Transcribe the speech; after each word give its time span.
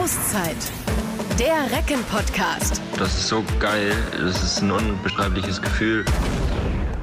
Auszeit. 0.00 0.56
Der 1.38 1.70
Recken-Podcast. 1.76 2.80
Das 2.96 3.14
ist 3.18 3.28
so 3.28 3.44
geil. 3.58 3.92
Das 4.12 4.42
ist 4.42 4.62
ein 4.62 4.70
unbeschreibliches 4.70 5.60
Gefühl. 5.60 6.06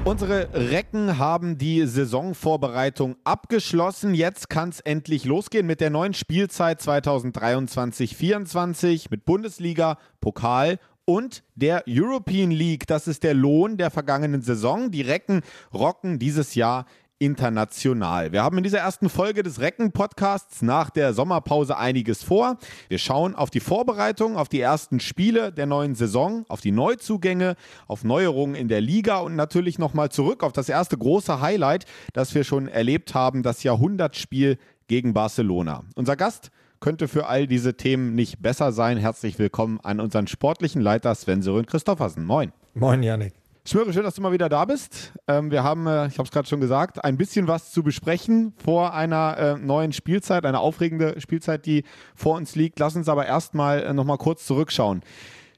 Unsere 0.04 0.52
Recken 0.52 1.16
haben 1.16 1.58
die 1.58 1.86
Saisonvorbereitung 1.86 3.14
abgeschlossen. 3.22 4.14
Jetzt 4.14 4.50
kann 4.50 4.70
es 4.70 4.80
endlich 4.80 5.26
losgehen 5.26 5.64
mit 5.64 5.80
der 5.80 5.90
neuen 5.90 6.12
Spielzeit 6.12 6.80
2023-24 6.80 9.06
mit 9.10 9.24
Bundesliga, 9.24 9.96
Pokal 10.20 10.80
und 11.04 11.44
der 11.54 11.84
European 11.86 12.50
League. 12.50 12.88
Das 12.88 13.06
ist 13.06 13.22
der 13.22 13.34
Lohn 13.34 13.76
der 13.76 13.92
vergangenen 13.92 14.42
Saison. 14.42 14.90
Die 14.90 15.02
Recken 15.02 15.42
rocken 15.72 16.18
dieses 16.18 16.56
Jahr 16.56 16.84
international. 17.18 18.32
Wir 18.32 18.42
haben 18.42 18.58
in 18.58 18.64
dieser 18.64 18.78
ersten 18.78 19.08
Folge 19.08 19.42
des 19.42 19.60
Recken-Podcasts 19.60 20.62
nach 20.62 20.90
der 20.90 21.12
Sommerpause 21.12 21.76
einiges 21.76 22.22
vor. 22.22 22.58
Wir 22.88 22.98
schauen 22.98 23.34
auf 23.34 23.50
die 23.50 23.60
Vorbereitung, 23.60 24.36
auf 24.36 24.48
die 24.48 24.60
ersten 24.60 25.00
Spiele 25.00 25.52
der 25.52 25.66
neuen 25.66 25.94
Saison, 25.94 26.44
auf 26.48 26.60
die 26.60 26.70
Neuzugänge, 26.70 27.56
auf 27.86 28.04
Neuerungen 28.04 28.54
in 28.54 28.68
der 28.68 28.80
Liga 28.80 29.18
und 29.18 29.36
natürlich 29.36 29.78
nochmal 29.78 30.10
zurück 30.10 30.44
auf 30.44 30.52
das 30.52 30.68
erste 30.68 30.96
große 30.96 31.40
Highlight, 31.40 31.86
das 32.12 32.34
wir 32.34 32.44
schon 32.44 32.68
erlebt 32.68 33.14
haben, 33.14 33.42
das 33.42 33.62
Jahrhundertspiel 33.62 34.58
gegen 34.86 35.12
Barcelona. 35.12 35.84
Unser 35.96 36.16
Gast 36.16 36.50
könnte 36.80 37.08
für 37.08 37.26
all 37.26 37.46
diese 37.46 37.76
Themen 37.76 38.14
nicht 38.14 38.40
besser 38.40 38.70
sein. 38.70 38.96
Herzlich 38.96 39.38
willkommen 39.38 39.80
an 39.82 39.98
unseren 39.98 40.28
sportlichen 40.28 40.80
Leiter 40.80 41.14
Sven 41.14 41.42
Sören 41.42 41.66
Christoffersen. 41.66 42.24
Moin. 42.24 42.52
Moin, 42.74 43.02
Janik. 43.02 43.37
Schmöre, 43.68 43.92
schön, 43.92 44.02
dass 44.02 44.14
du 44.14 44.22
mal 44.22 44.32
wieder 44.32 44.48
da 44.48 44.64
bist. 44.64 45.12
Ähm, 45.26 45.50
wir 45.50 45.62
haben, 45.62 45.86
äh, 45.86 46.06
ich 46.06 46.16
habe 46.16 46.22
es 46.22 46.30
gerade 46.30 46.48
schon 46.48 46.58
gesagt, 46.58 47.04
ein 47.04 47.18
bisschen 47.18 47.48
was 47.48 47.70
zu 47.70 47.82
besprechen 47.82 48.54
vor 48.56 48.94
einer 48.94 49.36
äh, 49.36 49.58
neuen 49.58 49.92
Spielzeit, 49.92 50.46
eine 50.46 50.60
aufregende 50.60 51.20
Spielzeit, 51.20 51.66
die 51.66 51.84
vor 52.14 52.38
uns 52.38 52.54
liegt. 52.56 52.78
Lass 52.78 52.96
uns 52.96 53.10
aber 53.10 53.26
erstmal 53.26 53.82
äh, 53.82 53.92
nochmal 53.92 54.16
kurz 54.16 54.46
zurückschauen. 54.46 55.02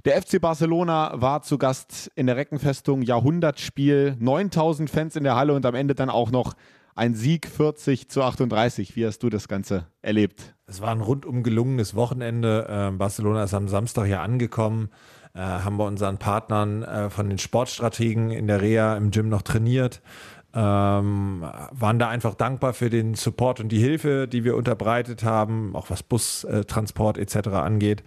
Der 0.05 0.21
FC 0.21 0.41
Barcelona 0.41 1.13
war 1.21 1.43
zu 1.43 1.57
Gast 1.57 2.11
in 2.17 2.27
der 2.27 2.35
Reckenfestung, 2.35 3.03
Jahrhundertspiel, 3.03 4.17
9000 4.19 4.91
Fans 4.91 5.15
in 5.15 5.23
der 5.23 5.37
Halle 5.37 5.55
und 5.55 5.65
am 5.65 5.77
Ende 5.77 5.95
dann 5.95 6.11
auch 6.11 6.33
noch 6.33 6.55
ein 6.97 7.15
Sieg 7.15 7.47
40 7.47 8.09
zu 8.09 8.25
38. 8.25 8.97
Wie 8.97 9.07
hast 9.07 9.23
du 9.23 9.31
das 9.31 9.47
Ganze 9.47 9.87
erlebt? 10.03 10.57
Es 10.67 10.81
war 10.81 10.91
ein 10.91 11.01
rundum 11.01 11.45
gelungenes 11.45 11.95
Wochenende. 11.95 12.67
Ähm, 12.69 12.99
Barcelona 12.99 13.45
ist 13.45 13.55
am 13.55 13.69
Samstag 13.69 14.09
ja 14.09 14.21
angekommen 14.21 14.89
äh, 15.35 15.41
haben 15.41 15.77
wir 15.77 15.85
unseren 15.85 16.19
Partnern 16.19 16.83
äh, 16.83 17.11
von 17.11 17.29
den 17.29 17.39
Sportstrategen 17.39 18.31
in 18.31 18.47
der 18.47 18.61
Reha 18.61 18.97
im 18.97 19.11
Gym 19.11 19.29
noch 19.29 19.43
trainiert. 19.43 20.01
Ähm, 20.53 21.45
waren 21.71 21.99
da 22.01 22.09
einfach 22.09 22.35
dankbar 22.35 22.73
für 22.73 22.91
den 22.91 23.15
Support 23.15 23.61
und 23.61 23.69
die 23.69 23.79
Hilfe, 23.79 24.27
die 24.27 24.43
wir 24.43 24.57
unterbreitet 24.57 25.23
haben, 25.23 25.77
auch 25.77 25.91
was 25.91 26.03
Bustransport 26.03 27.19
äh, 27.19 27.23
etc. 27.23 27.49
angeht. 27.51 28.03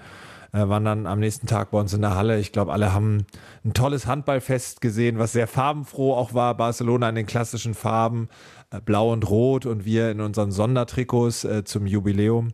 Äh, 0.53 0.67
waren 0.67 0.85
dann 0.85 1.07
am 1.07 1.19
nächsten 1.19 1.47
Tag 1.47 1.71
bei 1.71 1.79
uns 1.79 1.93
in 1.93 2.01
der 2.01 2.15
Halle. 2.15 2.39
Ich 2.39 2.51
glaube, 2.51 2.73
alle 2.73 2.93
haben 2.93 3.25
ein 3.65 3.73
tolles 3.73 4.05
Handballfest 4.05 4.81
gesehen, 4.81 5.17
was 5.17 5.31
sehr 5.31 5.47
farbenfroh 5.47 6.13
auch 6.13 6.33
war. 6.33 6.55
Barcelona 6.55 7.09
in 7.09 7.15
den 7.15 7.25
klassischen 7.25 7.73
Farben, 7.73 8.29
äh, 8.71 8.79
blau 8.79 9.13
und 9.13 9.29
rot 9.29 9.65
und 9.65 9.85
wir 9.85 10.11
in 10.11 10.21
unseren 10.21 10.51
Sondertrikots 10.51 11.45
äh, 11.45 11.63
zum 11.63 11.87
Jubiläum. 11.87 12.49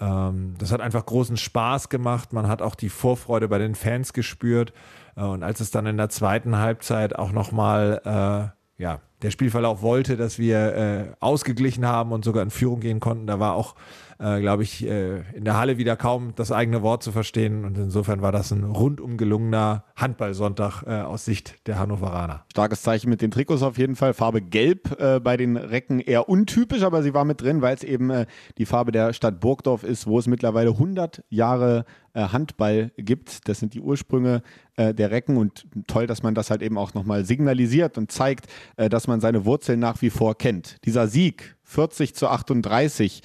Ähm, 0.00 0.54
das 0.58 0.72
hat 0.72 0.80
einfach 0.80 1.04
großen 1.04 1.36
Spaß 1.36 1.88
gemacht. 1.88 2.32
Man 2.32 2.48
hat 2.48 2.62
auch 2.62 2.74
die 2.74 2.88
Vorfreude 2.88 3.48
bei 3.48 3.58
den 3.58 3.74
Fans 3.74 4.12
gespürt. 4.12 4.72
Äh, 5.16 5.22
und 5.22 5.42
als 5.42 5.60
es 5.60 5.70
dann 5.70 5.86
in 5.86 5.96
der 5.96 6.08
zweiten 6.08 6.56
Halbzeit 6.56 7.16
auch 7.16 7.32
nochmal, 7.32 8.00
äh, 8.04 8.82
ja, 8.82 9.00
der 9.22 9.30
Spielverlauf 9.32 9.82
wollte, 9.82 10.16
dass 10.16 10.38
wir 10.38 10.74
äh, 10.74 11.04
ausgeglichen 11.18 11.86
haben 11.86 12.12
und 12.12 12.24
sogar 12.24 12.42
in 12.42 12.50
Führung 12.50 12.80
gehen 12.80 13.00
konnten, 13.00 13.26
da 13.26 13.40
war 13.40 13.54
auch 13.54 13.74
äh, 14.18 14.40
glaube 14.40 14.64
ich, 14.64 14.84
äh, 14.84 15.20
in 15.32 15.44
der 15.44 15.56
Halle 15.56 15.78
wieder 15.78 15.96
kaum 15.96 16.32
das 16.34 16.50
eigene 16.50 16.82
Wort 16.82 17.02
zu 17.02 17.12
verstehen. 17.12 17.64
Und 17.64 17.78
insofern 17.78 18.20
war 18.20 18.32
das 18.32 18.50
ein 18.50 18.64
rundum 18.64 19.16
gelungener 19.16 19.84
Handballsonntag 19.96 20.82
äh, 20.86 21.02
aus 21.02 21.24
Sicht 21.24 21.66
der 21.66 21.78
Hannoveraner. 21.78 22.44
Starkes 22.50 22.82
Zeichen 22.82 23.10
mit 23.10 23.22
den 23.22 23.30
Trikots 23.30 23.62
auf 23.62 23.78
jeden 23.78 23.96
Fall. 23.96 24.14
Farbe 24.14 24.42
Gelb 24.42 25.00
äh, 25.00 25.20
bei 25.20 25.36
den 25.36 25.56
Recken 25.56 26.00
eher 26.00 26.28
untypisch, 26.28 26.82
aber 26.82 27.02
sie 27.02 27.14
war 27.14 27.24
mit 27.24 27.40
drin, 27.40 27.62
weil 27.62 27.74
es 27.74 27.84
eben 27.84 28.10
äh, 28.10 28.26
die 28.58 28.66
Farbe 28.66 28.92
der 28.92 29.12
Stadt 29.12 29.40
Burgdorf 29.40 29.84
ist, 29.84 30.06
wo 30.06 30.18
es 30.18 30.26
mittlerweile 30.26 30.70
100 30.70 31.22
Jahre 31.28 31.84
äh, 32.12 32.22
Handball 32.22 32.90
gibt. 32.96 33.48
Das 33.48 33.60
sind 33.60 33.74
die 33.74 33.80
Ursprünge 33.80 34.42
der 34.80 35.10
Recken 35.10 35.38
und 35.38 35.66
toll, 35.88 36.06
dass 36.06 36.22
man 36.22 36.36
das 36.36 36.52
halt 36.52 36.62
eben 36.62 36.78
auch 36.78 36.94
nochmal 36.94 37.24
signalisiert 37.24 37.98
und 37.98 38.12
zeigt, 38.12 38.46
dass 38.76 39.08
man 39.08 39.18
seine 39.18 39.44
Wurzeln 39.44 39.80
nach 39.80 40.00
wie 40.02 40.10
vor 40.10 40.38
kennt. 40.38 40.76
Dieser 40.84 41.08
Sieg 41.08 41.56
40 41.64 42.14
zu 42.14 42.28
38 42.28 43.22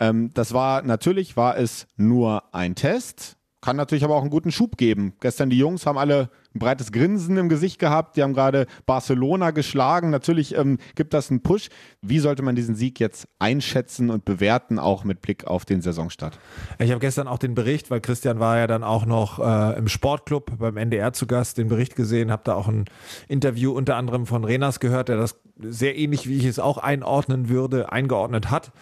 ähm, 0.00 0.30
das 0.34 0.52
war 0.52 0.82
natürlich, 0.82 1.36
war 1.36 1.56
es 1.56 1.86
nur 1.96 2.42
ein 2.54 2.74
Test. 2.74 3.36
Kann 3.62 3.76
natürlich 3.76 4.04
aber 4.04 4.16
auch 4.16 4.22
einen 4.22 4.30
guten 4.30 4.50
Schub 4.50 4.78
geben. 4.78 5.12
Gestern 5.20 5.50
die 5.50 5.58
Jungs 5.58 5.84
haben 5.84 5.98
alle 5.98 6.30
ein 6.54 6.60
breites 6.60 6.92
Grinsen 6.92 7.36
im 7.36 7.50
Gesicht 7.50 7.78
gehabt. 7.78 8.16
Die 8.16 8.22
haben 8.22 8.32
gerade 8.32 8.66
Barcelona 8.86 9.50
geschlagen. 9.50 10.08
Natürlich 10.08 10.56
ähm, 10.56 10.78
gibt 10.94 11.12
das 11.12 11.30
einen 11.30 11.42
Push. 11.42 11.68
Wie 12.00 12.20
sollte 12.20 12.42
man 12.42 12.56
diesen 12.56 12.74
Sieg 12.74 12.98
jetzt 12.98 13.28
einschätzen 13.38 14.08
und 14.08 14.24
bewerten, 14.24 14.78
auch 14.78 15.04
mit 15.04 15.20
Blick 15.20 15.46
auf 15.46 15.66
den 15.66 15.82
Saisonstart? 15.82 16.38
Ich 16.78 16.90
habe 16.90 17.00
gestern 17.00 17.28
auch 17.28 17.36
den 17.36 17.54
Bericht, 17.54 17.90
weil 17.90 18.00
Christian 18.00 18.40
war 18.40 18.56
ja 18.56 18.66
dann 18.66 18.82
auch 18.82 19.04
noch 19.04 19.38
äh, 19.38 19.78
im 19.78 19.88
Sportclub 19.88 20.58
beim 20.58 20.78
NDR 20.78 21.12
zu 21.12 21.26
Gast, 21.26 21.58
den 21.58 21.68
Bericht 21.68 21.96
gesehen, 21.96 22.32
habe 22.32 22.42
da 22.44 22.54
auch 22.54 22.68
ein 22.68 22.86
Interview 23.28 23.72
unter 23.72 23.96
anderem 23.96 24.24
von 24.24 24.44
Renas 24.44 24.80
gehört, 24.80 25.10
der 25.10 25.18
das 25.18 25.36
sehr 25.58 25.98
ähnlich, 25.98 26.26
wie 26.26 26.38
ich 26.38 26.46
es 26.46 26.58
auch 26.58 26.78
einordnen 26.78 27.50
würde, 27.50 27.92
eingeordnet 27.92 28.50
hat. 28.50 28.72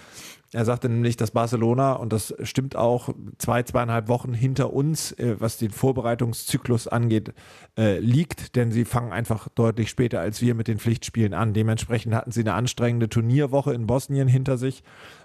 Er 0.55 0.65
sagte 0.65 0.89
nämlich, 0.89 1.19
dass 1.19 1.33
Barcelona, 1.33 1.93
und 1.93 2.11
das 2.11 2.35
stimmt 2.43 2.75
auch, 2.75 3.11
zwei, 3.37 3.63
zweieinhalb 3.65 4.09
Wochen 4.09 4.33
hinter 4.33 4.73
uns, 4.73 5.13
äh, 5.13 5.37
was 5.39 5.59
den 5.59 5.71
Vorbereitungszyklus 5.71 6.89
angeht, 6.89 7.35
äh, 7.77 7.99
liegt, 7.99 8.57
denn 8.57 8.73
sie 8.73 8.87
fangen 8.87 9.13
einfach 9.13 9.49
deutlich 9.51 9.91
später 9.91 10.21
als 10.21 10.41
wir 10.41 10.55
mit 10.55 10.67
den 10.67 10.79
Pflichtspielen 10.79 11.35
an. 11.35 11.53
Dementsprechend 11.53 12.15
hatten 12.15 12.31
sie 12.31 12.41
eine 12.41 12.55
anstrengende 12.55 13.11
Turnierwoche 13.11 13.75
in 13.75 13.87
Bosnien 13.87 14.27
hinter 14.27 14.57
sich, 14.57 14.83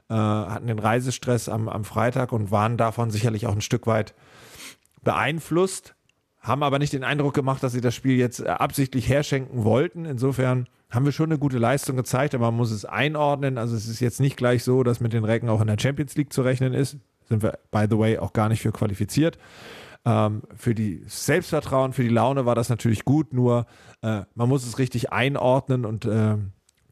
äh, 0.09 0.13
hatten 0.13 0.67
den 0.67 0.79
Reisestress 0.79 1.47
am, 1.47 1.69
am 1.69 1.85
Freitag 1.85 2.33
und 2.33 2.51
waren 2.51 2.75
davon 2.75 3.09
sicherlich 3.09 3.47
auch 3.47 3.53
ein 3.53 3.61
Stück 3.61 3.87
weit 3.87 4.13
beeinflusst, 5.03 5.95
haben 6.41 6.63
aber 6.63 6.79
nicht 6.79 6.91
den 6.91 7.05
Eindruck 7.05 7.33
gemacht, 7.33 7.63
dass 7.63 7.71
sie 7.71 7.81
das 7.81 7.95
Spiel 7.95 8.17
jetzt 8.17 8.45
absichtlich 8.45 9.07
herschenken 9.07 9.63
wollten. 9.63 10.03
Insofern 10.03 10.67
haben 10.93 11.05
wir 11.05 11.11
schon 11.11 11.31
eine 11.31 11.39
gute 11.39 11.57
Leistung 11.57 11.95
gezeigt, 11.95 12.35
aber 12.35 12.45
man 12.45 12.57
muss 12.57 12.71
es 12.71 12.85
einordnen. 12.85 13.57
Also 13.57 13.75
es 13.75 13.87
ist 13.87 13.99
jetzt 13.99 14.19
nicht 14.19 14.37
gleich 14.37 14.63
so, 14.63 14.83
dass 14.83 14.99
mit 14.99 15.13
den 15.13 15.25
Recken 15.25 15.49
auch 15.49 15.61
in 15.61 15.67
der 15.67 15.79
Champions 15.79 16.15
League 16.15 16.31
zu 16.31 16.41
rechnen 16.41 16.73
ist. 16.73 16.97
Sind 17.27 17.41
wir, 17.41 17.57
by 17.71 17.85
the 17.89 17.97
way, 17.97 18.17
auch 18.17 18.33
gar 18.33 18.49
nicht 18.49 18.61
für 18.61 18.71
qualifiziert. 18.71 19.37
Ähm, 20.05 20.43
für 20.55 20.75
die 20.75 21.03
Selbstvertrauen, 21.07 21.93
für 21.93 22.03
die 22.03 22.09
Laune 22.09 22.45
war 22.45 22.55
das 22.55 22.69
natürlich 22.69 23.05
gut, 23.05 23.33
nur 23.33 23.65
äh, 24.01 24.23
man 24.35 24.49
muss 24.49 24.67
es 24.67 24.77
richtig 24.77 25.13
einordnen 25.13 25.85
und 25.85 26.05
äh, 26.05 26.35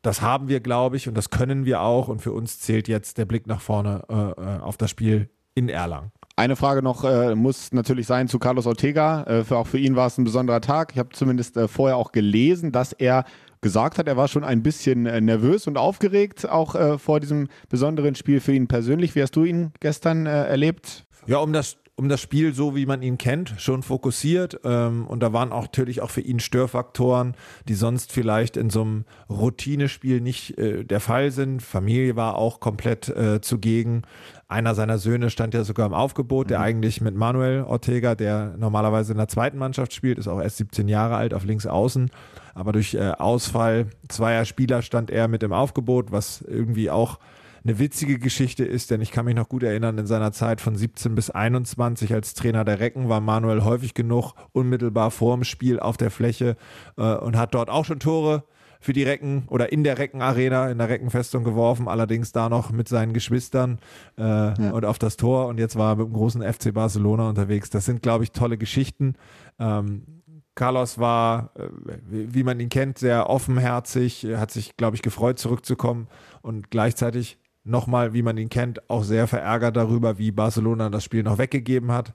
das 0.02 0.22
haben 0.22 0.48
wir, 0.48 0.62
glaube 0.62 0.96
ich, 0.96 1.08
und 1.08 1.16
das 1.16 1.30
können 1.30 1.66
wir 1.66 1.82
auch. 1.82 2.08
Und 2.08 2.22
für 2.22 2.32
uns 2.32 2.60
zählt 2.60 2.88
jetzt 2.88 3.18
der 3.18 3.26
Blick 3.26 3.46
nach 3.48 3.62
vorne 3.62 4.04
äh, 4.10 4.14
äh 4.14 4.60
auf 4.60 4.78
das 4.78 4.90
Spiel 4.90 5.30
in 5.54 5.70
Erlangen. 5.70 6.12
Eine 6.36 6.56
Frage 6.56 6.82
noch 6.82 7.04
äh, 7.04 7.36
muss 7.36 7.72
natürlich 7.72 8.08
sein 8.08 8.28
zu 8.28 8.40
Carlos 8.40 8.66
Ortega. 8.66 9.24
Äh, 9.24 9.44
für, 9.44 9.58
auch 9.58 9.68
für 9.68 9.78
ihn 9.78 9.96
war 9.96 10.08
es 10.08 10.18
ein 10.18 10.24
besonderer 10.24 10.62
Tag. 10.62 10.94
Ich 10.94 10.98
habe 10.98 11.10
zumindest 11.10 11.58
äh, 11.58 11.68
vorher 11.68 11.98
auch 11.98 12.12
gelesen, 12.12 12.72
dass 12.72 12.94
er 12.94 13.26
gesagt 13.62 13.98
hat, 13.98 14.08
er 14.08 14.18
war 14.18 14.28
schon 14.28 14.44
ein 14.44 14.64
bisschen 14.64 15.06
äh, 15.06 15.22
nervös 15.22 15.68
und 15.68 15.78
aufgeregt, 15.78 16.50
auch 16.50 16.76
äh, 16.76 16.98
vor 16.98 17.20
diesem 17.20 17.48
besonderen 17.70 18.16
Spiel 18.16 18.40
für 18.40 18.54
ihn 18.54 18.68
persönlich. 18.68 19.16
Wie 19.16 19.22
hast 19.22 19.36
du 19.36 19.44
ihn 19.44 19.72
gestern 19.80 20.26
äh, 20.26 20.46
erlebt? 20.48 21.06
Ja, 21.28 21.38
um 21.38 21.54
das 21.54 21.78
um 21.98 22.10
das 22.10 22.22
Spiel 22.22 22.52
so, 22.56 22.76
wie 22.76 22.88
man 22.88 23.04
ihn 23.04 23.20
kennt, 23.20 23.54
schon 23.60 23.84
fokussiert. 23.84 24.62
Ähm, 24.64 25.06
und 25.06 25.20
da 25.20 25.34
waren 25.34 25.52
auch 25.52 25.64
natürlich 25.64 26.02
auch 26.02 26.10
für 26.10 26.22
ihn 26.22 26.40
Störfaktoren, 26.40 27.36
die 27.68 27.76
sonst 27.76 28.12
vielleicht 28.12 28.58
in 28.58 28.72
so 28.72 28.82
einem 28.82 29.06
Routinespiel 29.30 30.20
nicht 30.20 30.56
der 30.58 31.00
Fall 31.00 31.30
sind. 31.30 31.62
Familie 31.62 32.16
war 32.16 32.38
auch 32.38 32.60
komplett 32.60 33.14
zugegen. 33.42 34.02
Einer 34.48 34.74
seiner 34.74 34.98
Söhne 34.98 35.30
stand 35.30 35.54
ja 35.54 35.64
sogar 35.64 35.86
im 35.86 35.94
Aufgebot, 35.94 36.50
der 36.50 36.60
mhm. 36.60 36.66
eigentlich 36.66 37.02
mit 37.02 37.14
Manuel 37.14 37.64
Ortega, 37.64 38.16
der 38.16 38.56
normalerweise 38.58 39.12
in 39.12 39.20
der 39.20 39.28
zweiten 39.28 39.60
Mannschaft 39.60 39.94
spielt, 39.94 40.18
ist 40.18 40.28
auch 40.28 40.42
erst 40.42 40.58
17 40.58 40.88
Jahre 40.88 41.18
alt 41.18 41.36
auf 41.36 41.44
links 41.44 41.68
außen. 41.68 42.10
Aber 42.54 42.72
durch 42.72 42.94
äh, 42.94 43.12
Ausfall 43.12 43.88
zweier 44.08 44.46
Spieler 44.46 44.82
stand 44.82 45.10
er 45.10 45.28
mit 45.28 45.44
im 45.44 45.54
Aufgebot, 45.54 46.12
was 46.12 46.42
irgendwie 46.42 46.90
auch 46.90 47.20
eine 47.64 47.78
witzige 47.78 48.18
Geschichte 48.18 48.66
ist, 48.66 48.90
denn 48.90 49.02
ich 49.02 49.12
kann 49.12 49.26
mich 49.26 49.36
noch 49.36 49.48
gut 49.48 49.64
erinnern, 49.64 49.98
in 49.98 50.08
seiner 50.08 50.32
Zeit 50.32 50.62
von 50.62 50.76
17 50.76 51.14
bis 51.14 51.30
21 51.30 52.14
als 52.14 52.34
Trainer 52.34 52.66
der 52.66 52.80
Recken 52.80 53.08
war 53.08 53.22
Manuel 53.22 53.64
häufig 53.64 53.94
genug 53.94 54.34
unmittelbar 54.52 55.12
vor 55.12 55.36
dem 55.36 55.44
Spiel 55.44 55.80
auf 55.80 55.98
der 55.98 56.10
Fläche 56.10 56.58
äh, 56.98 57.16
und 57.16 57.38
hat 57.38 57.54
dort 57.54 57.70
auch 57.70 57.86
schon 57.86 58.00
Tore 58.00 58.44
für 58.80 58.94
die 58.94 59.04
Recken 59.04 59.44
oder 59.48 59.72
in 59.72 59.84
der 59.84 60.00
Reckenarena, 60.00 60.72
in 60.72 60.80
der 60.80 60.90
Reckenfestung 60.90 61.44
geworfen, 61.44 61.88
allerdings 61.88 62.32
da 62.32 62.50
noch 62.50 62.72
mit 62.72 62.88
seinen 62.88 63.14
Geschwistern 63.14 63.78
äh, 64.18 64.24
ja. 64.24 64.72
und 64.72 64.84
auf 64.86 64.98
das 64.98 65.18
Tor 65.18 65.46
und 65.46 65.60
jetzt 65.60 65.76
war 65.76 65.94
er 65.94 65.96
mit 65.98 66.08
dem 66.08 66.14
großen 66.14 66.42
FC 66.42 66.74
Barcelona 66.74 67.30
unterwegs. 67.30 67.70
Das 67.70 67.86
sind, 67.86 68.02
glaube 68.02 68.24
ich, 68.24 68.32
tolle 68.32 68.58
Geschichten. 68.58 69.14
Ähm, 69.60 70.21
Carlos 70.56 71.00
war, 71.00 71.52
äh, 71.56 71.68
wie 72.10 72.44
man 72.44 72.60
ihn 72.60 72.70
kennt, 72.70 72.98
sehr 72.98 73.30
offenherzig, 73.30 74.28
hat 74.36 74.52
sich, 74.52 74.78
glaube 74.78 74.96
ich, 74.96 75.02
gefreut, 75.02 75.40
zurückzukommen 75.40 76.08
und 76.42 76.72
gleichzeitig 76.72 77.38
nochmal, 77.64 78.14
wie 78.14 78.22
man 78.22 78.38
ihn 78.38 78.50
kennt, 78.50 78.90
auch 78.90 79.04
sehr 79.04 79.28
verärgert 79.28 79.76
darüber, 79.76 80.18
wie 80.18 80.32
Barcelona 80.32 80.90
das 80.90 81.04
Spiel 81.04 81.24
noch 81.24 81.38
weggegeben 81.38 81.92
hat. 81.92 82.14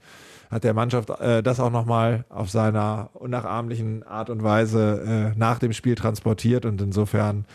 Hat 0.50 0.62
der 0.62 0.74
Mannschaft 0.74 1.10
äh, 1.10 1.42
das 1.42 1.58
auch 1.58 1.70
nochmal 1.70 2.24
auf 2.28 2.50
seiner 2.50 3.10
unnachahmlichen 3.14 4.04
Art 4.04 4.30
und 4.30 4.44
Weise 4.44 5.32
äh, 5.34 5.38
nach 5.38 5.58
dem 5.58 5.72
Spiel 5.72 5.96
transportiert 5.96 6.64
und 6.64 6.80
insofern 6.80 7.46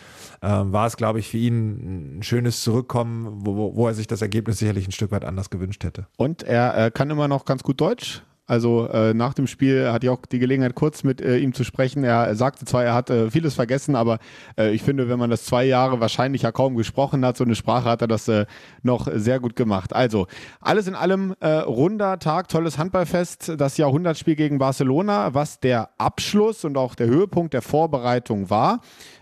äh, 0.42 0.48
war 0.50 0.88
es, 0.88 0.98
glaube 0.98 1.20
ich, 1.20 1.30
für 1.30 1.38
ihn 1.38 2.18
ein 2.18 2.24
schönes 2.24 2.62
Zurückkommen, 2.64 3.46
wo, 3.46 3.76
wo 3.76 3.88
er 3.88 3.94
sich 3.94 4.08
das 4.08 4.22
Ergebnis 4.22 4.60
sicherlich 4.60 4.88
ein 4.88 4.92
Stück 4.92 5.12
weit 5.12 5.24
anders 5.24 5.50
gewünscht 5.50 5.86
hätte. 5.86 6.08
Und 6.18 6.44
er 6.44 6.78
äh, 6.78 6.92
kann 6.92 7.10
immer 7.10 7.30
noch 7.30 7.46
ganz 7.46 7.64
gut 7.64 7.80
Deutsch. 7.80 8.24
Also 8.52 8.86
äh, 8.90 9.14
nach 9.14 9.34
dem 9.34 9.48
Spiel 9.48 9.90
hatte 9.94 10.08
ich 10.08 10.10
auch 10.10 10.26
die 10.26 10.38
Gelegenheit, 10.38 10.76
kurz 10.76 11.06
mit 11.06 11.22
äh, 11.22 11.38
ihm 11.38 11.54
zu 11.54 11.64
sprechen. 11.64 12.04
Er 12.04 12.36
sagte 12.36 12.66
zwar, 12.66 12.84
er 12.84 12.94
hat 12.94 13.10
äh, 13.10 13.32
vieles 13.32 13.54
vergessen, 13.54 13.96
aber 13.96 14.20
äh, 14.58 14.72
ich 14.72 14.84
finde, 14.84 15.08
wenn 15.08 15.18
man 15.18 15.30
das 15.30 15.46
zwei 15.46 15.64
Jahre 15.64 16.02
wahrscheinlich 16.02 16.42
ja 16.42 16.52
kaum 16.52 16.76
gesprochen 16.76 17.24
hat, 17.24 17.38
so 17.38 17.46
eine 17.46 17.56
Sprache 17.56 17.90
hat 17.90 18.02
er 18.02 18.10
das 18.10 18.28
äh, 18.28 18.46
noch 18.84 19.08
sehr 19.10 19.40
gut 19.40 19.56
gemacht. 19.56 19.94
Also 19.96 20.28
alles 20.60 20.88
in 20.88 20.96
allem 20.96 21.34
äh, 21.40 21.48
runder 21.60 22.20
Tag, 22.20 22.50
tolles 22.50 22.78
Handballfest, 22.78 23.54
das 23.56 23.78
Jahrhundertspiel 23.78 24.36
gegen 24.36 24.58
Barcelona, 24.58 25.34
was 25.34 25.62
der 25.62 25.92
Abschluss 25.98 26.66
und 26.66 26.76
auch 26.76 26.96
der 26.96 27.08
Höhepunkt 27.08 27.54
der 27.54 27.62
Vorbereitung 27.62 28.50
war. 28.50 28.82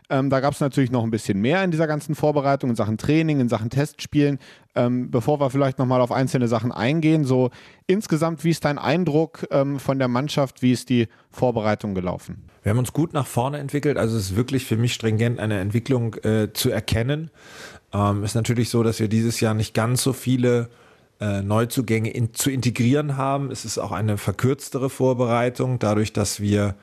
Ähm, 0.10 0.30
da 0.30 0.40
gab 0.40 0.54
es 0.54 0.60
natürlich 0.60 0.92
noch 0.92 1.04
ein 1.04 1.12
bisschen 1.12 1.40
mehr 1.40 1.64
in 1.64 1.72
dieser 1.72 1.86
ganzen 1.86 2.16
Vorbereitung, 2.16 2.72
in 2.72 2.76
Sachen 2.76 2.98
Training, 2.98 3.40
in 3.40 3.50
Sachen 3.50 3.70
Testspielen. 3.70 4.40
Ähm, 4.76 5.12
bevor 5.12 5.40
wir 5.40 5.50
vielleicht 5.50 5.78
nochmal 5.78 6.02
auf 6.02 6.12
einzelne 6.12 6.48
Sachen 6.48 6.72
eingehen, 6.72 7.26
so 7.26 7.52
insgesamt, 7.86 8.44
wie 8.44 8.50
ist 8.50 8.66
dein 8.66 8.80
Eindruck 8.80 9.48
ähm, 9.52 9.80
von 9.80 10.00
der 10.00 10.08
Mannschaft, 10.08 10.62
wie 10.62 10.72
ist 10.72 10.90
die 10.90 11.08
Vorbereitung 11.30 11.94
gelaufen? 11.94 12.44
Wir 12.64 12.72
haben 12.72 12.80
uns 12.80 12.94
gut 12.94 13.14
nach 13.14 13.28
vorne 13.28 13.60
entwickelt, 13.60 13.98
also 13.98 14.18
es 14.18 14.32
ist 14.32 14.36
wirklich 14.36 14.66
für 14.66 14.78
mich 14.78 14.94
stringent 14.94 15.40
eine 15.40 15.60
Entwicklung 15.60 16.16
äh, 16.24 16.52
zu 16.54 16.72
erkennen. 16.72 17.30
Ähm, 17.94 18.24
ist 18.24 18.36
natürlich 18.36 18.70
so, 18.70 18.84
dass 18.84 19.00
wir 19.00 19.08
dieses 19.08 19.40
Jahr 19.40 19.54
nicht 19.54 19.74
ganz 19.74 20.04
so 20.04 20.14
viele 20.14 20.70
äh, 21.20 21.42
Neuzugänge 21.42 22.10
in, 22.10 22.34
zu 22.34 22.50
integrieren 22.50 23.18
haben. 23.18 23.52
Es 23.52 23.66
ist 23.66 23.78
auch 23.78 23.92
eine 23.92 24.18
verkürztere 24.18 24.90
Vorbereitung, 24.90 25.80
dadurch, 25.80 26.14
dass 26.14 26.40
wir 26.40 26.76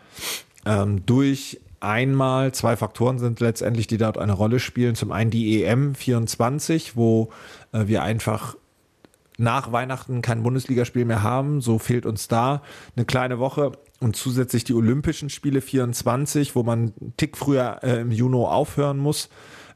ähm, 0.64 1.06
durch 1.06 1.60
einmal, 1.86 2.52
zwei 2.52 2.76
Faktoren 2.76 3.18
sind 3.18 3.40
letztendlich, 3.40 3.86
die 3.86 3.98
dort 3.98 4.18
eine 4.18 4.32
Rolle 4.32 4.60
spielen. 4.60 4.94
Zum 4.94 5.12
einen 5.12 5.30
die 5.30 5.64
EM 5.64 5.94
24, 5.94 6.96
wo 6.96 7.30
äh, 7.72 7.86
wir 7.86 8.02
einfach 8.02 8.56
nach 9.38 9.72
Weihnachten 9.72 10.22
kein 10.22 10.42
Bundesligaspiel 10.42 11.04
mehr 11.04 11.22
haben. 11.22 11.60
So 11.60 11.78
fehlt 11.78 12.06
uns 12.06 12.28
da 12.28 12.62
eine 12.96 13.04
kleine 13.04 13.38
Woche. 13.38 13.72
Und 14.00 14.16
zusätzlich 14.16 14.64
die 14.64 14.74
Olympischen 14.74 15.30
Spiele 15.30 15.60
24, 15.60 16.54
wo 16.54 16.62
man 16.62 16.92
einen 16.98 17.14
Tick 17.16 17.36
früher 17.36 17.78
äh, 17.82 18.00
im 18.00 18.10
Juni 18.10 18.36
aufhören 18.36 18.98
muss, 18.98 19.30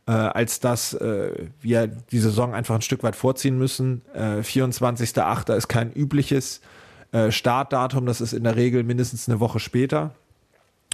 äh, 0.07 0.13
als 0.13 0.61
dass 0.61 0.93
äh, 0.95 1.49
wir 1.61 1.87
die 1.87 2.19
Saison 2.19 2.55
einfach 2.55 2.75
ein 2.75 2.83
Stück 2.83 3.03
weit 3.03 3.17
vorziehen 3.17 3.57
müssen. 3.57 4.03
Äh, 4.13 4.41
24.08. 4.41 5.55
ist 5.57 5.69
kein 5.69 5.93
übliches 5.93 6.61
äh, 7.13 7.31
Startdatum, 7.31 8.07
das 8.07 8.21
ist 8.21 8.33
in 8.33 8.45
der 8.45 8.57
Regel 8.57 8.85
mindestens 8.85 9.29
eine 9.29 9.41
Woche 9.41 9.59
später. 9.59 10.13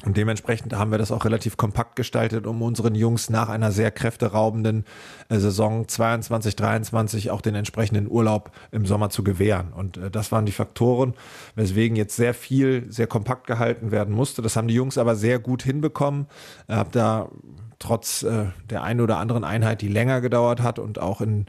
Und 0.04 0.16
dementsprechend 0.18 0.74
haben 0.74 0.90
wir 0.90 0.98
das 0.98 1.10
auch 1.10 1.24
relativ 1.24 1.56
kompakt 1.56 1.96
gestaltet, 1.96 2.46
um 2.46 2.60
unseren 2.60 2.94
Jungs 2.94 3.30
nach 3.30 3.48
einer 3.48 3.72
sehr 3.72 3.90
kräfteraubenden 3.90 4.84
äh, 5.30 5.38
Saison 5.38 5.88
22, 5.88 6.54
23 6.54 7.30
auch 7.30 7.40
den 7.40 7.54
entsprechenden 7.54 8.08
Urlaub 8.08 8.52
im 8.72 8.84
Sommer 8.84 9.08
zu 9.08 9.24
gewähren. 9.24 9.72
Und 9.72 9.96
äh, 9.96 10.10
das 10.10 10.32
waren 10.32 10.44
die 10.44 10.52
Faktoren, 10.52 11.14
weswegen 11.54 11.96
jetzt 11.96 12.14
sehr 12.14 12.34
viel, 12.34 12.86
sehr 12.92 13.06
kompakt 13.06 13.46
gehalten 13.46 13.90
werden 13.90 14.14
musste. 14.14 14.42
Das 14.42 14.54
haben 14.54 14.68
die 14.68 14.74
Jungs 14.74 14.98
aber 14.98 15.16
sehr 15.16 15.38
gut 15.38 15.62
hinbekommen. 15.62 16.26
Ich 16.68 16.74
habe 16.74 16.90
da 16.92 17.30
trotz 17.78 18.22
äh, 18.22 18.46
der 18.68 18.82
einen 18.82 19.00
oder 19.00 19.16
anderen 19.16 19.44
Einheit, 19.44 19.80
die 19.80 19.88
länger 19.88 20.20
gedauert 20.20 20.62
hat 20.62 20.78
und 20.78 20.98
auch 20.98 21.20
in 21.20 21.46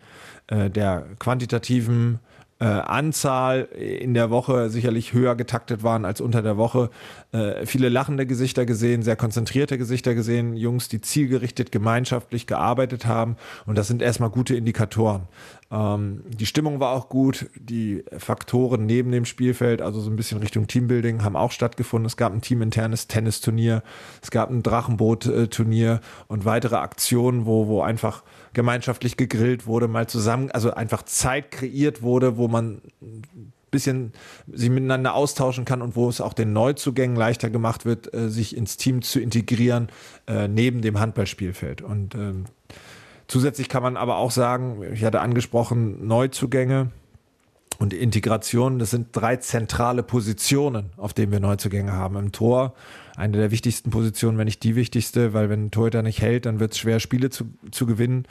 der 0.49 1.05
quantitativen 1.19 2.15
äh, 2.15 2.36
Anzahl 2.65 3.61
in 3.65 4.13
der 4.13 4.29
Woche 4.31 4.69
sicherlich 4.69 5.13
höher 5.13 5.35
getaktet 5.35 5.83
waren 5.83 6.05
als 6.05 6.21
unter 6.21 6.41
der 6.41 6.57
Woche. 6.57 6.89
Äh, 7.31 7.65
viele 7.65 7.89
lachende 7.89 8.25
Gesichter 8.25 8.65
gesehen, 8.65 9.03
sehr 9.03 9.15
konzentrierte 9.15 9.77
Gesichter 9.77 10.15
gesehen, 10.15 10.55
Jungs, 10.55 10.89
die 10.89 11.01
zielgerichtet 11.01 11.71
gemeinschaftlich 11.71 12.47
gearbeitet 12.47 13.05
haben. 13.05 13.35
Und 13.65 13.77
das 13.77 13.87
sind 13.87 14.01
erstmal 14.01 14.31
gute 14.31 14.55
Indikatoren. 14.55 15.27
Ähm, 15.69 16.23
die 16.27 16.45
Stimmung 16.45 16.79
war 16.79 16.93
auch 16.93 17.09
gut. 17.09 17.47
Die 17.55 18.03
Faktoren 18.17 18.85
neben 18.85 19.11
dem 19.11 19.25
Spielfeld, 19.25 19.81
also 19.81 19.99
so 19.99 20.09
ein 20.09 20.15
bisschen 20.15 20.39
Richtung 20.39 20.67
Teambuilding, 20.67 21.23
haben 21.23 21.35
auch 21.35 21.51
stattgefunden. 21.51 22.07
Es 22.07 22.17
gab 22.17 22.33
ein 22.33 22.41
teaminternes 22.41 23.07
Tennisturnier, 23.07 23.83
es 24.21 24.31
gab 24.31 24.49
ein 24.49 24.63
Drachenboot-Turnier 24.63 26.01
und 26.27 26.45
weitere 26.45 26.77
Aktionen, 26.77 27.45
wo, 27.45 27.67
wo 27.67 27.81
einfach 27.81 28.23
gemeinschaftlich 28.57 29.15
gegrillt 29.15 29.67
wurde, 29.67 29.87
mal 29.87 30.07
zusammen, 30.07 30.51
also 30.51 30.73
einfach 30.73 31.03
Zeit 31.03 31.51
kreiert 31.51 32.01
wurde, 32.01 32.37
wo 32.37 32.49
man 32.49 32.81
ein 33.01 33.53
bisschen 33.71 34.11
sich 34.51 34.69
miteinander 34.69 35.13
austauschen 35.13 35.63
kann 35.63 35.81
und 35.81 35.95
wo 35.95 36.09
es 36.09 36.19
auch 36.19 36.33
den 36.33 36.51
Neuzugängen 36.51 37.15
leichter 37.15 37.49
gemacht 37.49 37.85
wird, 37.85 38.13
äh, 38.13 38.29
sich 38.29 38.57
ins 38.57 38.75
Team 38.75 39.03
zu 39.03 39.19
integrieren, 39.19 39.89
äh, 40.27 40.47
neben 40.47 40.81
dem 40.81 40.99
Handballspielfeld. 40.99 41.81
Und 41.81 42.15
ähm, 42.15 42.45
Zusätzlich 43.27 43.67
kann 43.67 43.83
man 43.83 43.97
aber 43.97 44.17
auch 44.17 44.31
sagen, 44.31 44.81
ich 44.93 45.03
hatte 45.03 45.19
angesprochen, 45.19 46.07
Neuzugänge 46.07 46.91
und 47.79 47.93
Integration, 47.93 48.79
das 48.79 48.91
sind 48.91 49.09
drei 49.11 49.37
zentrale 49.37 50.03
Positionen, 50.03 50.91
auf 50.97 51.13
denen 51.13 51.31
wir 51.31 51.39
Neuzugänge 51.39 51.93
haben. 51.93 52.15
Im 52.15 52.31
Tor 52.31 52.73
eine 53.15 53.37
der 53.37 53.51
wichtigsten 53.51 53.89
Positionen, 53.89 54.37
wenn 54.37 54.45
nicht 54.45 54.63
die 54.63 54.75
wichtigste, 54.75 55.33
weil 55.33 55.49
wenn 55.49 55.65
ein 55.65 55.71
Torhüter 55.71 56.03
nicht 56.03 56.21
hält, 56.21 56.45
dann 56.45 56.59
wird 56.59 56.73
es 56.73 56.77
schwer, 56.77 56.99
Spiele 56.99 57.29
zu, 57.29 57.45
zu 57.71 57.85
gewinnen. 57.85 58.25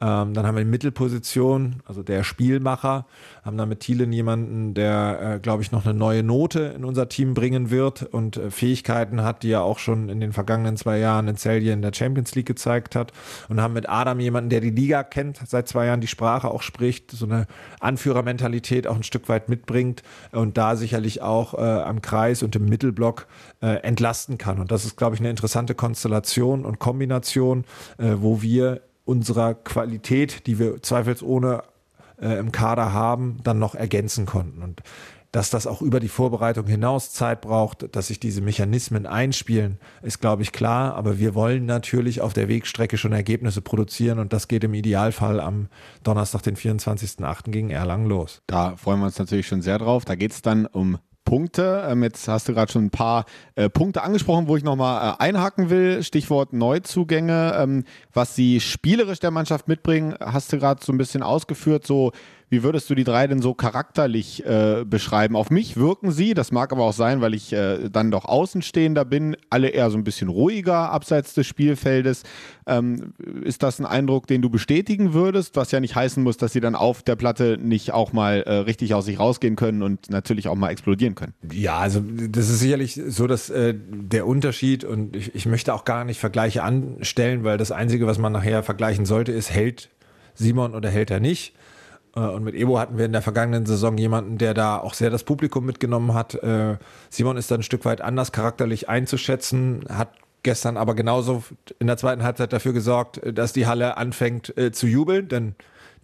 Ähm, 0.00 0.32
dann 0.34 0.46
haben 0.46 0.54
wir 0.54 0.62
die 0.62 0.70
Mittelposition, 0.70 1.82
also 1.84 2.02
der 2.02 2.22
Spielmacher, 2.22 3.06
haben 3.44 3.56
da 3.56 3.66
mit 3.66 3.80
Thielen 3.80 4.12
jemanden, 4.12 4.74
der, 4.74 5.36
äh, 5.36 5.38
glaube 5.40 5.62
ich, 5.62 5.72
noch 5.72 5.84
eine 5.84 5.94
neue 5.94 6.22
Note 6.22 6.60
in 6.76 6.84
unser 6.84 7.08
Team 7.08 7.34
bringen 7.34 7.70
wird 7.70 8.02
und 8.02 8.36
äh, 8.36 8.50
Fähigkeiten 8.50 9.22
hat, 9.22 9.42
die 9.42 9.50
er 9.50 9.62
auch 9.62 9.78
schon 9.78 10.08
in 10.08 10.20
den 10.20 10.32
vergangenen 10.32 10.76
zwei 10.76 10.98
Jahren 10.98 11.26
in 11.26 11.36
Celje 11.36 11.72
in 11.72 11.82
der 11.82 11.92
Champions 11.92 12.34
League 12.36 12.46
gezeigt 12.46 12.94
hat. 12.94 13.12
Und 13.48 13.60
haben 13.60 13.74
mit 13.74 13.88
Adam 13.88 14.20
jemanden, 14.20 14.50
der 14.50 14.60
die 14.60 14.70
Liga 14.70 15.02
kennt, 15.02 15.40
seit 15.46 15.66
zwei 15.66 15.86
Jahren 15.86 16.00
die 16.00 16.06
Sprache 16.06 16.48
auch 16.48 16.62
spricht, 16.62 17.10
so 17.10 17.26
eine 17.26 17.46
Anführermentalität 17.80 18.86
auch 18.86 18.96
ein 18.96 19.02
Stück 19.02 19.28
weit 19.28 19.48
mitbringt 19.48 20.02
und 20.30 20.56
da 20.56 20.76
sicherlich 20.76 21.22
auch 21.22 21.54
äh, 21.54 21.60
am 21.60 22.02
Kreis 22.02 22.42
und 22.42 22.54
im 22.54 22.66
Mittelblock 22.66 23.26
äh, 23.62 23.82
entlasten 23.82 24.38
kann. 24.38 24.60
Und 24.60 24.70
das 24.70 24.84
ist, 24.84 24.96
glaube 24.96 25.16
ich, 25.16 25.20
eine 25.20 25.30
interessante 25.30 25.74
Konstellation 25.74 26.64
und 26.64 26.78
Kombination, 26.78 27.64
äh, 27.98 28.14
wo 28.18 28.42
wir 28.42 28.80
unserer 29.08 29.54
Qualität, 29.54 30.46
die 30.46 30.58
wir 30.58 30.82
zweifelsohne 30.82 31.62
äh, 32.20 32.38
im 32.38 32.52
Kader 32.52 32.92
haben, 32.92 33.38
dann 33.42 33.58
noch 33.58 33.74
ergänzen 33.74 34.26
konnten. 34.26 34.62
Und 34.62 34.82
dass 35.32 35.48
das 35.48 35.66
auch 35.66 35.80
über 35.80 35.98
die 35.98 36.08
Vorbereitung 36.08 36.66
hinaus 36.66 37.12
Zeit 37.12 37.40
braucht, 37.40 37.94
dass 37.96 38.08
sich 38.08 38.20
diese 38.20 38.42
Mechanismen 38.42 39.06
einspielen, 39.06 39.78
ist, 40.02 40.20
glaube 40.20 40.42
ich, 40.42 40.52
klar. 40.52 40.94
Aber 40.94 41.18
wir 41.18 41.34
wollen 41.34 41.64
natürlich 41.64 42.20
auf 42.20 42.34
der 42.34 42.48
Wegstrecke 42.48 42.98
schon 42.98 43.12
Ergebnisse 43.12 43.62
produzieren 43.62 44.18
und 44.18 44.32
das 44.32 44.46
geht 44.46 44.64
im 44.64 44.74
Idealfall 44.74 45.40
am 45.40 45.68
Donnerstag, 46.02 46.42
den 46.42 46.56
24.08. 46.56 47.50
gegen 47.50 47.70
Erlangen 47.70 48.06
los. 48.06 48.42
Da 48.46 48.76
freuen 48.76 49.00
wir 49.00 49.06
uns 49.06 49.18
natürlich 49.18 49.46
schon 49.46 49.62
sehr 49.62 49.78
drauf. 49.78 50.04
Da 50.04 50.16
geht 50.16 50.32
es 50.32 50.42
dann 50.42 50.66
um 50.66 50.98
Punkte. 51.28 51.86
Ähm, 51.86 52.02
jetzt 52.02 52.26
hast 52.26 52.48
du 52.48 52.54
gerade 52.54 52.72
schon 52.72 52.86
ein 52.86 52.90
paar 52.90 53.26
äh, 53.54 53.68
Punkte 53.68 54.02
angesprochen, 54.02 54.48
wo 54.48 54.56
ich 54.56 54.64
nochmal 54.64 55.12
äh, 55.12 55.22
einhaken 55.22 55.68
will. 55.68 56.02
Stichwort 56.02 56.54
Neuzugänge. 56.54 57.54
Ähm, 57.58 57.84
was 58.14 58.34
sie 58.34 58.60
spielerisch 58.60 59.20
der 59.20 59.30
Mannschaft 59.30 59.68
mitbringen, 59.68 60.14
hast 60.18 60.50
du 60.52 60.58
gerade 60.58 60.82
so 60.82 60.90
ein 60.90 60.96
bisschen 60.96 61.22
ausgeführt. 61.22 61.86
So 61.86 62.12
wie 62.50 62.62
würdest 62.62 62.88
du 62.88 62.94
die 62.94 63.04
drei 63.04 63.26
denn 63.26 63.42
so 63.42 63.54
charakterlich 63.54 64.44
äh, 64.46 64.84
beschreiben? 64.86 65.36
Auf 65.36 65.50
mich 65.50 65.76
wirken 65.76 66.12
sie, 66.12 66.34
das 66.34 66.50
mag 66.50 66.72
aber 66.72 66.84
auch 66.84 66.92
sein, 66.92 67.20
weil 67.20 67.34
ich 67.34 67.52
äh, 67.52 67.90
dann 67.90 68.10
doch 68.10 68.24
Außenstehender 68.24 69.04
bin, 69.04 69.36
alle 69.50 69.68
eher 69.68 69.90
so 69.90 69.98
ein 69.98 70.04
bisschen 70.04 70.28
ruhiger 70.28 70.90
abseits 70.90 71.34
des 71.34 71.46
Spielfeldes. 71.46 72.22
Ähm, 72.66 73.12
ist 73.44 73.62
das 73.62 73.78
ein 73.78 73.86
Eindruck, 73.86 74.26
den 74.26 74.42
du 74.42 74.50
bestätigen 74.50 75.12
würdest, 75.12 75.56
was 75.56 75.70
ja 75.72 75.80
nicht 75.80 75.94
heißen 75.94 76.22
muss, 76.22 76.36
dass 76.36 76.52
sie 76.52 76.60
dann 76.60 76.74
auf 76.74 77.02
der 77.02 77.16
Platte 77.16 77.58
nicht 77.60 77.92
auch 77.92 78.12
mal 78.12 78.42
äh, 78.42 78.52
richtig 78.54 78.94
aus 78.94 79.04
sich 79.04 79.18
rausgehen 79.18 79.56
können 79.56 79.82
und 79.82 80.10
natürlich 80.10 80.48
auch 80.48 80.54
mal 80.54 80.70
explodieren 80.70 81.14
können? 81.14 81.34
Ja, 81.52 81.78
also 81.78 82.00
das 82.00 82.48
ist 82.48 82.60
sicherlich 82.60 83.00
so, 83.08 83.26
dass 83.26 83.50
äh, 83.50 83.74
der 83.76 84.26
Unterschied 84.26 84.84
und 84.84 85.16
ich, 85.16 85.34
ich 85.34 85.46
möchte 85.46 85.74
auch 85.74 85.84
gar 85.84 86.04
nicht 86.04 86.18
Vergleiche 86.18 86.62
anstellen, 86.62 87.44
weil 87.44 87.58
das 87.58 87.72
Einzige, 87.72 88.06
was 88.06 88.18
man 88.18 88.32
nachher 88.32 88.62
vergleichen 88.62 89.04
sollte, 89.04 89.32
ist, 89.32 89.50
hält 89.50 89.90
Simon 90.34 90.74
oder 90.74 90.88
hält 90.88 91.10
er 91.10 91.20
nicht. 91.20 91.54
Äh, 92.14 92.20
und 92.20 92.44
mit 92.44 92.54
Ebo 92.54 92.78
hatten 92.78 92.98
wir 92.98 93.06
in 93.06 93.12
der 93.12 93.22
vergangenen 93.22 93.66
Saison 93.66 93.96
jemanden, 93.98 94.38
der 94.38 94.54
da 94.54 94.78
auch 94.78 94.94
sehr 94.94 95.10
das 95.10 95.24
Publikum 95.24 95.64
mitgenommen 95.66 96.14
hat. 96.14 96.34
Äh, 96.34 96.76
Simon 97.10 97.36
ist 97.36 97.50
dann 97.50 97.60
ein 97.60 97.64
Stück 97.64 97.84
weit 97.84 98.00
anders 98.00 98.32
charakterlich 98.32 98.88
einzuschätzen, 98.88 99.84
hat 99.88 100.10
gestern 100.42 100.76
aber 100.76 100.94
genauso 100.94 101.42
in 101.78 101.86
der 101.86 101.96
zweiten 101.96 102.22
Halbzeit 102.22 102.52
dafür 102.52 102.72
gesorgt, 102.72 103.20
dass 103.24 103.52
die 103.52 103.66
Halle 103.66 103.96
anfängt 103.96 104.56
äh, 104.56 104.72
zu 104.72 104.86
jubeln, 104.86 105.28
denn 105.28 105.54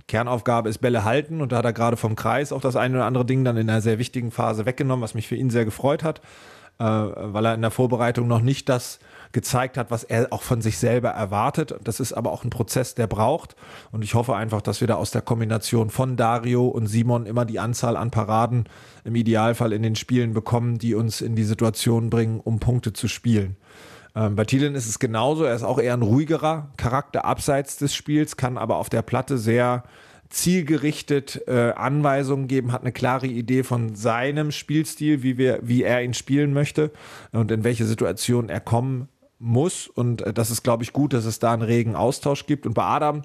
Kernaufgabe 0.07 0.69
ist 0.69 0.79
Bälle 0.79 1.05
halten 1.05 1.41
und 1.41 1.53
da 1.53 1.59
hat 1.59 1.65
er 1.65 1.73
gerade 1.73 1.97
vom 1.97 2.15
Kreis 2.15 2.53
auch 2.53 2.61
das 2.61 2.77
eine 2.77 2.97
oder 2.97 3.07
andere 3.07 3.25
Ding 3.25 3.45
dann 3.45 3.57
in 3.57 3.71
einer 3.71 3.81
sehr 3.81 3.99
wichtigen 3.99 4.31
Phase 4.31 4.67
weggenommen, 4.67 5.03
was 5.03 5.15
mich 5.15 5.29
für 5.29 5.37
ihn 5.37 5.49
sehr 5.49 5.65
gefreut 5.65 6.05
hat, 6.05 6.21
weil 6.77 7.47
er 7.47 7.55
in 7.55 7.63
der 7.63 7.71
Vorbereitung 7.71 8.29
noch 8.29 8.43
nicht 8.43 8.69
das 8.69 8.99
gezeigt 9.35 9.77
hat, 9.77 9.91
was 9.91 10.05
er 10.05 10.29
auch 10.31 10.41
von 10.41 10.63
sich 10.63 10.79
selber 10.79 11.11
erwartet. 11.11 11.75
Das 11.85 12.01
ist 12.01 12.15
aber 12.15 12.33
auch 12.33 12.45
ein 12.45 12.51
Prozess, 12.51 12.95
der 12.95 13.07
braucht. 13.07 13.57
Und 13.93 14.03
ich 14.03 14.15
hoffe 14.15 14.35
einfach, 14.35 14.63
dass 14.63 14.81
wir 14.81 14.89
da 14.89 14.95
aus 14.95 15.11
der 15.11 15.21
Kombination 15.21 15.91
von 15.91 16.17
Dario 16.17 16.67
und 16.69 16.87
Simon 16.87 17.27
immer 17.27 17.45
die 17.45 17.59
Anzahl 17.59 17.99
an 17.99 18.11
Paraden 18.11 18.65
im 19.05 19.15
Idealfall 19.15 19.75
in 19.75 19.83
den 19.83 19.97
Spielen 19.97 20.33
bekommen, 20.33 20.79
die 20.79 20.95
uns 20.95 21.21
in 21.21 21.37
die 21.37 21.45
Situation 21.45 22.09
bringen, 22.09 22.41
um 22.41 22.61
Punkte 22.61 22.95
zu 22.95 23.09
spielen. 23.09 23.57
Ähm, 24.15 24.37
bei 24.37 24.45
Thielen 24.45 24.75
ist 24.75 24.89
es 24.89 24.99
genauso. 24.99 25.45
Er 25.45 25.55
ist 25.55 25.65
auch 25.65 25.79
eher 25.79 25.95
ein 25.95 26.03
ruhigerer 26.03 26.71
Charakter 26.79 27.27
abseits 27.27 27.77
des 27.77 27.95
Spiels, 27.95 28.37
kann 28.37 28.57
aber 28.57 28.77
auf 28.77 28.89
der 28.89 29.03
Platte 29.03 29.37
sehr 29.37 29.83
zielgerichtet 30.31 31.43
äh, 31.47 31.73
Anweisungen 31.77 32.49
geben, 32.49 32.73
hat 32.73 32.83
eine 32.83 32.93
klare 32.93 33.27
Idee 33.27 33.63
von 33.63 33.95
seinem 33.95 34.51
Spielstil, 34.51 35.23
wie, 35.23 35.39
wir, 35.39 35.61
wie 35.63 35.83
er 35.83 36.03
ihn 36.03 36.15
spielen 36.15 36.53
möchte 36.53 36.91
und 37.33 37.51
in 37.51 37.63
welche 37.63 37.85
Situation 37.85 38.49
er 38.49 38.61
kommen 38.61 39.09
muss. 39.45 39.87
Und 39.87 40.23
äh, 40.23 40.33
das 40.33 40.51
ist, 40.51 40.65
glaube 40.65 40.83
ich, 40.83 40.93
gut, 40.93 41.13
dass 41.13 41.25
es 41.25 41.39
da 41.39 41.53
einen 41.53 41.63
regen 41.63 41.95
Austausch 41.95 42.47
gibt. 42.47 42.67
Und 42.67 42.75
bei 42.75 42.85
Adam, 42.85 43.23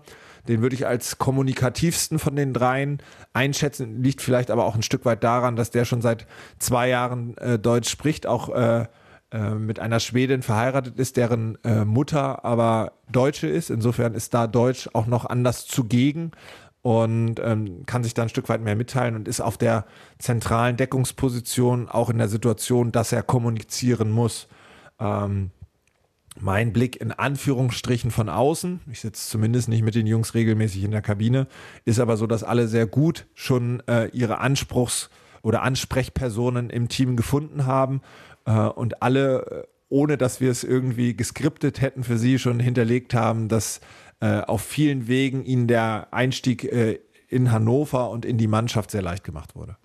den 0.47 0.61
würde 0.61 0.75
ich 0.75 0.85
als 0.85 1.17
kommunikativsten 1.17 2.19
von 2.19 2.35
den 2.35 2.53
dreien 2.53 3.01
einschätzen, 3.33 4.03
liegt 4.03 4.21
vielleicht 4.21 4.51
aber 4.51 4.65
auch 4.65 4.75
ein 4.75 4.83
Stück 4.83 5.05
weit 5.05 5.23
daran, 5.23 5.55
dass 5.55 5.71
der 5.71 5.85
schon 5.85 6.01
seit 6.01 6.27
zwei 6.59 6.89
Jahren 6.89 7.37
äh, 7.37 7.57
Deutsch 7.57 7.89
spricht, 7.89 8.27
auch 8.27 8.49
äh, 8.49 8.85
äh 9.31 9.55
mit 9.55 9.79
einer 9.79 9.99
Schwedin 9.99 10.41
verheiratet 10.41 10.97
ist, 10.99 11.17
deren 11.17 11.57
äh, 11.63 11.85
Mutter 11.85 12.45
aber 12.45 12.93
Deutsche 13.11 13.47
ist. 13.47 13.69
Insofern 13.69 14.13
ist 14.13 14.33
da 14.33 14.47
Deutsch 14.47 14.89
auch 14.93 15.07
noch 15.07 15.25
anders 15.25 15.67
zugegen 15.67 16.31
und 16.81 17.39
ähm, 17.43 17.85
kann 17.85 18.03
sich 18.03 18.13
da 18.13 18.23
ein 18.23 18.29
Stück 18.29 18.49
weit 18.49 18.61
mehr 18.61 18.75
mitteilen 18.75 19.15
und 19.15 19.27
ist 19.27 19.41
auf 19.41 19.57
der 19.57 19.85
zentralen 20.17 20.77
Deckungsposition 20.77 21.89
auch 21.89 22.09
in 22.09 22.17
der 22.17 22.29
Situation, 22.29 22.91
dass 22.91 23.11
er 23.11 23.21
kommunizieren 23.21 24.11
muss. 24.11 24.47
Ähm, 24.99 25.51
mein 26.41 26.73
Blick 26.73 26.99
in 26.99 27.11
Anführungsstrichen 27.11 28.11
von 28.11 28.29
außen, 28.29 28.81
ich 28.91 29.01
sitze 29.01 29.29
zumindest 29.29 29.69
nicht 29.69 29.83
mit 29.83 29.95
den 29.95 30.07
Jungs 30.07 30.33
regelmäßig 30.33 30.83
in 30.83 30.91
der 30.91 31.01
Kabine, 31.01 31.47
ist 31.85 31.99
aber 31.99 32.17
so, 32.17 32.27
dass 32.27 32.43
alle 32.43 32.67
sehr 32.67 32.87
gut 32.87 33.25
schon 33.33 33.81
äh, 33.87 34.07
ihre 34.07 34.39
Anspruchs- 34.39 35.09
oder 35.41 35.61
Ansprechpersonen 35.63 36.69
im 36.69 36.89
Team 36.89 37.15
gefunden 37.15 37.65
haben 37.65 38.01
äh, 38.45 38.51
und 38.51 39.01
alle, 39.01 39.45
äh, 39.45 39.67
ohne 39.89 40.17
dass 40.17 40.41
wir 40.41 40.51
es 40.51 40.63
irgendwie 40.63 41.15
geskriptet 41.15 41.81
hätten 41.81 42.03
für 42.03 42.17
sie, 42.17 42.39
schon 42.39 42.59
hinterlegt 42.59 43.13
haben, 43.13 43.47
dass 43.47 43.81
äh, 44.21 44.41
auf 44.41 44.61
vielen 44.61 45.07
Wegen 45.07 45.43
ihnen 45.45 45.67
der 45.67 46.07
Einstieg 46.11 46.63
äh, 46.63 46.99
in 47.27 47.51
Hannover 47.51 48.09
und 48.09 48.25
in 48.25 48.37
die 48.37 48.47
Mannschaft 48.47 48.91
sehr 48.91 49.01
leicht 49.01 49.23
gemacht 49.23 49.55
wurde. 49.55 49.77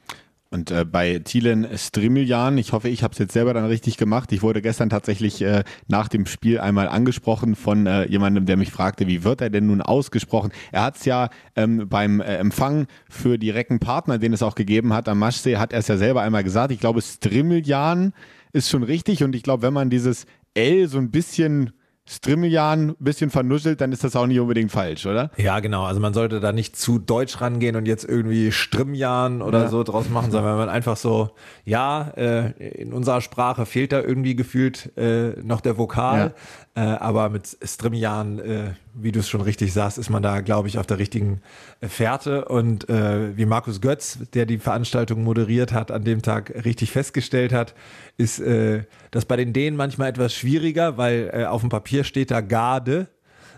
Und 0.54 0.70
äh, 0.70 0.84
bei 0.84 1.18
Thielen 1.18 1.66
Strimiljan, 1.76 2.58
ich 2.58 2.72
hoffe, 2.72 2.88
ich 2.88 3.02
habe 3.02 3.10
es 3.10 3.18
jetzt 3.18 3.32
selber 3.32 3.54
dann 3.54 3.64
richtig 3.64 3.96
gemacht. 3.96 4.30
Ich 4.30 4.40
wurde 4.40 4.62
gestern 4.62 4.88
tatsächlich 4.88 5.42
äh, 5.42 5.64
nach 5.88 6.06
dem 6.06 6.26
Spiel 6.26 6.60
einmal 6.60 6.86
angesprochen 6.86 7.56
von 7.56 7.88
äh, 7.88 8.06
jemandem, 8.06 8.46
der 8.46 8.56
mich 8.56 8.70
fragte, 8.70 9.08
wie 9.08 9.24
wird 9.24 9.40
er 9.40 9.50
denn 9.50 9.66
nun 9.66 9.82
ausgesprochen? 9.82 10.52
Er 10.70 10.84
hat 10.84 10.94
es 10.94 11.06
ja 11.06 11.30
ähm, 11.56 11.88
beim 11.88 12.20
äh, 12.20 12.36
Empfang 12.36 12.86
für 13.10 13.36
die 13.36 13.50
Reckenpartner, 13.50 14.18
den 14.18 14.32
es 14.32 14.44
auch 14.44 14.54
gegeben 14.54 14.92
hat 14.92 15.08
am 15.08 15.18
Maschsee, 15.18 15.56
hat 15.56 15.72
er 15.72 15.80
es 15.80 15.88
ja 15.88 15.96
selber 15.96 16.22
einmal 16.22 16.44
gesagt. 16.44 16.70
Ich 16.70 16.78
glaube, 16.78 17.02
Strimiljan 17.02 18.12
ist 18.52 18.70
schon 18.70 18.84
richtig 18.84 19.24
und 19.24 19.34
ich 19.34 19.42
glaube, 19.42 19.64
wenn 19.64 19.74
man 19.74 19.90
dieses 19.90 20.24
L 20.54 20.86
so 20.86 20.98
ein 20.98 21.10
bisschen 21.10 21.72
Strimmeljan 22.06 22.90
ein 22.90 22.96
bisschen 22.98 23.30
vernuschelt, 23.30 23.80
dann 23.80 23.90
ist 23.90 24.04
das 24.04 24.14
auch 24.14 24.26
nicht 24.26 24.38
unbedingt 24.38 24.70
falsch, 24.70 25.06
oder? 25.06 25.30
Ja, 25.38 25.60
genau. 25.60 25.84
Also 25.84 26.00
man 26.00 26.12
sollte 26.12 26.38
da 26.38 26.52
nicht 26.52 26.76
zu 26.76 26.98
deutsch 26.98 27.40
rangehen 27.40 27.76
und 27.76 27.86
jetzt 27.86 28.04
irgendwie 28.04 28.52
Strimjan 28.52 29.40
oder 29.40 29.62
ja. 29.62 29.68
so 29.68 29.82
draus 29.84 30.10
machen, 30.10 30.30
sondern 30.30 30.52
wenn 30.52 30.58
man 30.58 30.68
einfach 30.68 30.98
so, 30.98 31.30
ja, 31.64 32.10
äh, 32.16 32.50
in 32.82 32.92
unserer 32.92 33.22
Sprache 33.22 33.64
fehlt 33.64 33.92
da 33.92 34.02
irgendwie 34.02 34.36
gefühlt 34.36 34.94
äh, 34.98 35.30
noch 35.42 35.62
der 35.62 35.78
Vokal, 35.78 36.34
äh, 36.74 36.80
aber 36.80 37.30
mit 37.30 37.56
Strimjan, 37.62 38.38
äh, 38.38 38.72
wie 38.94 39.12
du 39.12 39.20
es 39.20 39.28
schon 39.28 39.40
richtig 39.40 39.72
sagst, 39.72 39.98
ist 39.98 40.10
man 40.10 40.22
da, 40.22 40.40
glaube 40.40 40.68
ich, 40.68 40.78
auf 40.78 40.86
der 40.86 40.98
richtigen 40.98 41.40
äh, 41.80 41.88
Fährte. 41.88 42.46
Und 42.46 42.88
äh, 42.88 43.36
wie 43.36 43.46
Markus 43.46 43.80
Götz, 43.80 44.18
der 44.34 44.46
die 44.46 44.58
Veranstaltung 44.58 45.22
moderiert 45.22 45.72
hat, 45.72 45.90
an 45.90 46.04
dem 46.04 46.22
Tag 46.22 46.64
richtig 46.64 46.90
festgestellt 46.90 47.52
hat, 47.52 47.74
ist 48.16 48.40
äh, 48.40 48.84
das 49.10 49.24
bei 49.24 49.36
den 49.36 49.52
Dänen 49.52 49.76
manchmal 49.76 50.08
etwas 50.08 50.34
schwieriger, 50.34 50.96
weil 50.96 51.30
äh, 51.32 51.44
auf 51.44 51.60
dem 51.60 51.70
Papier 51.70 52.04
steht 52.04 52.30
da 52.30 52.40
Garde. 52.40 53.08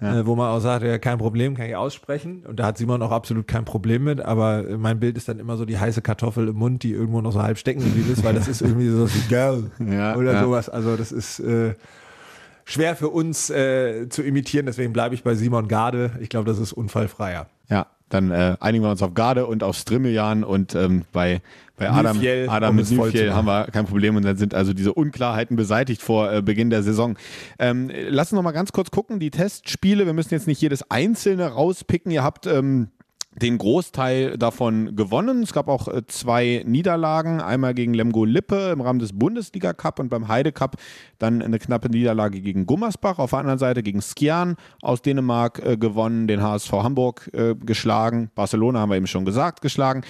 Ja. 0.01 0.21
Äh, 0.21 0.27
wo 0.27 0.37
man 0.37 0.51
auch 0.51 0.61
sagt, 0.61 0.85
ja, 0.85 0.99
kein 0.99 1.17
Problem, 1.17 1.57
kann 1.57 1.67
ich 1.67 1.75
aussprechen. 1.75 2.45
Und 2.47 2.61
da 2.61 2.67
hat 2.67 2.77
Simon 2.77 3.01
auch 3.01 3.13
absolut 3.13 3.49
kein 3.49 3.65
Problem 3.65 4.05
mit, 4.05 4.21
aber 4.21 4.63
mein 4.77 5.01
Bild 5.01 5.17
ist 5.17 5.27
dann 5.27 5.39
immer 5.39 5.57
so 5.57 5.65
die 5.65 5.79
heiße 5.79 6.03
Kartoffel 6.03 6.49
im 6.49 6.57
Mund, 6.57 6.83
die 6.83 6.93
irgendwo 6.93 7.23
noch 7.23 7.33
so 7.33 7.43
halb 7.43 7.57
stecken 7.57 7.81
geblieben 7.81 8.13
ist, 8.13 8.23
weil 8.23 8.35
das 8.35 8.47
ist 8.47 8.61
irgendwie 8.61 8.91
so 8.91 9.09
wie 9.09 9.29
Girl 9.31 9.71
ja, 9.79 10.15
oder 10.17 10.35
ja. 10.35 10.43
sowas. 10.43 10.69
Also 10.69 10.97
das 10.97 11.13
ist 11.13 11.41
äh, 11.41 11.73
schwer 12.67 12.97
für 12.97 13.09
uns 13.09 13.49
äh, 13.49 14.09
zu 14.11 14.23
imitieren, 14.23 14.67
deswegen 14.67 14.93
bleibe 14.93 15.15
ich 15.15 15.23
bei 15.23 15.35
Simon 15.35 15.69
Garde. 15.69 16.11
Ich 16.21 16.29
glaube, 16.29 16.51
das 16.51 16.59
ist 16.59 16.73
unfallfreier. 16.73 17.47
Ja, 17.71 17.87
dann 18.09 18.31
äh, 18.31 18.57
einigen 18.61 18.85
wir 18.85 18.91
uns 18.91 19.03
auf 19.03 19.15
Garde 19.15 19.47
und 19.47 19.63
auf 19.63 19.77
Strimmeljan 19.77 20.45
und 20.45 20.75
ähm, 20.75 21.05
bei, 21.13 21.41
bei 21.77 21.91
Adam, 21.91 22.17
Nüfjell, 22.17 22.49
Adam 22.49 22.71
um 22.71 22.77
mit 22.77 22.91
Nüfjell 22.91 23.33
haben 23.33 23.47
wir 23.47 23.67
kein 23.67 23.87
Problem 23.87 24.17
und 24.17 24.25
dann 24.25 24.37
sind 24.37 24.53
also 24.53 24.75
diese 24.75 24.93
Unklarheiten 24.93 25.57
beseitigt 25.57 26.03
vor 26.03 26.33
äh, 26.33 26.43
Beginn 26.43 26.69
der 26.71 26.83
Saison. 26.83 27.17
Ähm, 27.59 27.91
lass 28.09 28.33
uns 28.33 28.37
noch 28.37 28.43
mal 28.43 28.53
ganz 28.53 28.73
kurz 28.73 28.91
gucken, 28.91 29.21
die 29.21 29.31
Testspiele, 29.31 30.05
wir 30.05 30.13
müssen 30.13 30.35
jetzt 30.35 30.49
nicht 30.49 30.61
jedes 30.61 30.91
einzelne 30.91 31.47
rauspicken. 31.47 32.11
Ihr 32.11 32.25
habt 32.25 32.47
ähm, 32.47 32.89
den 33.41 33.59
Großteil 33.59 34.39
davon 34.39 34.97
gewonnen. 34.97 35.43
Es 35.43 35.53
gab 35.53 35.69
auch 35.69 35.89
äh, 35.89 36.07
zwei 36.07 36.63
Niederlagen, 36.67 37.41
einmal 37.41 37.75
gegen 37.75 37.93
Lemgo 37.95 38.25
Lippe 38.25 38.71
im 38.73 38.81
Rahmen 38.81 38.99
des 38.99 39.13
Bundesliga 39.13 39.73
Cup 39.73 39.99
und 39.99 40.09
beim 40.09 40.29
Heide 40.29 40.53
Cup 40.53 40.77
dann 41.19 41.43
eine 41.43 41.59
knappe 41.59 41.91
Niederlage 41.91 42.41
gegen 42.41 42.67
Gummersbach. 42.67 43.19
Auf 43.19 43.31
der 43.31 43.41
anderen 43.41 43.59
Seite 43.59 43.83
gegen 43.83 44.01
Skjern 44.01 44.57
aus 44.81 45.03
Dänemark 45.03 45.65
äh, 45.65 45.77
gewonnen, 45.77 46.27
den 46.27 46.43
HSV 46.43 46.73
Hamburg 46.73 47.31
äh, 47.35 47.55
geschlagen, 47.55 48.31
Barcelona 48.35 48.81
haben 48.81 48.91
wir 48.91 48.97
eben 48.97 49.07
schon 49.07 49.25
gesagt, 49.25 49.61
geschlagen. 49.61 50.03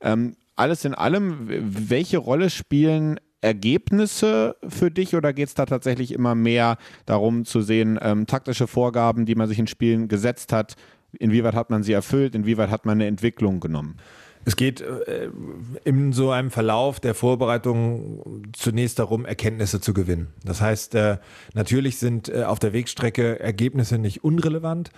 Ähm, 0.00 0.34
alles 0.56 0.84
in 0.84 0.94
allem, 0.94 1.48
welche 1.48 2.18
Rolle 2.18 2.50
spielen 2.50 3.18
Ergebnisse 3.40 4.56
für 4.68 4.90
dich 4.90 5.16
oder 5.16 5.32
geht 5.32 5.48
es 5.48 5.54
da 5.54 5.64
tatsächlich 5.64 6.12
immer 6.12 6.34
mehr 6.34 6.76
darum 7.06 7.44
zu 7.44 7.62
sehen, 7.62 7.98
ähm, 8.02 8.26
taktische 8.26 8.66
Vorgaben, 8.66 9.24
die 9.24 9.34
man 9.34 9.48
sich 9.48 9.58
in 9.58 9.66
Spielen 9.66 10.08
gesetzt 10.08 10.52
hat, 10.52 10.76
Inwieweit 11.18 11.54
hat 11.54 11.70
man 11.70 11.82
sie 11.82 11.92
erfüllt? 11.92 12.34
Inwieweit 12.34 12.70
hat 12.70 12.86
man 12.86 12.98
eine 12.98 13.06
Entwicklung 13.06 13.60
genommen? 13.60 13.96
Es 14.46 14.56
geht 14.56 14.80
äh, 14.80 15.30
in 15.84 16.12
so 16.12 16.30
einem 16.30 16.50
Verlauf 16.50 16.98
der 16.98 17.14
Vorbereitung 17.14 18.50
zunächst 18.54 18.98
darum, 18.98 19.26
Erkenntnisse 19.26 19.82
zu 19.82 19.92
gewinnen. 19.92 20.28
Das 20.44 20.62
heißt, 20.62 20.94
äh, 20.94 21.18
natürlich 21.52 21.98
sind 21.98 22.30
äh, 22.30 22.44
auf 22.44 22.58
der 22.58 22.72
Wegstrecke 22.72 23.38
Ergebnisse 23.38 23.98
nicht 23.98 24.24
unrelevant. 24.24 24.90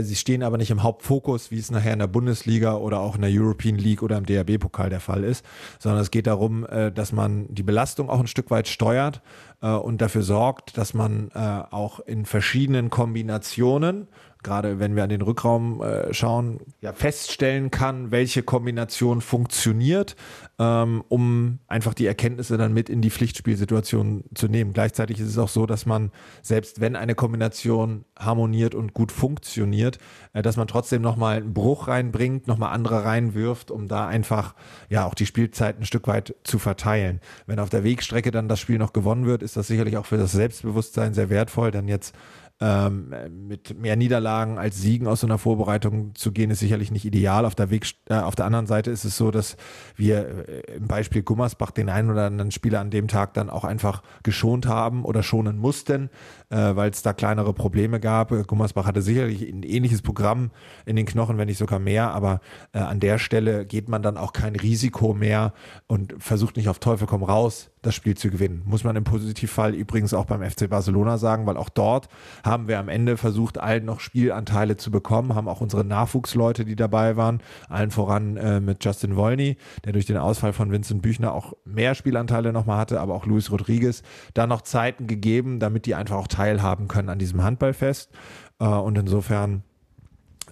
Sie 0.00 0.16
stehen 0.16 0.42
aber 0.42 0.58
nicht 0.58 0.70
im 0.70 0.82
Hauptfokus, 0.82 1.50
wie 1.50 1.58
es 1.58 1.70
nachher 1.70 1.94
in 1.94 2.00
der 2.00 2.06
Bundesliga 2.06 2.76
oder 2.76 3.00
auch 3.00 3.14
in 3.14 3.22
der 3.22 3.30
European 3.32 3.76
League 3.76 4.02
oder 4.02 4.18
im 4.18 4.26
DRB-Pokal 4.26 4.90
der 4.90 5.00
Fall 5.00 5.24
ist, 5.24 5.44
sondern 5.78 6.02
es 6.02 6.10
geht 6.10 6.26
darum, 6.26 6.66
dass 6.94 7.12
man 7.12 7.46
die 7.48 7.62
Belastung 7.62 8.10
auch 8.10 8.20
ein 8.20 8.26
Stück 8.26 8.50
weit 8.50 8.68
steuert 8.68 9.22
und 9.60 10.02
dafür 10.02 10.22
sorgt, 10.22 10.76
dass 10.76 10.92
man 10.92 11.32
auch 11.32 12.00
in 12.00 12.26
verschiedenen 12.26 12.90
Kombinationen 12.90 14.06
gerade 14.42 14.78
wenn 14.78 14.96
wir 14.96 15.04
an 15.04 15.10
den 15.10 15.22
Rückraum 15.22 15.82
äh, 15.82 16.12
schauen, 16.14 16.60
ja, 16.80 16.92
feststellen 16.92 17.70
kann, 17.70 18.10
welche 18.10 18.42
Kombination 18.42 19.20
funktioniert, 19.20 20.16
ähm, 20.58 21.04
um 21.08 21.58
einfach 21.68 21.94
die 21.94 22.06
Erkenntnisse 22.06 22.56
dann 22.56 22.72
mit 22.72 22.88
in 22.88 23.02
die 23.02 23.10
Pflichtspielsituation 23.10 24.24
zu 24.34 24.48
nehmen. 24.48 24.72
Gleichzeitig 24.72 25.20
ist 25.20 25.28
es 25.28 25.38
auch 25.38 25.48
so, 25.48 25.66
dass 25.66 25.86
man, 25.86 26.10
selbst 26.42 26.80
wenn 26.80 26.96
eine 26.96 27.14
Kombination 27.14 28.04
harmoniert 28.18 28.74
und 28.74 28.94
gut 28.94 29.12
funktioniert, 29.12 29.98
äh, 30.32 30.42
dass 30.42 30.56
man 30.56 30.68
trotzdem 30.68 31.02
nochmal 31.02 31.36
einen 31.38 31.52
Bruch 31.52 31.88
reinbringt, 31.88 32.46
nochmal 32.46 32.72
andere 32.72 33.04
reinwirft, 33.04 33.70
um 33.70 33.88
da 33.88 34.06
einfach 34.06 34.54
ja 34.88 35.06
auch 35.06 35.14
die 35.14 35.26
Spielzeit 35.26 35.78
ein 35.78 35.84
Stück 35.84 36.06
weit 36.06 36.34
zu 36.44 36.58
verteilen. 36.58 37.20
Wenn 37.46 37.58
auf 37.58 37.68
der 37.68 37.84
Wegstrecke 37.84 38.30
dann 38.30 38.48
das 38.48 38.60
Spiel 38.60 38.78
noch 38.78 38.92
gewonnen 38.92 39.26
wird, 39.26 39.42
ist 39.42 39.56
das 39.56 39.66
sicherlich 39.66 39.96
auch 39.96 40.06
für 40.06 40.16
das 40.16 40.32
Selbstbewusstsein 40.32 41.12
sehr 41.12 41.28
wertvoll, 41.28 41.70
denn 41.70 41.88
jetzt 41.88 42.14
ähm, 42.60 43.14
mit 43.48 43.78
mehr 43.80 43.96
Niederlagen 43.96 44.58
als 44.58 44.80
Siegen 44.80 45.06
aus 45.06 45.20
so 45.20 45.26
einer 45.26 45.38
Vorbereitung 45.38 46.14
zu 46.14 46.30
gehen, 46.30 46.50
ist 46.50 46.60
sicherlich 46.60 46.90
nicht 46.90 47.06
ideal. 47.06 47.46
Auf 47.46 47.54
der, 47.54 47.70
Weg, 47.70 47.86
äh, 48.08 48.14
auf 48.14 48.34
der 48.34 48.44
anderen 48.44 48.66
Seite 48.66 48.90
ist 48.90 49.04
es 49.04 49.16
so, 49.16 49.30
dass 49.30 49.56
wir 49.96 50.48
äh, 50.48 50.76
im 50.76 50.86
Beispiel 50.86 51.22
Gummersbach 51.22 51.70
den 51.70 51.88
einen 51.88 52.10
oder 52.10 52.26
anderen 52.26 52.50
Spieler 52.50 52.80
an 52.80 52.90
dem 52.90 53.08
Tag 53.08 53.32
dann 53.34 53.48
auch 53.48 53.64
einfach 53.64 54.02
geschont 54.22 54.66
haben 54.66 55.04
oder 55.04 55.22
schonen 55.22 55.56
mussten, 55.56 56.10
äh, 56.50 56.76
weil 56.76 56.90
es 56.90 57.02
da 57.02 57.14
kleinere 57.14 57.54
Probleme 57.54 57.98
gab. 57.98 58.30
Gummersbach 58.46 58.84
hatte 58.86 59.00
sicherlich 59.00 59.42
ein 59.42 59.62
ähnliches 59.62 60.02
Programm 60.02 60.50
in 60.84 60.96
den 60.96 61.06
Knochen, 61.06 61.38
wenn 61.38 61.48
nicht 61.48 61.58
sogar 61.58 61.78
mehr, 61.78 62.10
aber 62.12 62.40
äh, 62.72 62.78
an 62.78 63.00
der 63.00 63.18
Stelle 63.18 63.64
geht 63.64 63.88
man 63.88 64.02
dann 64.02 64.18
auch 64.18 64.34
kein 64.34 64.54
Risiko 64.54 65.14
mehr 65.14 65.54
und 65.86 66.14
versucht 66.18 66.58
nicht 66.58 66.68
auf 66.68 66.78
Teufel 66.78 67.06
komm 67.06 67.22
raus 67.22 67.70
das 67.82 67.94
Spiel 67.94 68.16
zu 68.16 68.30
gewinnen. 68.30 68.62
Muss 68.64 68.84
man 68.84 68.96
im 68.96 69.04
Positivfall 69.04 69.74
übrigens 69.74 70.12
auch 70.12 70.26
beim 70.26 70.42
FC 70.42 70.68
Barcelona 70.68 71.18
sagen, 71.18 71.46
weil 71.46 71.56
auch 71.56 71.68
dort 71.68 72.08
haben 72.44 72.68
wir 72.68 72.78
am 72.78 72.88
Ende 72.88 73.16
versucht, 73.16 73.58
allen 73.58 73.84
noch 73.84 74.00
Spielanteile 74.00 74.76
zu 74.76 74.90
bekommen, 74.90 75.34
haben 75.34 75.48
auch 75.48 75.60
unsere 75.60 75.84
Nachwuchsleute, 75.84 76.64
die 76.64 76.76
dabei 76.76 77.16
waren, 77.16 77.42
allen 77.68 77.90
voran 77.90 78.36
äh, 78.36 78.60
mit 78.60 78.84
Justin 78.84 79.16
Wolny, 79.16 79.56
der 79.84 79.92
durch 79.92 80.06
den 80.06 80.18
Ausfall 80.18 80.52
von 80.52 80.70
Vincent 80.70 81.02
Büchner 81.02 81.32
auch 81.32 81.54
mehr 81.64 81.94
Spielanteile 81.94 82.52
nochmal 82.52 82.78
hatte, 82.78 83.00
aber 83.00 83.14
auch 83.14 83.26
Luis 83.26 83.50
Rodriguez, 83.50 84.02
da 84.34 84.46
noch 84.46 84.62
Zeiten 84.62 85.06
gegeben, 85.06 85.58
damit 85.58 85.86
die 85.86 85.94
einfach 85.94 86.16
auch 86.16 86.28
teilhaben 86.28 86.88
können 86.88 87.08
an 87.08 87.18
diesem 87.18 87.42
Handballfest. 87.42 88.10
Äh, 88.58 88.66
und 88.66 88.98
insofern 88.98 89.64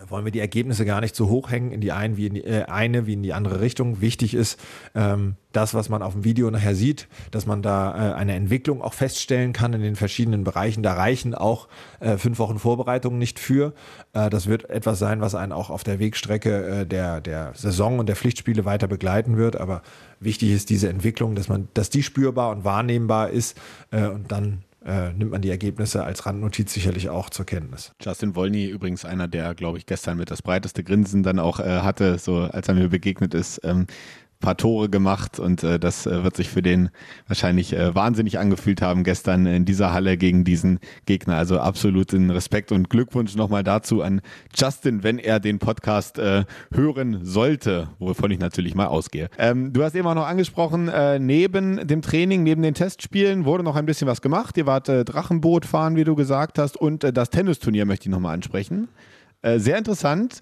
wollen 0.09 0.25
wir 0.25 0.33
die 0.33 0.41
Ergebnisse 0.41 0.85
gar 0.85 1.01
nicht 1.01 1.17
so 1.17 1.29
hoch 1.29 1.51
hängen 1.51 1.73
in 1.73 1.81
die, 1.81 1.93
ein 1.93 2.17
wie 2.17 2.27
in 2.27 2.35
die 2.35 2.45
äh, 2.45 2.65
eine 2.65 3.07
wie 3.07 3.15
in 3.15 3.23
die 3.23 3.33
andere 3.33 3.61
Richtung. 3.61 4.01
Wichtig 4.01 4.35
ist 4.35 4.59
ähm, 4.95 5.37
das, 5.53 5.75
was 5.75 5.89
man 5.89 6.03
auf 6.03 6.13
dem 6.13 6.25
Video 6.25 6.51
nachher 6.51 6.75
sieht, 6.75 7.09
dass 7.31 7.47
man 7.47 7.63
da 7.63 8.13
äh, 8.13 8.15
eine 8.15 8.35
Entwicklung 8.35 8.83
auch 8.83 8.95
feststellen 8.95 9.53
kann 9.53 9.73
in 9.73 9.83
den 9.83 9.97
verschiedenen 9.97 10.45
Bereichen. 10.45 10.83
Da 10.83 10.95
reichen 10.95 11.35
auch 11.35 11.69
äh, 12.01 12.17
fünf 12.17 12.39
Wochen 12.39 12.59
Vorbereitung 12.59 13.19
nicht 13.19 13.39
für. 13.39 13.73
Äh, 14.13 14.31
das 14.31 14.47
wird 14.47 14.69
etwas 14.71 14.99
sein, 14.99 15.21
was 15.21 15.35
einen 15.35 15.53
auch 15.53 15.71
auf 15.71 15.85
der 15.85 15.99
Wegstrecke 15.99 16.81
äh, 16.81 16.87
der, 16.87 17.21
der 17.21 17.53
Saison 17.55 17.99
und 17.99 18.09
der 18.09 18.17
Pflichtspiele 18.17 18.65
weiter 18.65 18.87
begleiten 18.87 19.37
wird. 19.37 19.57
Aber 19.57 19.83
wichtig 20.21 20.53
ist 20.53 20.71
diese 20.71 20.89
Entwicklung, 20.89 21.35
dass 21.35 21.49
man, 21.49 21.69
dass 21.75 21.91
die 21.91 22.03
spürbar 22.03 22.51
und 22.51 22.65
wahrnehmbar 22.65 23.31
ist 23.31 23.59
äh, 23.91 24.07
und 24.07 24.31
dann 24.31 24.63
äh, 24.85 25.13
nimmt 25.13 25.33
man 25.33 25.43
die 25.43 25.51
Ergebnisse 25.51 26.05
als 26.05 26.27
Randnotiz 26.27 26.73
sicherlich 26.73 27.09
auch 27.09 27.31
zur 27.31 27.47
Kenntnis. 27.47 27.93
Justin 28.01 28.37
Wolny 28.37 28.67
übrigens 28.67 29.05
einer, 29.05 29.29
der, 29.29 29.55
glaube 29.55 29.79
ich, 29.79 29.87
gestern 29.87 30.17
mit 30.17 30.31
das 30.31 30.43
breiteste 30.43 30.85
Grinsen 30.85 31.23
dann 31.23 31.39
auch 31.39 31.61
äh, 31.61 31.81
hatte, 31.81 32.19
so 32.19 32.37
als 32.37 32.69
er 32.69 32.75
mir 32.75 32.89
begegnet 32.89 33.35
ist. 33.35 33.61
Ähm, 33.65 33.87
paar 34.41 34.57
Tore 34.57 34.89
gemacht 34.89 35.41
und 35.41 35.65
äh, 35.65 35.79
das 35.79 36.07
äh, 36.07 36.23
wird 36.23 36.37
sich 36.37 36.49
für 36.49 36.63
den 36.63 36.91
wahrscheinlich 37.27 37.73
äh, 37.73 37.95
wahnsinnig 37.95 38.39
angefühlt 38.39 38.83
haben 38.83 39.03
gestern 39.03 39.47
in 39.47 39.65
dieser 39.65 39.93
Halle 39.93 40.17
gegen 40.17 40.45
diesen 40.45 40.79
Gegner. 41.07 41.37
Also 41.37 41.59
absoluten 41.59 42.31
Respekt 42.31 42.71
und 42.71 42.89
Glückwunsch 42.89 43.35
nochmal 43.35 43.65
dazu 43.65 44.03
an 44.03 44.21
Justin, 44.55 45.03
wenn 45.03 45.19
er 45.19 45.41
den 45.41 45.59
Podcast 45.59 46.19
äh, 46.19 46.45
hören 46.73 47.25
sollte, 47.25 47.89
wovon 47.99 48.31
ich 48.31 48.39
natürlich 48.39 48.75
mal 48.75 48.87
ausgehe. 48.87 49.29
Ähm, 49.39 49.73
du 49.73 49.83
hast 49.83 49.95
eben 49.95 50.07
auch 50.07 50.15
noch 50.15 50.27
angesprochen, 50.27 50.89
äh, 50.89 51.19
neben 51.19 51.87
dem 51.87 52.03
Training, 52.03 52.45
neben 52.45 52.63
den 52.63 52.75
Testspielen 52.75 53.45
wurde 53.45 53.65
noch 53.65 53.77
ein 53.77 53.87
bisschen 53.87 54.07
was 54.07 54.23
gemacht. 54.23 54.57
Ihr 54.57 54.67
wart 54.67 54.89
äh, 54.89 55.05
Drachenboot 55.05 55.67
fahren, 55.67 55.97
wie 55.97 56.05
du 56.05 56.15
gesagt 56.15 56.59
hast, 56.59 56.77
und 56.77 57.03
äh, 57.03 57.13
das 57.13 57.31
Tennisturnier 57.31 57.87
möchte 57.87 58.09
ich 58.09 58.11
nochmal 58.11 58.35
ansprechen. 58.35 58.89
Äh, 59.43 59.59
sehr 59.59 59.79
interessant. 59.79 60.41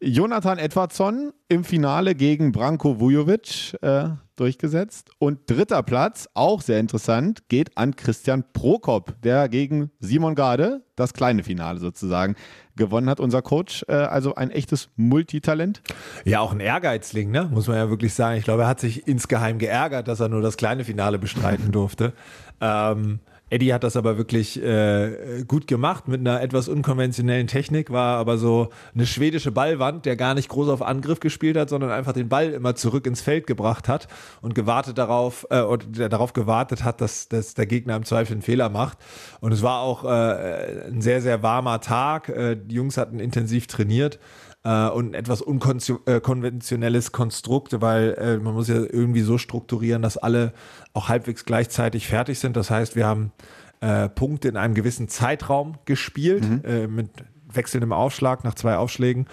Jonathan 0.00 0.58
Edwardson 0.58 1.32
im 1.48 1.64
Finale 1.64 2.14
gegen 2.14 2.52
Branko 2.52 3.00
Vujovic 3.00 3.76
äh, 3.82 4.10
durchgesetzt. 4.36 5.10
Und 5.18 5.50
dritter 5.50 5.82
Platz, 5.82 6.28
auch 6.34 6.62
sehr 6.62 6.78
interessant, 6.78 7.48
geht 7.48 7.76
an 7.76 7.96
Christian 7.96 8.44
Prokop, 8.52 9.20
der 9.22 9.48
gegen 9.48 9.90
Simon 9.98 10.36
Gade, 10.36 10.82
das 10.94 11.14
kleine 11.14 11.42
Finale 11.42 11.80
sozusagen, 11.80 12.36
gewonnen 12.76 13.10
hat. 13.10 13.18
Unser 13.18 13.42
Coach, 13.42 13.84
äh, 13.88 13.94
also 13.94 14.36
ein 14.36 14.52
echtes 14.52 14.88
Multitalent. 14.94 15.82
Ja, 16.24 16.40
auch 16.40 16.52
ein 16.52 16.60
Ehrgeizling, 16.60 17.32
ne? 17.32 17.50
muss 17.52 17.66
man 17.66 17.76
ja 17.76 17.90
wirklich 17.90 18.14
sagen. 18.14 18.38
Ich 18.38 18.44
glaube, 18.44 18.62
er 18.62 18.68
hat 18.68 18.78
sich 18.78 19.08
insgeheim 19.08 19.58
geärgert, 19.58 20.06
dass 20.06 20.20
er 20.20 20.28
nur 20.28 20.42
das 20.42 20.56
kleine 20.56 20.84
Finale 20.84 21.18
bestreiten 21.18 21.72
durfte. 21.72 22.12
ähm, 22.60 23.18
Eddie 23.50 23.72
hat 23.72 23.84
das 23.84 23.96
aber 23.96 24.18
wirklich 24.18 24.62
äh, 24.62 25.44
gut 25.46 25.66
gemacht 25.66 26.08
mit 26.08 26.20
einer 26.20 26.42
etwas 26.42 26.68
unkonventionellen 26.68 27.46
Technik, 27.46 27.90
war 27.90 28.18
aber 28.18 28.36
so 28.36 28.68
eine 28.94 29.06
schwedische 29.06 29.50
Ballwand, 29.50 30.04
der 30.04 30.16
gar 30.16 30.34
nicht 30.34 30.48
groß 30.48 30.68
auf 30.68 30.82
Angriff 30.82 31.20
gespielt 31.20 31.56
hat, 31.56 31.70
sondern 31.70 31.90
einfach 31.90 32.12
den 32.12 32.28
Ball 32.28 32.50
immer 32.50 32.74
zurück 32.74 33.06
ins 33.06 33.20
Feld 33.20 33.46
gebracht 33.46 33.88
hat 33.88 34.08
und 34.42 34.54
gewartet 34.54 34.98
darauf, 34.98 35.46
äh, 35.50 35.62
und 35.62 35.98
darauf 35.98 36.32
gewartet 36.32 36.84
hat, 36.84 37.00
dass, 37.00 37.28
dass 37.28 37.54
der 37.54 37.66
Gegner 37.66 37.96
im 37.96 38.04
Zweifel 38.04 38.32
einen 38.32 38.42
Fehler 38.42 38.68
macht. 38.68 38.98
Und 39.40 39.52
es 39.52 39.62
war 39.62 39.80
auch 39.80 40.04
äh, 40.04 40.88
ein 40.88 41.00
sehr, 41.00 41.22
sehr 41.22 41.42
warmer 41.42 41.80
Tag. 41.80 42.28
Äh, 42.28 42.56
die 42.56 42.74
Jungs 42.74 42.96
hatten 42.96 43.18
intensiv 43.18 43.66
trainiert 43.66 44.18
äh, 44.64 44.88
und 44.88 45.10
ein 45.10 45.14
etwas 45.14 45.42
unkonventionelles 45.42 47.12
Konstrukt, 47.12 47.80
weil 47.80 48.14
äh, 48.14 48.36
man 48.38 48.54
muss 48.54 48.68
ja 48.68 48.76
irgendwie 48.76 49.22
so 49.22 49.38
strukturieren, 49.38 50.02
dass 50.02 50.16
alle 50.16 50.52
auch 50.92 51.08
halbwegs 51.08 51.44
gleichzeitig 51.44 52.06
fertig 52.06 52.38
sind. 52.38 52.56
Das 52.56 52.70
heißt, 52.70 52.96
wir 52.96 53.06
haben 53.06 53.32
äh, 53.80 54.08
Punkte 54.08 54.48
in 54.48 54.56
einem 54.56 54.74
gewissen 54.74 55.08
Zeitraum 55.08 55.78
gespielt, 55.84 56.48
mhm. 56.48 56.62
äh, 56.64 56.86
mit 56.86 57.10
wechselndem 57.50 57.92
Aufschlag 57.92 58.44
nach 58.44 58.54
zwei 58.54 58.76
Aufschlägen. 58.76 59.26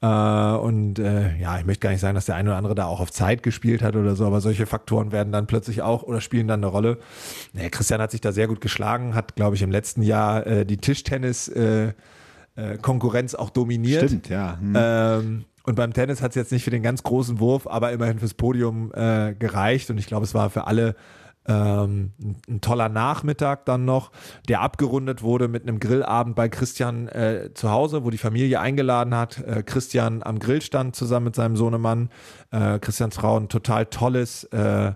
Äh, 0.00 0.06
und 0.06 0.98
äh, 0.98 1.36
ja, 1.36 1.58
ich 1.58 1.66
möchte 1.66 1.80
gar 1.80 1.90
nicht 1.90 2.00
sagen, 2.00 2.14
dass 2.14 2.26
der 2.26 2.34
eine 2.34 2.50
oder 2.50 2.56
andere 2.56 2.74
da 2.74 2.86
auch 2.86 3.00
auf 3.00 3.12
Zeit 3.12 3.42
gespielt 3.42 3.82
hat 3.82 3.96
oder 3.96 4.16
so, 4.16 4.26
aber 4.26 4.40
solche 4.40 4.66
Faktoren 4.66 5.12
werden 5.12 5.32
dann 5.32 5.46
plötzlich 5.46 5.82
auch 5.82 6.02
oder 6.02 6.20
spielen 6.20 6.48
dann 6.48 6.60
eine 6.60 6.68
Rolle. 6.68 6.98
Christian 7.70 8.00
hat 8.00 8.10
sich 8.10 8.20
da 8.20 8.32
sehr 8.32 8.48
gut 8.48 8.60
geschlagen, 8.60 9.14
hat, 9.14 9.36
glaube 9.36 9.56
ich, 9.56 9.62
im 9.62 9.70
letzten 9.70 10.02
Jahr 10.02 10.46
äh, 10.46 10.66
die 10.66 10.78
Tischtennis 10.78 11.50
äh, 12.60 12.78
Konkurrenz 12.78 13.34
auch 13.34 13.50
dominiert. 13.50 14.04
Stimmt, 14.06 14.28
ja. 14.28 14.58
Hm. 14.60 14.74
Ähm, 14.76 15.44
und 15.64 15.74
beim 15.74 15.92
Tennis 15.92 16.22
hat 16.22 16.30
es 16.30 16.34
jetzt 16.36 16.52
nicht 16.52 16.64
für 16.64 16.70
den 16.70 16.82
ganz 16.82 17.02
großen 17.02 17.38
Wurf, 17.38 17.66
aber 17.66 17.92
immerhin 17.92 18.18
fürs 18.18 18.34
Podium 18.34 18.92
äh, 18.94 19.34
gereicht. 19.34 19.90
Und 19.90 19.98
ich 19.98 20.06
glaube, 20.06 20.24
es 20.24 20.34
war 20.34 20.50
für 20.50 20.66
alle 20.66 20.94
ähm, 21.46 22.12
ein, 22.20 22.36
ein, 22.48 22.60
toller 22.60 22.88
Nachmittag 22.88 23.64
dann 23.66 23.84
noch, 23.84 24.10
der 24.48 24.60
abgerundet 24.60 25.22
wurde 25.22 25.48
mit 25.48 25.62
einem 25.62 25.80
Grillabend 25.80 26.36
bei 26.36 26.48
Christian 26.48 27.08
äh, 27.08 27.50
zu 27.54 27.70
Hause, 27.70 28.04
wo 28.04 28.10
die 28.10 28.18
Familie 28.18 28.60
eingeladen 28.60 29.14
hat. 29.14 29.38
Äh, 29.46 29.62
Christian 29.62 30.22
am 30.22 30.38
Grill 30.38 30.62
stand 30.62 30.96
zusammen 30.96 31.24
mit 31.24 31.36
seinem 31.36 31.56
Sohnemann. 31.56 32.10
Äh, 32.50 32.78
Christians 32.78 33.16
Frau 33.16 33.38
ein 33.38 33.48
total 33.48 33.86
tolles 33.86 34.44
äh, 34.44 34.92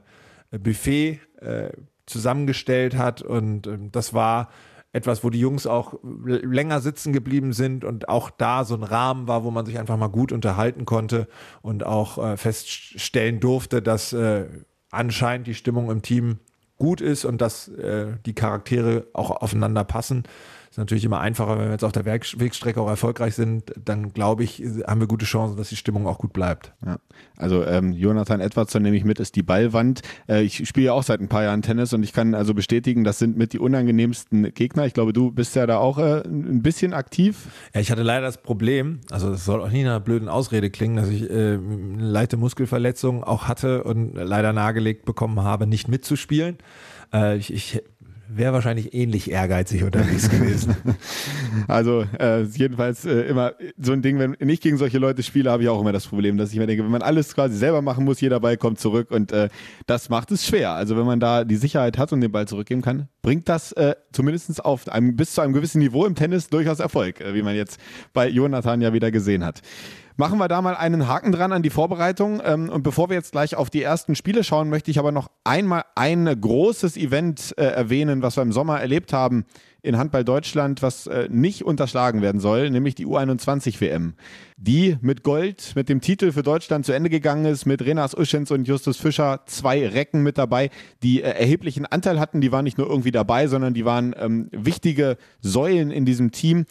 Buffet 0.50 1.20
äh, 1.40 1.70
zusammengestellt 2.06 2.96
hat. 2.96 3.22
Und 3.22 3.66
ähm, 3.66 3.90
das 3.92 4.12
war 4.12 4.48
etwas, 4.94 5.24
wo 5.24 5.28
die 5.28 5.40
Jungs 5.40 5.66
auch 5.66 5.98
länger 6.04 6.80
sitzen 6.80 7.12
geblieben 7.12 7.52
sind 7.52 7.84
und 7.84 8.08
auch 8.08 8.30
da 8.30 8.64
so 8.64 8.76
ein 8.76 8.84
Rahmen 8.84 9.26
war, 9.26 9.42
wo 9.42 9.50
man 9.50 9.66
sich 9.66 9.78
einfach 9.78 9.96
mal 9.96 10.06
gut 10.06 10.30
unterhalten 10.30 10.84
konnte 10.84 11.26
und 11.62 11.84
auch 11.84 12.16
äh, 12.16 12.36
feststellen 12.36 13.40
durfte, 13.40 13.82
dass 13.82 14.12
äh, 14.12 14.46
anscheinend 14.90 15.48
die 15.48 15.54
Stimmung 15.54 15.90
im 15.90 16.02
Team 16.02 16.38
gut 16.78 17.00
ist 17.00 17.24
und 17.24 17.40
dass 17.40 17.66
äh, 17.68 18.12
die 18.24 18.34
Charaktere 18.34 19.08
auch 19.14 19.32
aufeinander 19.32 19.82
passen. 19.82 20.22
Ist 20.74 20.78
natürlich 20.78 21.04
immer 21.04 21.20
einfacher, 21.20 21.56
wenn 21.56 21.66
wir 21.66 21.70
jetzt 21.70 21.84
auf 21.84 21.92
der 21.92 22.04
Wegstrecke 22.04 22.80
auch 22.80 22.88
erfolgreich 22.88 23.36
sind, 23.36 23.72
dann 23.78 24.12
glaube 24.12 24.42
ich, 24.42 24.60
haben 24.88 24.98
wir 24.98 25.06
gute 25.06 25.24
Chancen, 25.24 25.56
dass 25.56 25.68
die 25.68 25.76
Stimmung 25.76 26.08
auch 26.08 26.18
gut 26.18 26.32
bleibt. 26.32 26.72
Ja. 26.84 26.96
Also 27.36 27.64
ähm, 27.64 27.92
Jonathan 27.92 28.40
Edwardson 28.40 28.82
nehme 28.82 28.96
ich 28.96 29.04
mit, 29.04 29.20
ist 29.20 29.36
die 29.36 29.44
Ballwand. 29.44 30.02
Äh, 30.28 30.42
ich 30.42 30.66
spiele 30.66 30.86
ja 30.86 30.92
auch 30.92 31.04
seit 31.04 31.20
ein 31.20 31.28
paar 31.28 31.44
Jahren 31.44 31.62
Tennis 31.62 31.92
und 31.92 32.02
ich 32.02 32.12
kann 32.12 32.34
also 32.34 32.54
bestätigen, 32.54 33.04
das 33.04 33.20
sind 33.20 33.36
mit 33.36 33.52
die 33.52 33.60
unangenehmsten 33.60 34.52
Gegner. 34.52 34.84
Ich 34.84 34.94
glaube, 34.94 35.12
du 35.12 35.30
bist 35.30 35.54
ja 35.54 35.64
da 35.68 35.78
auch 35.78 35.98
äh, 35.98 36.22
ein 36.24 36.60
bisschen 36.64 36.92
aktiv. 36.92 37.46
Ja, 37.72 37.80
ich 37.80 37.92
hatte 37.92 38.02
leider 38.02 38.22
das 38.22 38.42
Problem, 38.42 38.98
also 39.12 39.30
das 39.30 39.44
soll 39.44 39.62
auch 39.62 39.70
nie 39.70 39.82
einer 39.82 40.00
blöden 40.00 40.28
Ausrede 40.28 40.70
klingen, 40.70 40.96
dass 40.96 41.08
ich 41.08 41.30
äh, 41.30 41.54
eine 41.54 42.02
leichte 42.02 42.36
Muskelverletzung 42.36 43.22
auch 43.22 43.46
hatte 43.46 43.84
und 43.84 44.14
leider 44.16 44.52
nahegelegt 44.52 45.04
bekommen 45.04 45.40
habe, 45.40 45.68
nicht 45.68 45.86
mitzuspielen. 45.86 46.58
Äh, 47.12 47.36
ich, 47.36 47.52
ich 47.52 47.82
wäre 48.28 48.52
wahrscheinlich 48.52 48.94
ähnlich 48.94 49.30
ehrgeizig 49.30 49.82
unterwegs 49.84 50.28
gewesen. 50.30 50.76
Also 51.68 52.04
äh, 52.18 52.42
jedenfalls 52.42 53.04
äh, 53.04 53.20
immer 53.22 53.54
so 53.78 53.92
ein 53.92 54.02
Ding, 54.02 54.18
wenn 54.18 54.48
ich 54.48 54.60
gegen 54.60 54.76
solche 54.76 54.98
Leute 54.98 55.22
spiele, 55.22 55.50
habe 55.50 55.62
ich 55.62 55.68
auch 55.68 55.80
immer 55.80 55.92
das 55.92 56.06
Problem, 56.06 56.36
dass 56.36 56.52
ich 56.52 56.58
mir 56.58 56.66
denke, 56.66 56.82
wenn 56.82 56.90
man 56.90 57.00
alles 57.00 57.32
quasi 57.32 57.56
selber 57.56 57.80
machen 57.80 58.04
muss, 58.04 58.20
jeder 58.20 58.40
Ball 58.40 58.56
kommt 58.56 58.80
zurück 58.80 59.12
und 59.12 59.30
äh, 59.30 59.48
das 59.86 60.08
macht 60.08 60.32
es 60.32 60.44
schwer. 60.44 60.72
Also 60.72 60.96
wenn 60.96 61.06
man 61.06 61.20
da 61.20 61.44
die 61.44 61.56
Sicherheit 61.56 61.96
hat 61.96 62.12
und 62.12 62.20
den 62.20 62.32
Ball 62.32 62.48
zurückgeben 62.48 62.82
kann, 62.82 63.08
bringt 63.22 63.48
das 63.48 63.72
äh, 63.72 63.94
zumindest 64.12 64.64
auf 64.64 64.88
einem, 64.88 65.14
bis 65.16 65.34
zu 65.34 65.42
einem 65.42 65.52
gewissen 65.52 65.78
Niveau 65.78 66.04
im 66.06 66.16
Tennis 66.16 66.48
durchaus 66.48 66.80
Erfolg, 66.80 67.20
äh, 67.20 67.34
wie 67.34 67.42
man 67.42 67.54
jetzt 67.54 67.78
bei 68.12 68.28
Jonathan 68.28 68.80
ja 68.80 68.92
wieder 68.92 69.10
gesehen 69.12 69.44
hat. 69.44 69.62
Machen 70.16 70.38
wir 70.38 70.46
da 70.46 70.62
mal 70.62 70.76
einen 70.76 71.08
Haken 71.08 71.32
dran 71.32 71.50
an 71.50 71.62
die 71.62 71.70
Vorbereitung. 71.70 72.40
Ähm, 72.44 72.68
und 72.68 72.84
bevor 72.84 73.08
wir 73.08 73.16
jetzt 73.16 73.32
gleich 73.32 73.56
auf 73.56 73.68
die 73.68 73.82
ersten 73.82 74.14
Spiele 74.14 74.44
schauen, 74.44 74.70
möchte 74.70 74.90
ich 74.92 75.00
aber 75.00 75.10
noch 75.10 75.28
einmal 75.42 75.84
ein 75.96 76.26
großes 76.40 76.96
Event 76.96 77.52
äh, 77.58 77.64
erwähnen, 77.64 78.22
was 78.22 78.36
wir 78.36 78.42
im 78.42 78.52
Sommer 78.52 78.80
erlebt 78.80 79.12
haben 79.12 79.44
in 79.84 79.98
Handball 79.98 80.24
Deutschland, 80.24 80.82
was 80.82 81.06
äh, 81.06 81.28
nicht 81.30 81.64
unterschlagen 81.64 82.22
werden 82.22 82.40
soll, 82.40 82.70
nämlich 82.70 82.94
die 82.94 83.06
U21 83.06 83.80
WM, 83.80 84.14
die 84.56 84.96
mit 85.02 85.22
Gold, 85.24 85.72
mit 85.74 85.90
dem 85.90 86.00
Titel 86.00 86.32
für 86.32 86.42
Deutschland 86.42 86.86
zu 86.86 86.92
Ende 86.92 87.10
gegangen 87.10 87.44
ist, 87.44 87.66
mit 87.66 87.84
Renas 87.84 88.16
Uschens 88.16 88.50
und 88.50 88.66
Justus 88.66 88.96
Fischer, 88.96 89.40
zwei 89.44 89.86
Recken 89.86 90.22
mit 90.22 90.38
dabei, 90.38 90.70
die 91.02 91.22
äh, 91.22 91.28
erheblichen 91.28 91.84
Anteil 91.86 92.18
hatten. 92.18 92.40
Die 92.40 92.50
waren 92.50 92.64
nicht 92.64 92.78
nur 92.78 92.88
irgendwie 92.88 93.10
dabei, 93.10 93.46
sondern 93.46 93.74
die 93.74 93.84
waren 93.84 94.14
ähm, 94.18 94.48
wichtige 94.52 95.18
Säulen 95.40 95.90
in 95.90 96.06
diesem 96.06 96.30
Team. 96.30 96.66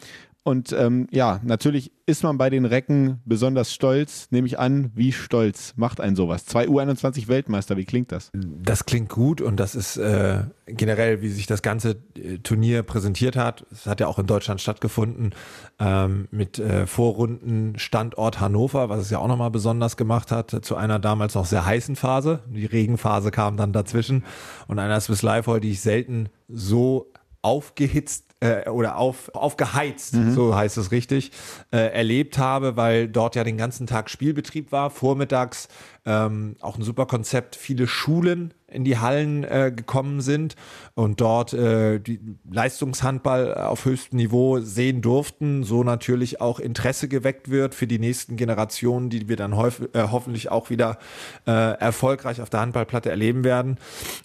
Und 0.46 0.72
ähm, 0.72 1.06
ja, 1.10 1.40
natürlich 1.42 1.90
ist 2.04 2.22
man 2.22 2.36
bei 2.36 2.50
den 2.50 2.66
Recken 2.66 3.22
besonders 3.24 3.72
stolz, 3.72 4.28
nehme 4.30 4.46
ich 4.46 4.58
an. 4.58 4.92
Wie 4.94 5.10
stolz 5.10 5.72
macht 5.76 6.02
ein 6.02 6.16
sowas? 6.16 6.44
Zwei 6.44 6.66
U21 6.66 7.28
Weltmeister, 7.28 7.78
wie 7.78 7.86
klingt 7.86 8.12
das? 8.12 8.30
Das 8.34 8.84
klingt 8.84 9.08
gut 9.08 9.40
und 9.40 9.58
das 9.58 9.74
ist 9.74 9.96
äh, 9.96 10.42
generell, 10.66 11.22
wie 11.22 11.30
sich 11.30 11.46
das 11.46 11.62
ganze 11.62 11.96
äh, 12.18 12.36
Turnier 12.42 12.82
präsentiert 12.82 13.36
hat. 13.36 13.64
Es 13.72 13.86
hat 13.86 14.00
ja 14.00 14.06
auch 14.06 14.18
in 14.18 14.26
Deutschland 14.26 14.60
stattgefunden 14.60 15.34
ähm, 15.78 16.28
mit 16.30 16.58
äh, 16.58 16.86
Vorrunden 16.86 17.78
Standort 17.78 18.38
Hannover, 18.38 18.90
was 18.90 19.00
es 19.00 19.08
ja 19.08 19.20
auch 19.20 19.28
nochmal 19.28 19.50
besonders 19.50 19.96
gemacht 19.96 20.30
hat, 20.30 20.62
zu 20.62 20.76
einer 20.76 20.98
damals 20.98 21.34
noch 21.34 21.46
sehr 21.46 21.64
heißen 21.64 21.96
Phase. 21.96 22.40
Die 22.54 22.66
Regenphase 22.66 23.30
kam 23.30 23.56
dann 23.56 23.72
dazwischen 23.72 24.24
und 24.68 24.78
einer 24.78 25.00
Swiss 25.00 25.22
Life 25.22 25.50
Hall, 25.50 25.60
die 25.60 25.70
ich 25.70 25.80
selten 25.80 26.28
so 26.48 27.10
aufgehitzt 27.40 28.33
äh, 28.44 28.68
oder 28.68 28.98
auf, 28.98 29.34
aufgeheizt, 29.34 30.14
mhm. 30.14 30.34
so 30.34 30.54
heißt 30.54 30.76
es 30.76 30.90
richtig, 30.90 31.32
äh, 31.72 31.78
erlebt 31.92 32.36
habe, 32.36 32.76
weil 32.76 33.08
dort 33.08 33.36
ja 33.36 33.44
den 33.44 33.56
ganzen 33.56 33.86
Tag 33.86 34.10
Spielbetrieb 34.10 34.70
war, 34.70 34.90
vormittags 34.90 35.68
ähm, 36.04 36.56
auch 36.60 36.76
ein 36.76 36.82
super 36.82 37.06
Konzept, 37.06 37.56
viele 37.56 37.86
Schulen 37.86 38.52
in 38.74 38.84
die 38.84 38.98
Hallen 38.98 39.44
äh, 39.44 39.72
gekommen 39.74 40.20
sind 40.20 40.56
und 40.94 41.20
dort 41.20 41.52
äh, 41.52 41.98
die 41.98 42.20
Leistungshandball 42.50 43.54
auf 43.54 43.84
höchstem 43.84 44.16
Niveau 44.16 44.60
sehen 44.60 45.02
durften, 45.02 45.64
so 45.64 45.82
natürlich 45.82 46.40
auch 46.40 46.60
Interesse 46.60 47.08
geweckt 47.08 47.50
wird 47.50 47.74
für 47.74 47.86
die 47.86 47.98
nächsten 47.98 48.36
Generationen, 48.36 49.10
die 49.10 49.28
wir 49.28 49.36
dann 49.36 49.52
äh, 49.52 49.80
hoffentlich 50.10 50.50
auch 50.50 50.70
wieder 50.70 50.98
äh, 51.46 51.50
erfolgreich 51.50 52.40
auf 52.40 52.50
der 52.50 52.60
Handballplatte 52.60 53.10
erleben 53.10 53.44
werden. 53.44 53.78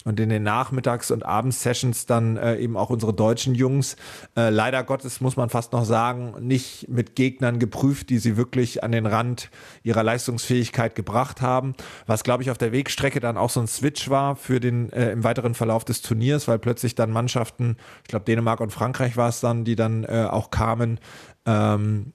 Und 0.04 0.20
in 0.20 0.28
den 0.28 0.42
Nachmittags- 0.42 1.10
und 1.10 1.24
Abends-Sessions 1.24 2.06
dann 2.06 2.36
äh, 2.36 2.56
eben 2.56 2.76
auch 2.76 2.90
unsere 2.90 3.14
deutschen 3.14 3.54
Jungs, 3.54 3.96
äh, 4.36 4.50
leider 4.50 4.84
Gottes 4.84 5.20
muss 5.20 5.36
man 5.36 5.50
fast 5.50 5.72
noch 5.72 5.84
sagen, 5.84 6.34
nicht 6.40 6.88
mit 6.88 7.16
Gegnern 7.16 7.58
geprüft, 7.58 8.10
die 8.10 8.18
sie 8.18 8.36
wirklich 8.36 8.82
an 8.84 8.92
den 8.92 9.06
Rand 9.06 9.50
ihrer 9.82 10.02
Leistungsfähigkeit 10.02 10.94
gebracht 10.94 11.40
haben, 11.40 11.74
was 12.06 12.24
glaube 12.24 12.42
ich 12.42 12.50
auf 12.50 12.58
der 12.58 12.72
Wegstrecke 12.72 13.20
dann 13.20 13.36
auch 13.36 13.50
so 13.50 13.60
ein 13.60 13.66
Switch 13.66 14.08
war 14.10 14.36
für 14.40 14.60
den 14.60 14.90
äh, 14.92 15.12
im 15.12 15.22
weiteren 15.22 15.54
Verlauf 15.54 15.84
des 15.84 16.02
Turniers, 16.02 16.48
weil 16.48 16.58
plötzlich 16.58 16.94
dann 16.94 17.10
Mannschaften, 17.10 17.76
ich 18.02 18.08
glaube 18.08 18.24
Dänemark 18.24 18.60
und 18.60 18.72
Frankreich 18.72 19.16
war 19.16 19.28
es 19.28 19.40
dann, 19.40 19.64
die 19.64 19.76
dann 19.76 20.04
äh, 20.04 20.26
auch 20.30 20.50
kamen, 20.50 20.98
ähm, 21.46 22.12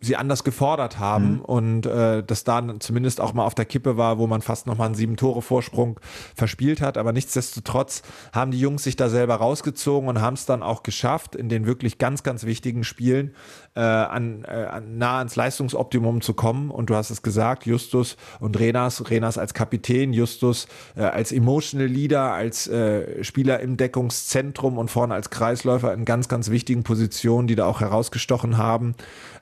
sie 0.00 0.14
anders 0.14 0.44
gefordert 0.44 1.00
haben 1.00 1.34
mhm. 1.34 1.40
und 1.40 1.86
äh, 1.86 2.22
das 2.22 2.44
dann 2.44 2.80
zumindest 2.80 3.20
auch 3.20 3.34
mal 3.34 3.44
auf 3.44 3.56
der 3.56 3.64
Kippe 3.64 3.96
war, 3.96 4.18
wo 4.18 4.28
man 4.28 4.42
fast 4.42 4.68
nochmal 4.68 4.86
einen 4.86 4.94
sieben 4.94 5.16
Tore 5.16 5.42
Vorsprung 5.42 5.98
verspielt 6.36 6.80
hat. 6.80 6.96
Aber 6.96 7.12
nichtsdestotrotz 7.12 8.02
haben 8.32 8.52
die 8.52 8.60
Jungs 8.60 8.84
sich 8.84 8.94
da 8.94 9.08
selber 9.08 9.36
rausgezogen 9.36 10.08
und 10.08 10.20
haben 10.20 10.34
es 10.34 10.46
dann 10.46 10.62
auch 10.62 10.84
geschafft, 10.84 11.34
in 11.34 11.48
den 11.48 11.66
wirklich 11.66 11.98
ganz, 11.98 12.22
ganz 12.22 12.44
wichtigen 12.44 12.84
Spielen 12.84 13.34
äh, 13.74 13.80
an, 13.80 14.44
äh, 14.44 14.50
an, 14.50 14.98
nah 14.98 15.18
ans 15.18 15.34
Leistungsoptimum 15.34 16.20
zu 16.20 16.32
kommen. 16.32 16.70
Und 16.70 16.90
du 16.90 16.94
hast 16.94 17.10
es 17.10 17.22
gesagt, 17.22 17.66
Justus 17.66 18.16
und 18.38 18.56
Renas, 18.56 19.10
Renas 19.10 19.36
als 19.36 19.52
Kapitän, 19.52 20.12
Justus 20.12 20.68
äh, 20.94 21.02
als 21.02 21.32
Emotional 21.32 21.88
Leader, 21.88 22.32
als 22.32 22.68
äh, 22.68 23.24
Spieler 23.24 23.58
im 23.58 23.76
Deckungszentrum 23.76 24.78
und 24.78 24.92
vorne 24.92 25.14
als 25.14 25.30
Kreisläufer 25.30 25.92
in 25.92 26.04
ganz, 26.04 26.28
ganz 26.28 26.50
wichtigen 26.50 26.84
Positionen, 26.84 27.48
die 27.48 27.56
da 27.56 27.66
auch 27.66 27.80
herausgestochen 27.80 28.58
haben. 28.58 28.94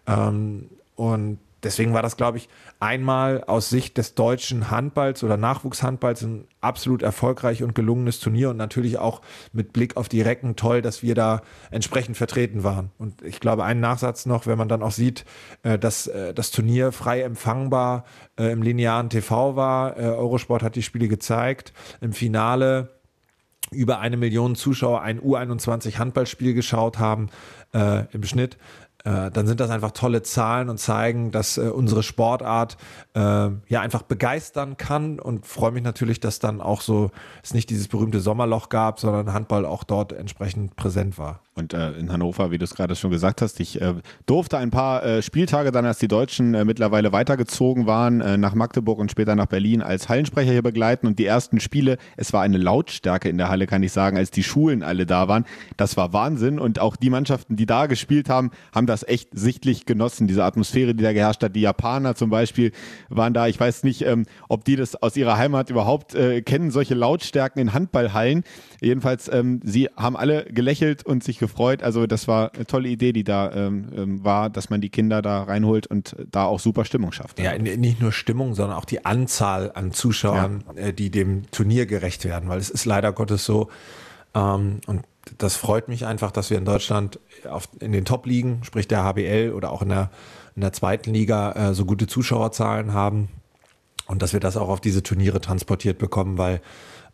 Ähm, 0.09 0.46
und 0.95 1.39
deswegen 1.63 1.93
war 1.93 2.03
das, 2.03 2.17
glaube 2.17 2.39
ich, 2.39 2.49
einmal 2.81 3.45
aus 3.45 3.69
Sicht 3.69 3.99
des 3.99 4.15
deutschen 4.15 4.71
Handballs 4.71 5.25
oder 5.25 5.37
Nachwuchshandballs 5.37 6.23
ein 6.23 6.45
absolut 6.61 7.03
erfolgreich 7.03 7.63
und 7.63 7.75
gelungenes 7.75 8.21
Turnier 8.21 8.51
und 8.51 8.57
natürlich 8.57 8.99
auch 8.99 9.21
mit 9.53 9.73
Blick 9.73 9.97
auf 9.97 10.09
die 10.09 10.23
Recken 10.23 10.57
toll, 10.57 10.83
dass 10.83 11.03
wir 11.03 11.15
da 11.15 11.43
entsprechend 11.71 12.17
vertreten 12.17 12.65
waren. 12.65 12.91
Und 12.99 13.23
ich 13.23 13.41
glaube, 13.41 13.65
einen 13.65 13.81
Nachsatz 13.81 14.27
noch, 14.27 14.47
wenn 14.47 14.59
man 14.59 14.69
dann 14.69 14.83
auch 14.83 14.93
sieht, 14.93 15.25
äh, 15.63 15.79
dass 15.79 16.07
äh, 16.07 16.33
das 16.33 16.51
Turnier 16.51 16.93
frei 16.93 17.23
empfangbar 17.23 18.05
äh, 18.39 18.53
im 18.53 18.63
linearen 18.63 19.11
TV 19.11 19.57
war. 19.57 19.97
Eurosport 19.97 20.63
hat 20.63 20.77
die 20.77 20.83
Spiele 20.83 21.09
gezeigt. 21.09 21.73
Im 22.01 22.13
Finale 22.13 22.91
über 23.71 23.99
eine 23.99 24.17
Million 24.17 24.55
Zuschauer 24.55 25.03
ein 25.03 25.21
U21 25.21 25.99
Handballspiel 25.99 26.55
geschaut 26.55 26.99
haben 26.99 27.31
äh, 27.75 28.05
im 28.13 28.23
Schnitt 28.23 28.57
äh, 29.07 29.31
dann 29.31 29.47
sind 29.47 29.61
das 29.61 29.71
einfach 29.71 29.93
tolle 29.93 30.23
Zahlen 30.23 30.69
und 30.69 30.79
zeigen, 30.79 31.31
dass 31.31 31.59
äh, 31.59 31.69
unsere 31.69 32.03
Sportart 32.03 32.77
äh, 33.15 33.21
ja 33.21 33.81
einfach 33.81 34.03
begeistern 34.03 34.77
kann 34.77 35.21
und 35.21 35.47
freue 35.47 35.71
mich 35.71 35.85
natürlich, 35.85 36.19
dass 36.19 36.41
dann 36.41 36.61
auch 36.61 36.81
so 36.81 37.13
es 37.45 37.55
nicht 37.55 37.71
dieses 37.71 37.87
berühmte 37.87 38.19
Sommerloch 38.19 38.69
gab, 38.69 38.99
sondern 38.99 39.33
Handball 39.33 39.65
auch 39.65 39.85
dort 39.85 40.13
entsprechend 40.13 40.75
präsent 40.75 41.19
war. 41.19 41.41
Und 41.57 41.73
äh, 41.73 41.93
in 41.93 42.13
Hannover, 42.13 42.51
wie 42.51 42.59
du 42.59 42.65
es 42.65 42.75
gerade 42.75 42.97
schon 42.97 43.11
gesagt 43.11 43.41
hast, 43.41 43.61
ich 43.61 43.81
äh, 43.81 43.95
durfte 44.27 44.59
ein 44.59 44.71
paar 44.71 45.05
äh, 45.05 45.23
Spieltage 45.23 45.71
dann, 45.71 45.87
als 45.87 45.99
die 45.99 46.09
Deutschen 46.09 46.51
mittlerweile 46.67 47.13
weitergezogen 47.13 47.87
waren, 47.87 48.41
nach 48.41 48.55
Magdeburg 48.55 48.99
und 48.99 49.11
später 49.11 49.35
nach 49.35 49.47
Berlin 49.47 49.83
als 49.83 50.09
Hallensprecher 50.09 50.53
hier 50.53 50.63
begleiten 50.63 51.07
und 51.07 51.19
die 51.19 51.27
ersten 51.27 51.61
Spiele, 51.61 51.99
es 52.17 52.33
war 52.33 52.43
eine 52.43 52.59
Lautstärke 52.59 53.29
in 53.29 53.39
der 53.39 53.49
Halle, 53.49 53.67
kann 53.67 53.83
ich 53.83 53.93
sagen, 53.93 54.17
als 54.17 54.31
die 54.31 54.43
Schulen 54.43 54.83
alle 54.83 55.07
da 55.07 55.29
waren. 55.29 55.45
Das 55.77 55.97
war 55.97 56.13
Wahnsinn 56.13 56.59
und 56.59 56.79
auch 56.79 56.97
die 56.97 57.11
Mannschaften, 57.11 57.57
die 57.57 57.67
da 57.67 57.87
gespielt 57.87 58.29
haben, 58.29 58.51
haben 58.73 58.87
das 58.87 58.97
das 58.97 59.07
echt 59.07 59.29
sichtlich 59.33 59.85
genossen, 59.85 60.27
diese 60.27 60.43
Atmosphäre, 60.43 60.95
die 60.95 61.05
da 61.05 61.13
geherrscht 61.13 61.43
hat. 61.43 61.55
Die 61.55 61.61
Japaner 61.61 62.15
zum 62.15 62.31
Beispiel 62.31 62.73
waren 63.11 63.35
da. 63.35 63.47
Ich 63.47 63.61
weiß 63.61 63.85
nicht, 63.85 64.03
ähm, 64.03 64.25
ob 64.49 64.65
die 64.65 64.77
das 64.77 64.97
aus 64.97 65.17
ihrer 65.17 65.37
Heimat 65.37 65.69
überhaupt 65.69 66.15
äh, 66.15 66.41
kennen, 66.41 66.71
solche 66.71 66.95
Lautstärken 66.95 67.61
in 67.61 67.75
Handballhallen. 67.75 68.43
Jedenfalls, 68.81 69.31
ähm, 69.31 69.61
sie 69.65 69.91
haben 69.97 70.17
alle 70.17 70.47
gelächelt 70.47 71.05
und 71.05 71.23
sich 71.23 71.39
gefreut. 71.39 71.46
Also 71.83 72.07
das 72.07 72.29
war 72.29 72.53
eine 72.55 72.67
tolle 72.67 72.89
Idee, 72.89 73.13
die 73.13 73.25
da 73.25 73.53
ähm, 73.53 73.89
ähm 73.97 74.25
war, 74.25 74.51
dass 74.51 74.71
man 74.71 74.81
die 74.81 74.91
Kinder 74.91 75.23
da 75.23 75.45
reinholt 75.45 75.87
und 75.87 76.17
da 76.31 76.45
auch 76.45 76.61
super 76.61 76.85
Stimmung 76.85 77.13
schafft. 77.13 77.39
Ja, 77.39 77.57
nicht 77.59 78.01
nur 78.01 78.13
Stimmung, 78.13 78.55
sondern 78.55 78.77
auch 78.77 78.85
die 78.85 79.05
Anzahl 79.05 79.73
an 79.75 79.93
Zuschauern, 79.93 80.65
ja. 80.77 80.83
äh, 80.87 80.93
die 80.93 81.11
dem 81.11 81.51
Turnier 81.51 81.87
gerecht 81.87 82.25
werden, 82.25 82.49
weil 82.49 82.59
es 82.59 82.71
ist 82.71 82.85
leider 82.85 83.13
Gottes 83.13 83.45
so, 83.45 83.69
ähm, 84.35 84.81
und 84.87 85.03
das 85.39 85.57
freut 85.57 85.89
mich 85.89 86.07
einfach, 86.07 86.31
dass 86.31 86.51
wir 86.51 86.59
in 86.59 86.65
Deutschland 86.65 87.19
auf, 87.49 87.69
in 87.81 87.93
den 87.93 88.05
Top-Ligen, 88.05 88.63
sprich 88.63 88.87
der 88.87 89.03
HBL 89.03 89.53
oder 89.55 89.73
auch 89.73 89.83
in 89.83 89.89
der, 89.89 90.11
in 90.55 90.61
der 90.61 90.73
zweiten 90.73 91.13
Liga, 91.13 91.53
äh, 91.53 91.75
so 91.75 91.85
gute 91.85 92.07
Zuschauerzahlen 92.07 92.93
haben 92.93 93.29
und 94.07 94.23
dass 94.23 94.33
wir 94.33 94.41
das 94.41 94.57
auch 94.57 94.69
auf 94.69 94.81
diese 94.81 95.03
Turniere 95.03 95.41
transportiert 95.41 95.99
bekommen, 95.99 96.39
weil 96.39 96.61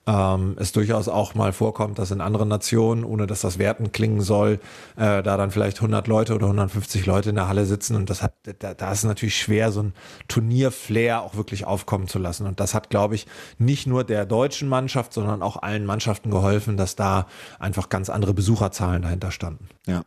ähm, 0.06 0.56
es 0.58 0.72
durchaus 0.72 1.08
auch 1.08 1.34
mal 1.34 1.52
vorkommt, 1.52 1.98
dass 1.98 2.10
in 2.10 2.20
anderen 2.20 2.48
Nationen, 2.48 3.04
ohne 3.04 3.26
dass 3.26 3.42
das 3.42 3.58
Werten 3.58 3.92
klingen 3.92 4.20
soll, 4.20 4.58
äh, 4.96 5.22
da 5.22 5.36
dann 5.36 5.50
vielleicht 5.50 5.78
100 5.78 6.08
Leute 6.08 6.34
oder 6.34 6.46
150 6.46 7.06
Leute 7.06 7.30
in 7.30 7.36
der 7.36 7.48
Halle 7.48 7.66
sitzen 7.66 7.96
und 7.96 8.10
das 8.10 8.22
hat, 8.22 8.34
da, 8.58 8.74
da 8.74 8.92
ist 8.92 9.04
natürlich 9.04 9.38
schwer, 9.38 9.70
so 9.70 9.82
ein 9.82 9.94
Turnierflair 10.28 11.22
auch 11.22 11.36
wirklich 11.36 11.64
aufkommen 11.66 12.08
zu 12.08 12.18
lassen 12.18 12.46
und 12.46 12.58
das 12.58 12.74
hat, 12.74 12.90
glaube 12.90 13.14
ich, 13.14 13.26
nicht 13.58 13.86
nur 13.86 14.02
der 14.04 14.26
deutschen 14.26 14.68
Mannschaft, 14.68 15.12
sondern 15.12 15.42
auch 15.42 15.62
allen 15.62 15.86
Mannschaften 15.86 16.30
geholfen, 16.30 16.76
dass 16.76 16.96
da 16.96 17.26
einfach 17.60 17.88
ganz 17.88 18.10
andere 18.10 18.34
Besucherzahlen 18.34 19.02
dahinter 19.02 19.30
standen. 19.30 19.68
Ja, 19.88 20.04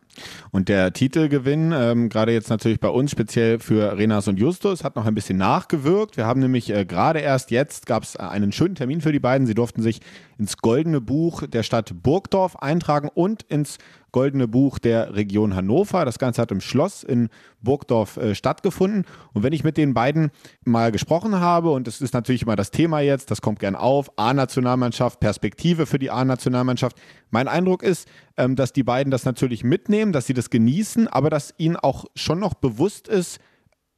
und 0.52 0.70
der 0.70 0.94
Titelgewinn, 0.94 1.70
ähm, 1.76 2.08
gerade 2.08 2.32
jetzt 2.32 2.48
natürlich 2.48 2.80
bei 2.80 2.88
uns 2.88 3.10
speziell 3.10 3.58
für 3.58 3.98
Renas 3.98 4.26
und 4.26 4.38
Justus, 4.38 4.82
hat 4.82 4.96
noch 4.96 5.04
ein 5.04 5.14
bisschen 5.14 5.36
nachgewirkt. 5.36 6.16
Wir 6.16 6.24
haben 6.24 6.40
nämlich 6.40 6.70
äh, 6.70 6.86
gerade 6.86 7.18
erst 7.18 7.50
jetzt, 7.50 7.84
gab 7.84 8.02
es 8.02 8.16
einen 8.16 8.52
schönen 8.52 8.74
Termin 8.74 9.02
für 9.02 9.12
die 9.12 9.18
beiden. 9.18 9.46
Sie 9.46 9.54
durften 9.54 9.82
sich 9.82 10.00
ins 10.38 10.56
Goldene 10.56 11.02
Buch 11.02 11.46
der 11.46 11.62
Stadt 11.62 11.92
Burgdorf 12.02 12.56
eintragen 12.56 13.10
und 13.12 13.42
ins 13.42 13.76
Goldene 14.16 14.48
Buch 14.48 14.78
der 14.78 15.14
Region 15.14 15.54
Hannover. 15.54 16.06
Das 16.06 16.18
Ganze 16.18 16.40
hat 16.40 16.50
im 16.50 16.62
Schloss 16.62 17.04
in 17.04 17.28
Burgdorf 17.60 18.16
äh, 18.16 18.34
stattgefunden. 18.34 19.04
Und 19.34 19.42
wenn 19.42 19.52
ich 19.52 19.62
mit 19.62 19.76
den 19.76 19.92
beiden 19.92 20.30
mal 20.64 20.90
gesprochen 20.90 21.38
habe, 21.38 21.70
und 21.70 21.86
das 21.86 22.00
ist 22.00 22.14
natürlich 22.14 22.40
immer 22.40 22.56
das 22.56 22.70
Thema 22.70 23.00
jetzt, 23.00 23.30
das 23.30 23.42
kommt 23.42 23.58
gern 23.58 23.74
auf, 23.74 24.10
A-Nationalmannschaft, 24.16 25.20
Perspektive 25.20 25.84
für 25.84 25.98
die 25.98 26.10
A-Nationalmannschaft. 26.10 26.96
Mein 27.28 27.46
Eindruck 27.46 27.82
ist, 27.82 28.08
ähm, 28.38 28.56
dass 28.56 28.72
die 28.72 28.84
beiden 28.84 29.10
das 29.10 29.26
natürlich 29.26 29.64
mitnehmen, 29.64 30.14
dass 30.14 30.24
sie 30.24 30.32
das 30.32 30.48
genießen, 30.48 31.08
aber 31.08 31.28
dass 31.28 31.52
ihnen 31.58 31.76
auch 31.76 32.06
schon 32.14 32.38
noch 32.38 32.54
bewusst 32.54 33.08
ist, 33.08 33.38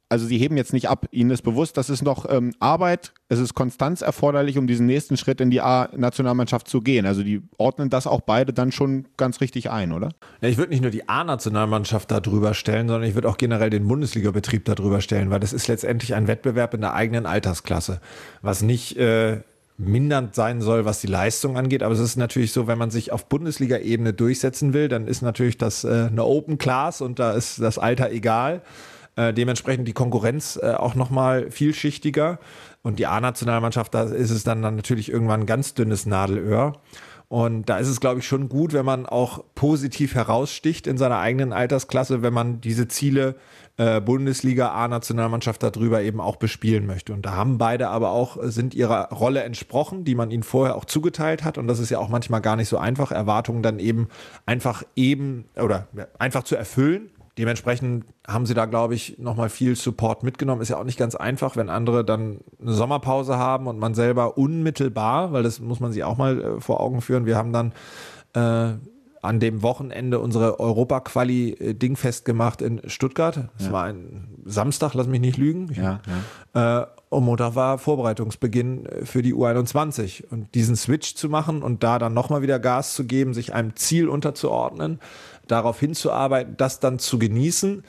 also 0.09 0.25
sie 0.25 0.39
heben 0.39 0.57
jetzt 0.57 0.73
nicht 0.73 0.89
ab. 0.89 1.05
Ihnen 1.11 1.29
ist 1.29 1.43
bewusst, 1.43 1.77
das 1.77 1.89
ist 1.89 2.01
noch 2.01 2.25
ähm, 2.29 2.53
Arbeit, 2.59 3.13
es 3.29 3.37
ist 3.37 3.53
Konstanz 3.53 4.01
erforderlich, 4.01 4.57
um 4.57 4.65
diesen 4.65 4.87
nächsten 4.87 5.17
Schritt 5.17 5.39
in 5.39 5.51
die 5.51 5.61
A-Nationalmannschaft 5.61 6.67
zu 6.67 6.81
gehen. 6.81 7.05
Also 7.05 7.21
die 7.21 7.43
ordnen 7.57 7.91
das 7.91 8.07
auch 8.07 8.21
beide 8.21 8.51
dann 8.51 8.71
schon 8.71 9.05
ganz 9.17 9.39
richtig 9.39 9.69
ein, 9.69 9.93
oder? 9.93 10.09
Ja, 10.41 10.49
ich 10.49 10.57
würde 10.57 10.71
nicht 10.71 10.81
nur 10.81 10.89
die 10.89 11.07
A-Nationalmannschaft 11.07 12.09
da 12.09 12.19
drüber 12.19 12.55
stellen, 12.55 12.87
sondern 12.87 13.07
ich 13.07 13.13
würde 13.13 13.29
auch 13.29 13.37
generell 13.37 13.69
den 13.69 13.87
Bundesliga-Betrieb 13.87 14.65
da 14.65 14.73
drüber 14.73 15.01
stellen, 15.01 15.29
weil 15.29 15.39
das 15.39 15.53
ist 15.53 15.67
letztendlich 15.67 16.15
ein 16.15 16.27
Wettbewerb 16.27 16.73
in 16.73 16.81
der 16.81 16.95
eigenen 16.95 17.27
Altersklasse, 17.27 18.01
was 18.41 18.63
nicht 18.63 18.97
äh, 18.97 19.41
mindernd 19.77 20.33
sein 20.33 20.61
soll, 20.61 20.85
was 20.85 21.01
die 21.01 21.07
Leistung 21.07 21.55
angeht. 21.55 21.83
Aber 21.83 21.93
es 21.93 21.99
ist 21.99 22.17
natürlich 22.17 22.51
so, 22.51 22.65
wenn 22.65 22.79
man 22.79 22.89
sich 22.89 23.11
auf 23.11 23.27
Bundesliga-Ebene 23.27 24.13
durchsetzen 24.13 24.73
will, 24.73 24.87
dann 24.87 25.07
ist 25.07 25.21
natürlich 25.21 25.57
das 25.57 25.83
äh, 25.83 26.07
eine 26.11 26.25
Open 26.25 26.57
Class 26.57 27.01
und 27.01 27.19
da 27.19 27.33
ist 27.33 27.61
das 27.61 27.77
Alter 27.77 28.11
egal. 28.11 28.63
Äh, 29.15 29.33
dementsprechend 29.33 29.87
die 29.87 29.93
Konkurrenz 29.93 30.59
äh, 30.61 30.73
auch 30.73 30.95
nochmal 30.95 31.51
vielschichtiger. 31.51 32.39
Und 32.81 32.99
die 32.99 33.07
A-Nationalmannschaft, 33.07 33.93
da 33.93 34.03
ist 34.03 34.31
es 34.31 34.43
dann, 34.43 34.61
dann 34.61 34.75
natürlich 34.75 35.11
irgendwann 35.11 35.41
ein 35.41 35.45
ganz 35.45 35.73
dünnes 35.73 36.05
Nadelöhr. 36.05 36.73
Und 37.29 37.69
da 37.69 37.77
ist 37.77 37.87
es, 37.87 37.99
glaube 37.99 38.19
ich, 38.21 38.27
schon 38.27 38.49
gut, 38.49 38.73
wenn 38.73 38.85
man 38.85 39.05
auch 39.05 39.43
positiv 39.53 40.15
heraussticht 40.15 40.87
in 40.87 40.97
seiner 40.97 41.19
eigenen 41.19 41.53
Altersklasse, 41.53 42.23
wenn 42.23 42.33
man 42.33 42.59
diese 42.59 42.87
Ziele 42.87 43.35
äh, 43.77 44.01
Bundesliga, 44.01 44.71
A-Nationalmannschaft 44.71 45.61
darüber 45.61 46.01
eben 46.01 46.21
auch 46.21 46.37
bespielen 46.37 46.87
möchte. 46.87 47.13
Und 47.13 47.25
da 47.27 47.33
haben 47.33 47.59
beide 47.59 47.89
aber 47.89 48.09
auch, 48.11 48.37
sind 48.41 48.73
ihrer 48.73 49.09
Rolle 49.09 49.43
entsprochen, 49.43 50.05
die 50.05 50.15
man 50.15 50.31
ihnen 50.31 50.41
vorher 50.41 50.75
auch 50.75 50.85
zugeteilt 50.85 51.43
hat. 51.43 51.59
Und 51.59 51.67
das 51.67 51.77
ist 51.77 51.91
ja 51.91 51.99
auch 51.99 52.09
manchmal 52.09 52.41
gar 52.41 52.55
nicht 52.55 52.67
so 52.67 52.79
einfach, 52.79 53.11
Erwartungen 53.11 53.61
dann 53.61 53.77
eben 53.77 54.09
einfach 54.47 54.83
eben 54.95 55.45
oder 55.55 55.87
einfach 56.17 56.43
zu 56.43 56.55
erfüllen. 56.55 57.11
Dementsprechend 57.39 58.03
haben 58.27 58.45
sie 58.45 58.53
da, 58.53 58.65
glaube 58.65 58.95
ich, 58.95 59.17
nochmal 59.17 59.47
viel 59.47 59.77
Support 59.77 60.23
mitgenommen. 60.23 60.61
Ist 60.61 60.67
ja 60.67 60.77
auch 60.77 60.83
nicht 60.83 60.99
ganz 60.99 61.15
einfach, 61.15 61.55
wenn 61.55 61.69
andere 61.69 62.03
dann 62.03 62.41
eine 62.61 62.73
Sommerpause 62.73 63.37
haben 63.37 63.67
und 63.67 63.79
man 63.79 63.93
selber 63.93 64.37
unmittelbar, 64.37 65.31
weil 65.31 65.41
das 65.41 65.61
muss 65.61 65.79
man 65.79 65.93
sich 65.93 66.03
auch 66.03 66.17
mal 66.17 66.41
äh, 66.41 66.59
vor 66.59 66.81
Augen 66.81 66.99
führen. 66.99 67.25
Wir 67.25 67.37
haben 67.37 67.53
dann 67.53 67.71
äh, 68.33 68.77
an 69.21 69.39
dem 69.39 69.63
Wochenende 69.63 70.19
unsere 70.19 70.59
Europa-Quali-Ding 70.59 71.95
festgemacht 71.95 72.61
in 72.61 72.81
Stuttgart. 72.89 73.47
Es 73.57 73.67
ja. 73.67 73.71
war 73.71 73.85
ein 73.85 74.27
Samstag, 74.43 74.93
lass 74.93 75.07
mich 75.07 75.21
nicht 75.21 75.37
lügen. 75.37 75.71
Ja, 75.73 76.01
ja. 76.53 76.81
Äh, 76.81 76.87
und 77.07 77.23
Montag 77.23 77.55
war 77.55 77.77
Vorbereitungsbeginn 77.77 78.85
für 79.05 79.21
die 79.21 79.33
U21. 79.33 80.25
Und 80.29 80.53
diesen 80.55 80.75
Switch 80.75 81.15
zu 81.15 81.29
machen 81.29 81.63
und 81.63 81.83
da 81.83 81.99
dann 81.99 82.13
nochmal 82.13 82.41
wieder 82.41 82.59
Gas 82.59 82.95
zu 82.95 83.05
geben, 83.05 83.33
sich 83.33 83.53
einem 83.53 83.77
Ziel 83.77 84.09
unterzuordnen, 84.09 84.99
darauf 85.51 85.79
hinzuarbeiten, 85.79 86.55
das 86.57 86.79
dann 86.79 86.99
zu 86.99 87.19
genießen. 87.19 87.83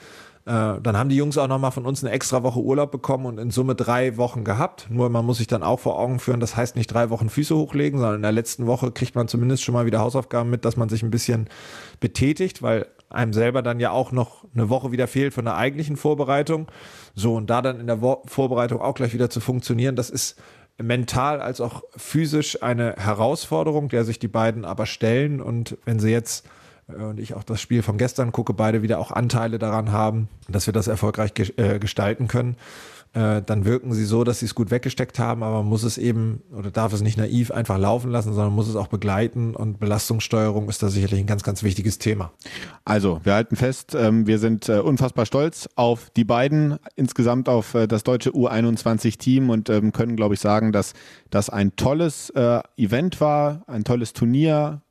Äh, 0.45 0.81
dann 0.81 0.97
haben 0.97 1.09
die 1.09 1.15
Jungs 1.15 1.37
auch 1.37 1.47
nochmal 1.47 1.71
von 1.71 1.85
uns 1.85 2.03
eine 2.03 2.11
extra 2.11 2.41
Woche 2.41 2.59
Urlaub 2.59 2.91
bekommen 2.91 3.25
und 3.25 3.37
in 3.37 3.51
Summe 3.51 3.75
drei 3.75 4.17
Wochen 4.17 4.43
gehabt. 4.43 4.87
Nur 4.89 5.09
man 5.09 5.25
muss 5.25 5.37
sich 5.37 5.47
dann 5.47 5.61
auch 5.61 5.79
vor 5.79 5.99
Augen 5.99 6.19
führen, 6.19 6.39
das 6.39 6.55
heißt 6.55 6.75
nicht 6.75 6.87
drei 6.87 7.09
Wochen 7.09 7.29
Füße 7.29 7.55
hochlegen, 7.55 7.99
sondern 7.99 8.17
in 8.17 8.21
der 8.23 8.31
letzten 8.31 8.65
Woche 8.65 8.91
kriegt 8.91 9.15
man 9.15 9.27
zumindest 9.27 9.63
schon 9.63 9.73
mal 9.73 9.85
wieder 9.85 9.99
Hausaufgaben 9.99 10.49
mit, 10.49 10.65
dass 10.65 10.77
man 10.77 10.89
sich 10.89 11.03
ein 11.03 11.11
bisschen 11.11 11.47
betätigt, 11.99 12.63
weil 12.63 12.87
einem 13.09 13.33
selber 13.33 13.61
dann 13.61 13.79
ja 13.79 13.91
auch 13.91 14.11
noch 14.11 14.45
eine 14.55 14.69
Woche 14.69 14.91
wieder 14.91 15.07
fehlt 15.07 15.33
von 15.33 15.45
der 15.45 15.57
eigentlichen 15.57 15.97
Vorbereitung. 15.97 16.67
So, 17.13 17.35
und 17.35 17.49
da 17.49 17.61
dann 17.61 17.79
in 17.79 17.87
der 17.87 17.99
Vorbereitung 18.25 18.81
auch 18.81 18.95
gleich 18.95 19.13
wieder 19.13 19.29
zu 19.29 19.41
funktionieren, 19.41 19.95
das 19.95 20.09
ist 20.09 20.39
mental 20.81 21.41
als 21.41 21.61
auch 21.61 21.83
physisch 21.95 22.63
eine 22.63 22.95
Herausforderung, 22.97 23.89
der 23.89 24.05
sich 24.05 24.17
die 24.17 24.27
beiden 24.27 24.65
aber 24.65 24.85
stellen. 24.85 25.41
Und 25.41 25.77
wenn 25.85 25.99
sie 25.99 26.09
jetzt 26.09 26.47
und 26.95 27.19
ich 27.19 27.33
auch 27.33 27.43
das 27.43 27.61
Spiel 27.61 27.81
von 27.83 27.97
gestern 27.97 28.31
gucke, 28.31 28.53
beide 28.53 28.81
wieder 28.81 28.99
auch 28.99 29.11
Anteile 29.11 29.59
daran 29.59 29.91
haben, 29.91 30.27
dass 30.47 30.65
wir 30.67 30.73
das 30.73 30.87
erfolgreich 30.87 31.33
äh, 31.57 31.79
gestalten 31.79 32.27
können, 32.27 32.55
äh, 33.13 33.41
dann 33.41 33.65
wirken 33.65 33.91
sie 33.93 34.05
so, 34.05 34.23
dass 34.23 34.39
sie 34.39 34.45
es 34.45 34.55
gut 34.55 34.71
weggesteckt 34.71 35.19
haben, 35.19 35.43
aber 35.43 35.57
man 35.57 35.65
muss 35.65 35.83
es 35.83 35.97
eben 35.97 36.43
oder 36.57 36.71
darf 36.71 36.93
es 36.93 37.01
nicht 37.01 37.17
naiv 37.17 37.51
einfach 37.51 37.77
laufen 37.77 38.09
lassen, 38.09 38.33
sondern 38.33 38.53
muss 38.53 38.69
es 38.69 38.77
auch 38.77 38.87
begleiten 38.87 39.53
und 39.53 39.79
Belastungssteuerung 39.79 40.69
ist 40.69 40.81
da 40.81 40.87
sicherlich 40.87 41.19
ein 41.19 41.25
ganz, 41.25 41.43
ganz 41.43 41.61
wichtiges 41.61 41.99
Thema. 41.99 42.31
Also, 42.85 43.19
wir 43.23 43.33
halten 43.33 43.57
fest, 43.57 43.95
ähm, 43.95 44.27
wir 44.27 44.39
sind 44.39 44.69
unfassbar 44.69 45.25
stolz 45.25 45.67
auf 45.75 46.09
die 46.15 46.23
beiden, 46.23 46.77
insgesamt 46.95 47.49
auf 47.49 47.75
das 47.89 48.03
deutsche 48.03 48.31
U21-Team 48.31 49.49
und 49.49 49.69
ähm, 49.69 49.91
können, 49.91 50.15
glaube 50.15 50.35
ich, 50.35 50.39
sagen, 50.39 50.71
dass 50.71 50.93
das 51.29 51.49
ein 51.49 51.75
tolles 51.75 52.31
Event 52.77 53.21
war, 53.21 53.63
ein 53.67 53.83
tolles 53.83 54.13
Turnier, 54.13 54.81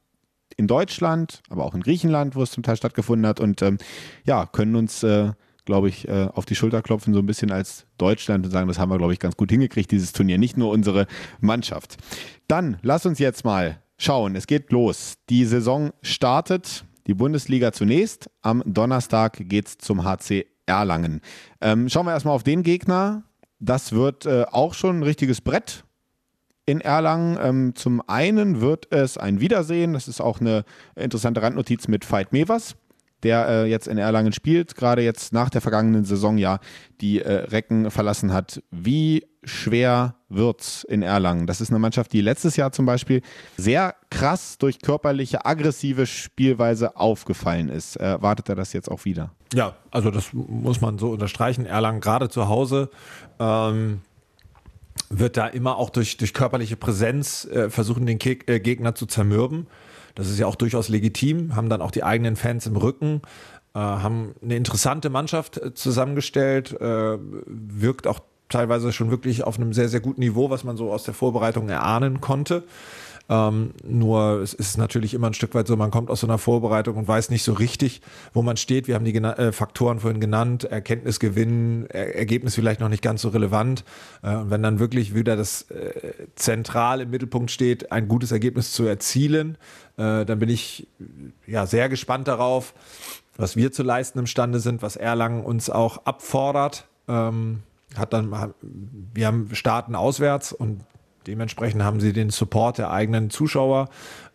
in 0.61 0.67
Deutschland, 0.67 1.43
aber 1.49 1.65
auch 1.65 1.75
in 1.75 1.81
Griechenland, 1.81 2.37
wo 2.37 2.43
es 2.43 2.51
zum 2.51 2.63
Teil 2.63 2.77
stattgefunden 2.77 3.27
hat 3.27 3.41
und 3.41 3.63
ähm, 3.63 3.79
ja, 4.25 4.47
können 4.47 4.77
uns, 4.77 5.03
äh, 5.03 5.33
glaube 5.65 5.89
ich, 5.89 6.07
äh, 6.07 6.29
auf 6.35 6.45
die 6.45 6.55
Schulter 6.55 6.83
klopfen, 6.83 7.15
so 7.15 7.21
ein 7.21 7.27
bisschen 7.27 7.51
als 7.51 7.87
Deutschland 7.97 8.45
und 8.45 8.53
sagen, 8.53 8.69
das 8.69 8.79
haben 8.79 8.91
wir, 8.91 8.99
glaube 8.99 9.15
ich, 9.15 9.19
ganz 9.19 9.37
gut 9.37 9.51
hingekriegt, 9.51 9.91
dieses 9.91 10.13
Turnier, 10.13 10.37
nicht 10.37 10.59
nur 10.59 10.71
unsere 10.71 11.07
Mannschaft. 11.41 11.97
Dann 12.47 12.77
lass 12.83 13.07
uns 13.07 13.19
jetzt 13.19 13.45
mal 13.45 13.81
schauen, 13.97 14.37
es 14.37 14.47
geht 14.47 14.71
los. 14.71 15.15
Die 15.31 15.47
Saison 15.47 15.93
startet, 16.03 16.85
die 17.07 17.15
Bundesliga 17.15 17.73
zunächst. 17.73 18.31
Am 18.43 18.63
Donnerstag 18.67 19.39
geht 19.49 19.67
es 19.67 19.79
zum 19.79 20.05
HC 20.05 20.47
Erlangen. 20.67 21.23
Ähm, 21.61 21.89
schauen 21.89 22.07
wir 22.07 22.13
erstmal 22.13 22.35
auf 22.35 22.45
den 22.45 22.63
Gegner. 22.63 23.25
Das 23.61 23.93
wird 23.93 24.27
äh, 24.27 24.45
auch 24.51 24.75
schon 24.75 25.01
ein 25.01 25.03
richtiges 25.03 25.41
Brett 25.41 25.85
in 26.71 26.81
Erlangen. 26.81 27.37
Ähm, 27.43 27.75
zum 27.75 28.01
einen 28.07 28.61
wird 28.61 28.93
es 28.93 29.19
ein 29.19 29.41
Wiedersehen, 29.41 29.93
das 29.93 30.07
ist 30.07 30.21
auch 30.21 30.41
eine 30.41 30.65
interessante 30.95 31.43
Randnotiz 31.43 31.89
mit 31.89 32.11
Veit 32.11 32.33
Mevers, 32.33 32.77
der 33.25 33.49
äh, 33.49 33.67
jetzt 33.67 33.89
in 33.89 33.99
Erlangen 33.99 34.33
spielt, 34.33 34.77
gerade 34.77 35.03
jetzt 35.03 35.33
nach 35.33 35.51
der 35.51 35.61
vergangenen 35.61 36.05
Saison 36.05 36.39
ja 36.39 36.61
die 37.01 37.21
äh, 37.21 37.33
Recken 37.33 37.91
verlassen 37.91 38.33
hat. 38.33 38.63
Wie 38.71 39.27
schwer 39.43 40.15
wird's 40.29 40.85
in 40.85 41.03
Erlangen? 41.03 41.49
Das 41.49 41.61
ist 41.61 41.71
eine 41.71 41.81
Mannschaft, 41.81 42.13
die 42.13 42.21
letztes 42.21 42.55
Jahr 42.55 42.71
zum 42.71 42.87
Beispiel 42.87 43.21
sehr 43.57 43.97
krass 44.09 44.57
durch 44.59 44.81
körperliche, 44.81 45.45
aggressive 45.45 46.07
Spielweise 46.07 46.97
aufgefallen 46.97 47.69
ist. 47.69 47.97
Erwartet 47.97 48.49
er 48.49 48.55
das 48.55 48.73
jetzt 48.73 48.89
auch 48.89 49.05
wieder? 49.05 49.33
Ja, 49.53 49.75
also 49.91 50.13
das 50.13 50.33
muss 50.33 50.81
man 50.81 50.99
so 50.99 51.11
unterstreichen. 51.11 51.67
Erlangen 51.67 52.01
gerade 52.01 52.29
zu 52.29 52.49
Hause. 52.49 52.91
Ähm 53.41 54.03
wird 55.11 55.37
da 55.37 55.49
immer 55.49 55.77
auch 55.77 55.91
durch, 55.91 56.17
durch 56.17 56.33
körperliche 56.33 56.77
Präsenz 56.77 57.45
äh, 57.45 57.69
versuchen, 57.69 58.07
den 58.07 58.19
Ke 58.19 58.39
äh, 58.47 58.61
Gegner 58.61 58.95
zu 58.95 59.07
zermürben. 59.07 59.67
Das 60.15 60.29
ist 60.29 60.39
ja 60.39 60.47
auch 60.47 60.55
durchaus 60.55 60.89
legitim, 60.89 61.55
haben 61.57 61.69
dann 61.69 61.83
auch 61.83 61.91
die 61.91 62.05
eigenen 62.05 62.37
Fans 62.37 62.67
im 62.67 62.77
Rücken, 62.77 63.23
äh, 63.75 63.79
haben 63.79 64.35
eine 64.43 64.57
interessante 64.57 65.11
Mannschaft 65.11 65.59
äh, 65.59 65.75
zusammengestellt, 65.75 66.81
äh, 66.81 67.19
wirkt 67.47 68.07
auch 68.07 68.21
teilweise 68.49 68.93
schon 68.93 69.11
wirklich 69.11 69.45
auf 69.45 69.57
einem 69.57 69.73
sehr, 69.73 69.89
sehr 69.89 70.01
guten 70.01 70.21
Niveau, 70.21 70.51
was 70.51 70.65
man 70.65 70.77
so 70.77 70.93
aus 70.93 71.05
der 71.05 71.15
Vorbereitung 71.15 71.69
erahnen 71.69 72.21
konnte. 72.21 72.65
Ähm, 73.31 73.75
nur 73.85 74.41
es 74.41 74.55
ist 74.55 74.77
natürlich 74.77 75.15
immer 75.15 75.29
ein 75.29 75.35
Stück 75.35 75.55
weit 75.55 75.69
so, 75.69 75.77
man 75.77 75.93
kommt 75.93 76.11
aus 76.11 76.21
so 76.21 76.27
einer 76.27 76.37
Vorbereitung 76.37 76.97
und 76.97 77.07
weiß 77.07 77.31
nicht 77.31 77.45
so 77.45 77.53
richtig, 77.53 78.03
wo 78.35 78.43
man 78.43 78.57
steht. 78.57 78.89
Wir 78.89 78.97
haben 78.97 79.05
die 79.05 79.15
äh, 79.15 79.53
Faktoren 79.53 80.01
vorhin 80.01 80.21
genannt, 80.21 80.65
Erkenntnisgewinn, 80.65 81.87
er 81.89 82.17
Ergebnis 82.17 82.57
vielleicht 82.57 82.81
noch 82.81 82.89
nicht 82.89 83.05
ganz 83.05 83.23
so 83.23 83.29
relevant. 83.29 83.85
Äh, 84.23 84.35
und 84.35 84.51
wenn 84.51 84.65
dann 84.65 84.81
wirklich 84.81 85.15
wieder 85.15 85.37
das 85.37 85.71
äh, 85.71 85.93
zentral 86.35 87.03
im 87.03 87.11
Mittelpunkt 87.11 87.53
steht, 87.53 87.93
ein 87.93 88.09
gutes 88.09 88.33
Ergebnis 88.33 88.73
zu 88.73 88.85
erzielen, 88.85 89.57
äh, 89.97 90.25
dann 90.25 90.41
bin 90.41 90.49
ich 90.49 90.89
ja 91.47 91.67
sehr 91.67 91.89
gespannt 91.89 92.27
darauf, 92.27 92.75
was 93.37 93.55
wir 93.55 93.71
zu 93.71 93.85
leisten 93.85 94.19
imstande 94.19 94.59
sind, 94.59 94.83
was 94.83 94.97
Erlangen 94.97 95.45
uns 95.45 95.71
auch 95.71 96.05
abfordert. 96.05 96.89
Ähm, 97.07 97.63
hat 97.97 98.13
dann, 98.13 98.55
wir 99.15 99.27
haben 99.27 99.55
starten 99.55 99.95
auswärts 99.95 100.53
und 100.53 100.81
Dementsprechend 101.27 101.83
haben 101.83 102.01
sie 102.01 102.13
den 102.13 102.31
Support 102.31 102.79
der 102.79 102.91
eigenen 102.91 103.31
Zuschauer, 103.31 103.89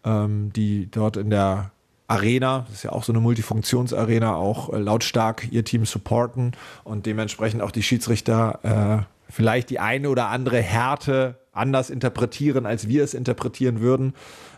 ähm, 0.04 0.52
die 0.54 0.90
dort 0.92 1.18
in 1.18 1.30
der 1.30 1.72
Arena, 2.08 2.66
das 2.68 2.78
ist 2.78 2.84
ja 2.84 2.92
auch 2.92 3.04
so 3.04 3.12
eine 3.12 3.20
Multifunktionsarena, 3.20 4.36
auch 4.36 4.72
äh, 4.72 4.78
lautstark 4.78 5.48
ihr 5.52 5.64
Team 5.64 5.86
supporten 5.86 6.52
und 6.84 7.06
dementsprechend 7.06 7.62
auch 7.62 7.72
die 7.72 7.82
Schiedsrichter 7.84 9.08
äh, 9.08 9.32
vielleicht 9.32 9.72
die 9.72 9.80
eine 9.80 10.10
oder 10.10 10.28
andere 10.28 10.62
Härte 10.62 11.40
anders 11.52 11.90
interpretieren, 11.90 12.66
als 12.66 12.88
wir 12.88 13.04
es 13.04 13.14
interpretieren 13.14 13.80
würden. 13.80 14.14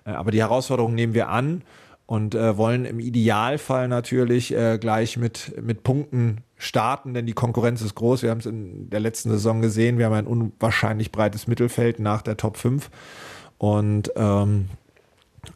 Äh, 0.06 0.12
aber 0.12 0.32
die 0.32 0.42
Herausforderung 0.42 0.94
nehmen 0.94 1.14
wir 1.14 1.30
an 1.30 1.64
und 2.06 2.36
äh, 2.36 2.58
wollen 2.58 2.86
im 2.86 3.00
Idealfall 3.00 3.88
natürlich 3.88 4.54
äh, 4.54 4.78
gleich 4.78 5.18
mit, 5.18 5.54
mit 5.62 5.84
Punkten 5.84 6.44
starten, 6.58 7.14
denn 7.14 7.26
die 7.26 7.34
Konkurrenz 7.34 7.82
ist 7.82 7.96
groß. 7.96 8.24
Wir 8.24 8.32
haben 8.32 8.40
es 8.40 8.46
in 8.46 8.90
der 8.90 9.00
letzten 9.00 9.30
Saison 9.30 9.62
gesehen. 9.62 9.98
Wir 9.98 10.08
haben 10.08 10.14
ein 10.14 10.28
unwahrscheinlich 10.28 11.12
breites 11.12 11.48
Mittelfeld 11.48 12.00
nach 12.00 12.22
der 12.22 12.38
Top 12.38 12.58
5. 12.58 12.90
Und 13.58 14.12
ähm, 14.16 14.70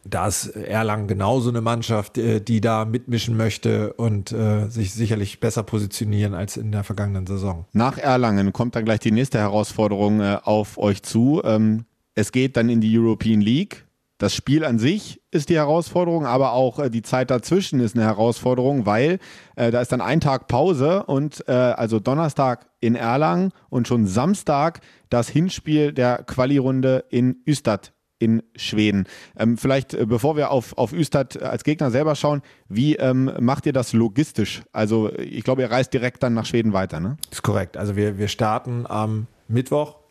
da 0.04 0.26
ist 0.26 0.46
Erlangen 0.48 1.06
genauso 1.06 1.50
eine 1.50 1.60
Mannschaft, 1.60 2.18
äh, 2.18 2.40
die 2.40 2.60
da 2.60 2.84
mitmischen 2.84 3.36
möchte 3.36 3.92
und 3.94 4.32
äh, 4.32 4.68
sich 4.68 4.92
sicherlich 4.92 5.40
besser 5.40 5.62
positionieren 5.62 6.34
als 6.34 6.56
in 6.56 6.72
der 6.72 6.84
vergangenen 6.84 7.26
Saison. 7.26 7.66
Nach 7.72 7.98
Erlangen 7.98 8.52
kommt 8.52 8.76
dann 8.76 8.84
gleich 8.84 9.00
die 9.00 9.12
nächste 9.12 9.38
Herausforderung 9.38 10.20
äh, 10.20 10.38
auf 10.42 10.78
euch 10.78 11.02
zu. 11.02 11.42
Ähm, 11.44 11.84
es 12.14 12.32
geht 12.32 12.56
dann 12.56 12.68
in 12.68 12.80
die 12.80 12.96
European 12.96 13.40
League. 13.40 13.86
Das 14.22 14.36
Spiel 14.36 14.64
an 14.64 14.78
sich 14.78 15.20
ist 15.32 15.48
die 15.48 15.56
Herausforderung, 15.56 16.26
aber 16.26 16.52
auch 16.52 16.78
äh, 16.78 16.90
die 16.90 17.02
Zeit 17.02 17.28
dazwischen 17.32 17.80
ist 17.80 17.96
eine 17.96 18.04
Herausforderung, 18.04 18.86
weil 18.86 19.18
äh, 19.56 19.72
da 19.72 19.80
ist 19.80 19.90
dann 19.90 20.00
ein 20.00 20.20
Tag 20.20 20.46
Pause 20.46 21.02
und 21.02 21.42
äh, 21.48 21.50
also 21.50 21.98
Donnerstag 21.98 22.66
in 22.78 22.94
Erlangen 22.94 23.50
und 23.68 23.88
schon 23.88 24.06
Samstag 24.06 24.78
das 25.10 25.28
Hinspiel 25.28 25.92
der 25.92 26.22
Quali-Runde 26.22 27.04
in 27.10 27.42
Ystad 27.48 27.94
in 28.20 28.44
Schweden. 28.54 29.08
Ähm, 29.36 29.58
vielleicht, 29.58 29.92
äh, 29.92 30.06
bevor 30.06 30.36
wir 30.36 30.52
auf, 30.52 30.78
auf 30.78 30.92
Ystad 30.92 31.42
als 31.42 31.64
Gegner 31.64 31.90
selber 31.90 32.14
schauen, 32.14 32.42
wie 32.68 32.94
ähm, 32.94 33.28
macht 33.40 33.66
ihr 33.66 33.72
das 33.72 33.92
logistisch? 33.92 34.62
Also 34.70 35.12
ich 35.18 35.42
glaube, 35.42 35.62
ihr 35.62 35.70
reist 35.72 35.92
direkt 35.92 36.22
dann 36.22 36.34
nach 36.34 36.46
Schweden 36.46 36.72
weiter, 36.72 37.00
ne? 37.00 37.16
Das 37.28 37.38
ist 37.38 37.42
korrekt. 37.42 37.76
Also 37.76 37.96
wir, 37.96 38.18
wir 38.18 38.28
starten 38.28 38.86
am 38.86 39.26
Mittwoch 39.48 40.01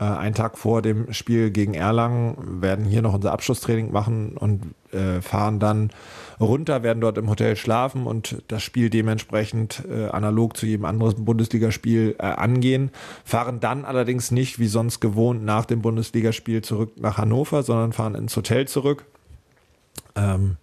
äh, 0.00 0.04
einen 0.04 0.34
Tag 0.34 0.58
vor 0.58 0.82
dem 0.82 1.12
Spiel 1.12 1.50
gegen 1.50 1.74
Erlangen, 1.74 2.62
werden 2.62 2.84
hier 2.84 3.02
noch 3.02 3.14
unser 3.14 3.32
Abschlusstraining 3.32 3.92
machen 3.92 4.36
und 4.36 4.74
äh, 4.92 5.20
fahren 5.20 5.60
dann 5.60 5.90
runter, 6.40 6.82
werden 6.82 7.00
dort 7.00 7.18
im 7.18 7.28
Hotel 7.28 7.54
schlafen 7.54 8.06
und 8.06 8.42
das 8.48 8.62
Spiel 8.62 8.88
dementsprechend 8.88 9.84
äh, 9.88 10.06
analog 10.06 10.56
zu 10.56 10.66
jedem 10.66 10.86
anderen 10.86 11.24
Bundesligaspiel 11.24 12.16
äh, 12.18 12.22
angehen. 12.22 12.90
Fahren 13.24 13.60
dann 13.60 13.84
allerdings 13.84 14.30
nicht 14.30 14.58
wie 14.58 14.68
sonst 14.68 15.00
gewohnt 15.00 15.44
nach 15.44 15.66
dem 15.66 15.82
Bundesligaspiel 15.82 16.62
zurück 16.62 16.92
nach 16.96 17.18
Hannover, 17.18 17.62
sondern 17.62 17.92
fahren 17.92 18.14
ins 18.14 18.34
Hotel 18.36 18.66
zurück 18.66 19.04
Ähm, 20.16 20.56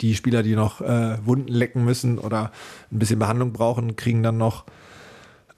die 0.00 0.14
Spieler, 0.14 0.42
die 0.42 0.56
noch 0.56 0.80
äh, 0.80 1.18
Wunden 1.24 1.52
lecken 1.52 1.84
müssen 1.84 2.18
oder 2.18 2.52
ein 2.90 2.98
bisschen 2.98 3.18
Behandlung 3.18 3.52
brauchen, 3.52 3.96
kriegen 3.96 4.22
dann 4.22 4.38
noch 4.38 4.64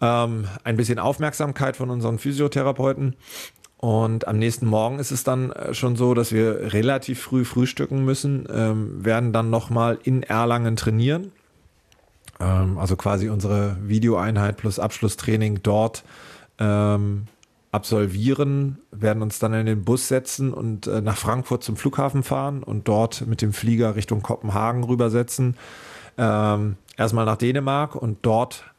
ähm, 0.03 0.49
ein 0.65 0.77
bisschen 0.77 0.99
Aufmerksamkeit 0.99 1.77
von 1.77 1.89
unseren 1.89 2.19
Physiotherapeuten. 2.19 3.17
Und 3.79 4.29
am 4.29 4.39
nächsten 4.39 4.67
Morgen 4.67 4.99
ist 4.99 5.11
es 5.11 5.25
dann 5.25 5.51
äh, 5.53 5.75
schon 5.75 5.97
so, 5.97 6.13
dass 6.15 6.33
wir 6.33 6.73
relativ 6.73 7.23
früh 7.23 7.45
frühstücken 7.45 8.05
müssen, 8.05 8.47
ähm, 8.53 9.05
werden 9.05 9.33
dann 9.33 9.49
nochmal 9.49 9.99
in 10.03 10.23
Erlangen 10.23 10.77
trainieren. 10.77 11.33
Ähm, 12.39 12.79
also 12.79 12.97
quasi 12.97 13.29
unsere 13.29 13.77
Videoeinheit 13.83 14.57
plus 14.57 14.79
Abschlusstraining 14.79 15.61
dort 15.63 16.05
ähm, 16.59 17.27
absolvieren, 17.73 18.79
werden 18.91 19.23
uns 19.23 19.39
dann 19.39 19.55
in 19.55 19.67
den 19.67 19.85
Bus 19.85 20.07
setzen 20.09 20.53
und 20.53 20.87
äh, 20.87 21.01
nach 21.01 21.17
Frankfurt 21.17 21.65
zum 21.65 21.77
Flughafen 21.77 22.23
fahren 22.23 22.63
und 22.63 22.87
dort 22.87 23.27
mit 23.27 23.41
dem 23.41 23.53
Flieger 23.53 23.97
Richtung 23.97 24.23
Kopenhagen 24.23 24.85
rübersetzen. 24.85 25.57
Ähm, 26.19 26.77
erstmal 26.97 27.25
nach 27.25 27.37
Dänemark 27.37 27.97
und 27.97 28.19
dort 28.23 28.72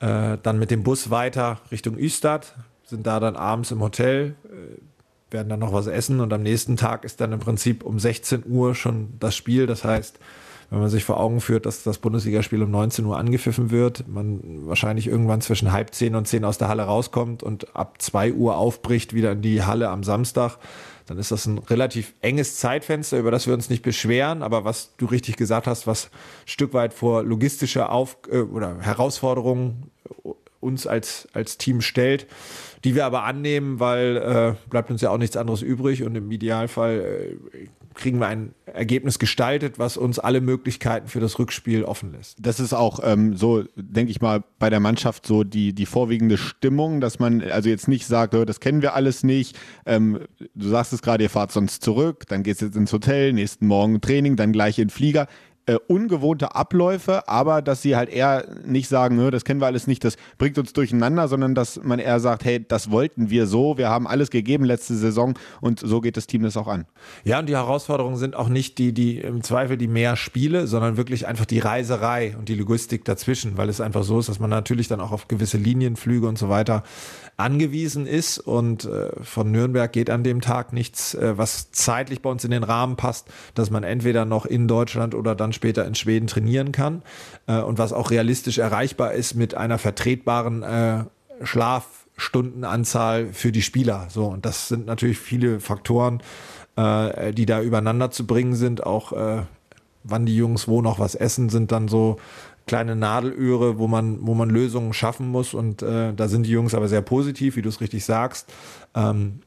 äh, 0.00 0.38
dann 0.42 0.58
mit 0.58 0.70
dem 0.70 0.82
Bus 0.82 1.10
weiter 1.10 1.60
Richtung 1.70 1.98
Ystad, 1.98 2.54
sind 2.84 3.06
da 3.06 3.20
dann 3.20 3.36
abends 3.36 3.70
im 3.70 3.80
Hotel, 3.80 4.36
äh, 4.44 5.32
werden 5.32 5.48
dann 5.48 5.60
noch 5.60 5.72
was 5.72 5.86
essen 5.86 6.20
und 6.20 6.32
am 6.32 6.42
nächsten 6.42 6.76
Tag 6.76 7.04
ist 7.04 7.20
dann 7.20 7.32
im 7.32 7.40
Prinzip 7.40 7.82
um 7.82 7.98
16 7.98 8.44
Uhr 8.46 8.74
schon 8.74 9.14
das 9.18 9.34
Spiel. 9.34 9.66
Das 9.66 9.84
heißt, 9.84 10.18
wenn 10.70 10.80
man 10.80 10.88
sich 10.88 11.04
vor 11.04 11.20
Augen 11.20 11.40
führt, 11.40 11.66
dass 11.66 11.82
das 11.82 11.98
Bundesligaspiel 11.98 12.62
um 12.62 12.70
19 12.70 13.04
Uhr 13.04 13.16
angepfiffen 13.16 13.70
wird, 13.70 14.06
man 14.08 14.66
wahrscheinlich 14.66 15.06
irgendwann 15.06 15.40
zwischen 15.40 15.72
halb 15.72 15.94
zehn 15.94 16.14
und 16.14 16.26
zehn 16.26 16.44
aus 16.44 16.58
der 16.58 16.68
Halle 16.68 16.82
rauskommt 16.82 17.42
und 17.42 17.76
ab 17.76 18.00
zwei 18.00 18.32
Uhr 18.32 18.56
aufbricht 18.56 19.14
wieder 19.14 19.32
in 19.32 19.42
die 19.42 19.62
Halle 19.62 19.88
am 19.88 20.02
Samstag, 20.02 20.58
dann 21.06 21.18
ist 21.18 21.30
das 21.30 21.46
ein 21.46 21.58
relativ 21.58 22.14
enges 22.20 22.56
Zeitfenster, 22.56 23.18
über 23.18 23.30
das 23.30 23.46
wir 23.46 23.54
uns 23.54 23.70
nicht 23.70 23.82
beschweren, 23.82 24.42
aber 24.42 24.64
was 24.64 24.96
du 24.96 25.06
richtig 25.06 25.36
gesagt 25.36 25.66
hast, 25.66 25.86
was 25.86 26.06
ein 26.06 26.10
Stück 26.46 26.74
weit 26.74 26.92
vor 26.92 27.22
logistische 27.22 27.88
Auf 27.90 28.18
äh, 28.30 28.38
oder 28.38 28.80
Herausforderungen 28.80 29.90
uns 30.60 30.86
als, 30.86 31.28
als 31.32 31.58
Team 31.58 31.80
stellt, 31.80 32.26
die 32.84 32.94
wir 32.94 33.06
aber 33.06 33.22
annehmen, 33.22 33.78
weil 33.78 34.16
äh, 34.16 34.68
bleibt 34.68 34.90
uns 34.90 35.00
ja 35.00 35.10
auch 35.10 35.18
nichts 35.18 35.36
anderes 35.36 35.62
übrig. 35.62 36.02
Und 36.02 36.16
im 36.16 36.30
Idealfall 36.30 37.36
äh, 37.52 37.68
kriegen 37.96 38.18
wir 38.20 38.28
ein 38.28 38.54
Ergebnis 38.66 39.18
gestaltet, 39.18 39.78
was 39.78 39.96
uns 39.96 40.18
alle 40.18 40.40
Möglichkeiten 40.40 41.08
für 41.08 41.20
das 41.20 41.38
Rückspiel 41.38 41.84
offen 41.84 42.12
lässt. 42.12 42.36
Das 42.40 42.60
ist 42.60 42.72
auch 42.72 43.00
ähm, 43.02 43.36
so, 43.36 43.64
denke 43.74 44.10
ich 44.10 44.20
mal, 44.20 44.44
bei 44.58 44.70
der 44.70 44.80
Mannschaft 44.80 45.26
so 45.26 45.42
die, 45.42 45.72
die 45.72 45.86
vorwiegende 45.86 46.38
Stimmung, 46.38 47.00
dass 47.00 47.18
man 47.18 47.42
also 47.42 47.68
jetzt 47.68 47.88
nicht 47.88 48.06
sagt, 48.06 48.34
das 48.34 48.60
kennen 48.60 48.82
wir 48.82 48.94
alles 48.94 49.24
nicht. 49.24 49.58
Ähm, 49.86 50.20
du 50.54 50.68
sagst 50.68 50.92
es 50.92 51.02
gerade, 51.02 51.24
ihr 51.24 51.30
fahrt 51.30 51.52
sonst 51.52 51.82
zurück, 51.82 52.24
dann 52.28 52.42
geht 52.42 52.56
es 52.56 52.60
jetzt 52.60 52.76
ins 52.76 52.92
Hotel, 52.92 53.32
nächsten 53.32 53.66
Morgen 53.66 54.00
Training, 54.00 54.36
dann 54.36 54.52
gleich 54.52 54.78
in 54.78 54.88
den 54.88 54.90
Flieger 54.90 55.26
äh, 55.66 55.76
ungewohnte 55.88 56.54
Abläufe, 56.54 57.28
aber 57.28 57.60
dass 57.60 57.82
sie 57.82 57.96
halt 57.96 58.08
eher 58.08 58.46
nicht 58.64 58.88
sagen, 58.88 59.30
das 59.30 59.44
kennen 59.44 59.60
wir 59.60 59.66
alles 59.66 59.86
nicht, 59.86 60.04
das 60.04 60.16
bringt 60.38 60.58
uns 60.58 60.72
durcheinander, 60.72 61.26
sondern 61.26 61.54
dass 61.54 61.82
man 61.82 61.98
eher 61.98 62.20
sagt, 62.20 62.44
hey, 62.44 62.64
das 62.66 62.90
wollten 62.90 63.30
wir 63.30 63.46
so, 63.46 63.76
wir 63.76 63.88
haben 63.88 64.06
alles 64.06 64.30
gegeben 64.30 64.64
letzte 64.64 64.94
Saison 64.94 65.34
und 65.60 65.80
so 65.80 66.00
geht 66.00 66.16
das 66.16 66.26
Team 66.26 66.42
das 66.42 66.56
auch 66.56 66.68
an. 66.68 66.84
Ja, 67.24 67.40
und 67.40 67.48
die 67.48 67.56
Herausforderungen 67.56 68.16
sind 68.16 68.36
auch 68.36 68.48
nicht 68.48 68.78
die, 68.78 68.92
die 68.92 69.18
im 69.18 69.42
Zweifel 69.42 69.76
die 69.76 69.88
mehr 69.88 70.16
Spiele, 70.16 70.66
sondern 70.68 70.96
wirklich 70.96 71.26
einfach 71.26 71.46
die 71.46 71.58
Reiserei 71.58 72.36
und 72.38 72.48
die 72.48 72.54
Logistik 72.54 73.04
dazwischen, 73.04 73.56
weil 73.56 73.68
es 73.68 73.80
einfach 73.80 74.04
so 74.04 74.20
ist, 74.20 74.28
dass 74.28 74.38
man 74.38 74.50
natürlich 74.50 74.86
dann 74.88 75.00
auch 75.00 75.12
auf 75.12 75.26
gewisse 75.26 75.58
Linienflüge 75.58 76.28
und 76.28 76.38
so 76.38 76.48
weiter 76.48 76.84
angewiesen 77.36 78.06
ist 78.06 78.38
und 78.38 78.84
äh, 78.86 79.10
von 79.22 79.50
Nürnberg 79.50 79.92
geht 79.92 80.08
an 80.08 80.24
dem 80.24 80.40
Tag 80.40 80.72
nichts, 80.72 81.14
äh, 81.14 81.36
was 81.36 81.70
zeitlich 81.70 82.22
bei 82.22 82.30
uns 82.30 82.44
in 82.44 82.50
den 82.50 82.62
Rahmen 82.62 82.96
passt, 82.96 83.28
dass 83.54 83.70
man 83.70 83.84
entweder 83.84 84.24
noch 84.24 84.46
in 84.46 84.68
Deutschland 84.68 85.14
oder 85.14 85.34
dann 85.34 85.52
später 85.56 85.84
in 85.84 85.96
Schweden 85.96 86.28
trainieren 86.28 86.70
kann 86.70 87.02
äh, 87.48 87.58
und 87.60 87.78
was 87.78 87.92
auch 87.92 88.12
realistisch 88.12 88.58
erreichbar 88.58 89.12
ist 89.12 89.34
mit 89.34 89.56
einer 89.56 89.78
vertretbaren 89.78 90.62
äh, 90.62 91.04
Schlafstundenanzahl 91.42 93.32
für 93.32 93.50
die 93.50 93.62
Spieler. 93.62 94.06
So 94.08 94.26
und 94.26 94.46
das 94.46 94.68
sind 94.68 94.86
natürlich 94.86 95.18
viele 95.18 95.58
Faktoren, 95.58 96.22
äh, 96.76 97.32
die 97.32 97.46
da 97.46 97.60
übereinander 97.60 98.12
zu 98.12 98.26
bringen 98.26 98.54
sind. 98.54 98.86
Auch 98.86 99.12
äh, 99.12 99.42
wann 100.04 100.26
die 100.26 100.36
Jungs 100.36 100.68
wo 100.68 100.82
noch 100.82 100.98
was 100.98 101.14
essen, 101.14 101.48
sind 101.48 101.72
dann 101.72 101.88
so 101.88 102.18
kleine 102.66 102.96
Nadelöhre, 102.96 103.78
wo 103.78 103.86
man, 103.86 104.18
wo 104.26 104.34
man 104.34 104.50
Lösungen 104.50 104.92
schaffen 104.92 105.28
muss. 105.28 105.54
Und 105.54 105.82
äh, 105.82 106.12
da 106.12 106.28
sind 106.28 106.44
die 106.44 106.50
Jungs 106.50 106.74
aber 106.74 106.88
sehr 106.88 107.02
positiv, 107.02 107.56
wie 107.56 107.62
du 107.62 107.68
es 107.68 107.80
richtig 107.80 108.04
sagst. 108.04 108.52
Ähm, 108.94 109.40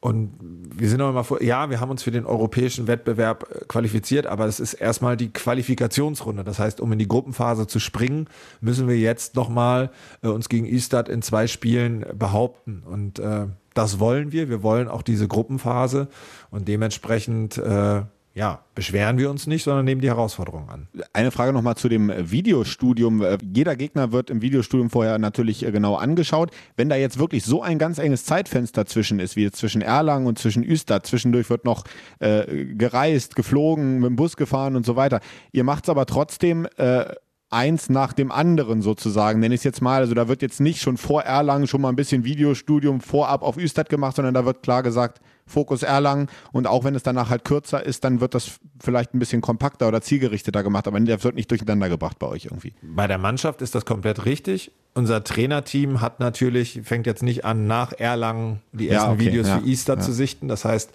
und 0.00 0.38
wir 0.40 0.88
sind 0.88 1.00
auch 1.00 1.10
immer 1.10 1.24
vor, 1.24 1.42
ja, 1.42 1.70
wir 1.70 1.80
haben 1.80 1.90
uns 1.90 2.04
für 2.04 2.12
den 2.12 2.24
europäischen 2.24 2.86
Wettbewerb 2.86 3.48
äh, 3.50 3.64
qualifiziert, 3.66 4.26
aber 4.26 4.46
es 4.46 4.60
ist 4.60 4.74
erstmal 4.74 5.16
die 5.16 5.32
Qualifikationsrunde. 5.32 6.44
Das 6.44 6.60
heißt, 6.60 6.80
um 6.80 6.92
in 6.92 7.00
die 7.00 7.08
Gruppenphase 7.08 7.66
zu 7.66 7.80
springen, 7.80 8.28
müssen 8.60 8.86
wir 8.86 8.96
jetzt 8.96 9.34
nochmal 9.34 9.90
äh, 10.22 10.28
uns 10.28 10.48
gegen 10.48 10.66
Istad 10.66 11.08
in 11.08 11.20
zwei 11.20 11.48
Spielen 11.48 12.06
behaupten. 12.14 12.84
Und 12.86 13.18
äh, 13.18 13.46
das 13.74 13.98
wollen 13.98 14.30
wir. 14.30 14.48
Wir 14.48 14.62
wollen 14.62 14.86
auch 14.86 15.02
diese 15.02 15.26
Gruppenphase 15.26 16.08
und 16.50 16.68
dementsprechend 16.68 17.58
äh, 17.58 18.02
ja, 18.38 18.60
beschweren 18.76 19.18
wir 19.18 19.30
uns 19.30 19.48
nicht, 19.48 19.64
sondern 19.64 19.84
nehmen 19.84 20.00
die 20.00 20.06
Herausforderungen 20.06 20.68
an. 20.68 20.88
Eine 21.12 21.32
Frage 21.32 21.52
nochmal 21.52 21.74
zu 21.74 21.88
dem 21.88 22.12
Videostudium. 22.30 23.20
Jeder 23.52 23.74
Gegner 23.74 24.12
wird 24.12 24.30
im 24.30 24.42
Videostudium 24.42 24.90
vorher 24.90 25.18
natürlich 25.18 25.66
äh, 25.66 25.72
genau 25.72 25.96
angeschaut. 25.96 26.52
Wenn 26.76 26.88
da 26.88 26.94
jetzt 26.94 27.18
wirklich 27.18 27.44
so 27.44 27.62
ein 27.62 27.80
ganz 27.80 27.98
enges 27.98 28.24
Zeitfenster 28.24 28.86
zwischen 28.86 29.18
ist, 29.18 29.34
wie 29.34 29.50
zwischen 29.50 29.82
Erlangen 29.82 30.28
und 30.28 30.38
zwischen 30.38 30.62
Üster, 30.62 31.02
zwischendurch 31.02 31.50
wird 31.50 31.64
noch 31.64 31.82
äh, 32.20 32.64
gereist, 32.76 33.34
geflogen, 33.34 33.98
mit 33.98 34.10
dem 34.10 34.14
Bus 34.16 34.36
gefahren 34.36 34.76
und 34.76 34.86
so 34.86 34.94
weiter. 34.94 35.18
Ihr 35.50 35.64
macht 35.64 35.84
es 35.84 35.90
aber 35.90 36.06
trotzdem 36.06 36.68
äh, 36.76 37.06
eins 37.50 37.88
nach 37.88 38.12
dem 38.12 38.30
anderen 38.30 38.82
sozusagen, 38.82 39.40
nenne 39.40 39.54
ich 39.54 39.60
es 39.60 39.64
jetzt 39.64 39.80
mal. 39.80 40.00
Also 40.00 40.14
da 40.14 40.28
wird 40.28 40.42
jetzt 40.42 40.60
nicht 40.60 40.80
schon 40.80 40.96
vor 40.96 41.22
Erlangen 41.22 41.66
schon 41.66 41.80
mal 41.80 41.88
ein 41.88 41.96
bisschen 41.96 42.24
Videostudium 42.24 43.00
vorab 43.00 43.42
auf 43.42 43.56
Üstad 43.56 43.88
gemacht, 43.88 44.16
sondern 44.16 44.34
da 44.34 44.44
wird 44.44 44.62
klar 44.62 44.82
gesagt, 44.82 45.20
Fokus 45.48 45.82
Erlangen 45.82 46.28
und 46.52 46.66
auch 46.66 46.84
wenn 46.84 46.94
es 46.94 47.02
danach 47.02 47.30
halt 47.30 47.44
kürzer 47.44 47.84
ist, 47.84 48.04
dann 48.04 48.20
wird 48.20 48.34
das 48.34 48.60
vielleicht 48.80 49.14
ein 49.14 49.18
bisschen 49.18 49.40
kompakter 49.40 49.88
oder 49.88 50.02
zielgerichteter 50.02 50.62
gemacht, 50.62 50.86
aber 50.86 51.00
der 51.00 51.24
wird 51.24 51.34
nicht 51.34 51.50
durcheinander 51.50 51.88
gebracht 51.88 52.18
bei 52.18 52.26
euch 52.26 52.44
irgendwie. 52.44 52.74
Bei 52.82 53.06
der 53.06 53.18
Mannschaft 53.18 53.62
ist 53.62 53.74
das 53.74 53.84
komplett 53.84 54.26
richtig. 54.26 54.70
Unser 54.94 55.24
Trainerteam 55.24 56.00
hat 56.00 56.20
natürlich, 56.20 56.80
fängt 56.84 57.06
jetzt 57.06 57.22
nicht 57.22 57.44
an, 57.44 57.66
nach 57.66 57.92
Erlangen 57.92 58.60
die 58.72 58.88
ersten 58.88 59.10
ja, 59.10 59.14
okay, 59.14 59.26
Videos 59.26 59.48
ja, 59.48 59.58
für 59.58 59.66
Easter 59.66 59.94
ja. 59.94 60.00
zu 60.00 60.12
sichten. 60.12 60.48
Das 60.48 60.64
heißt, 60.64 60.90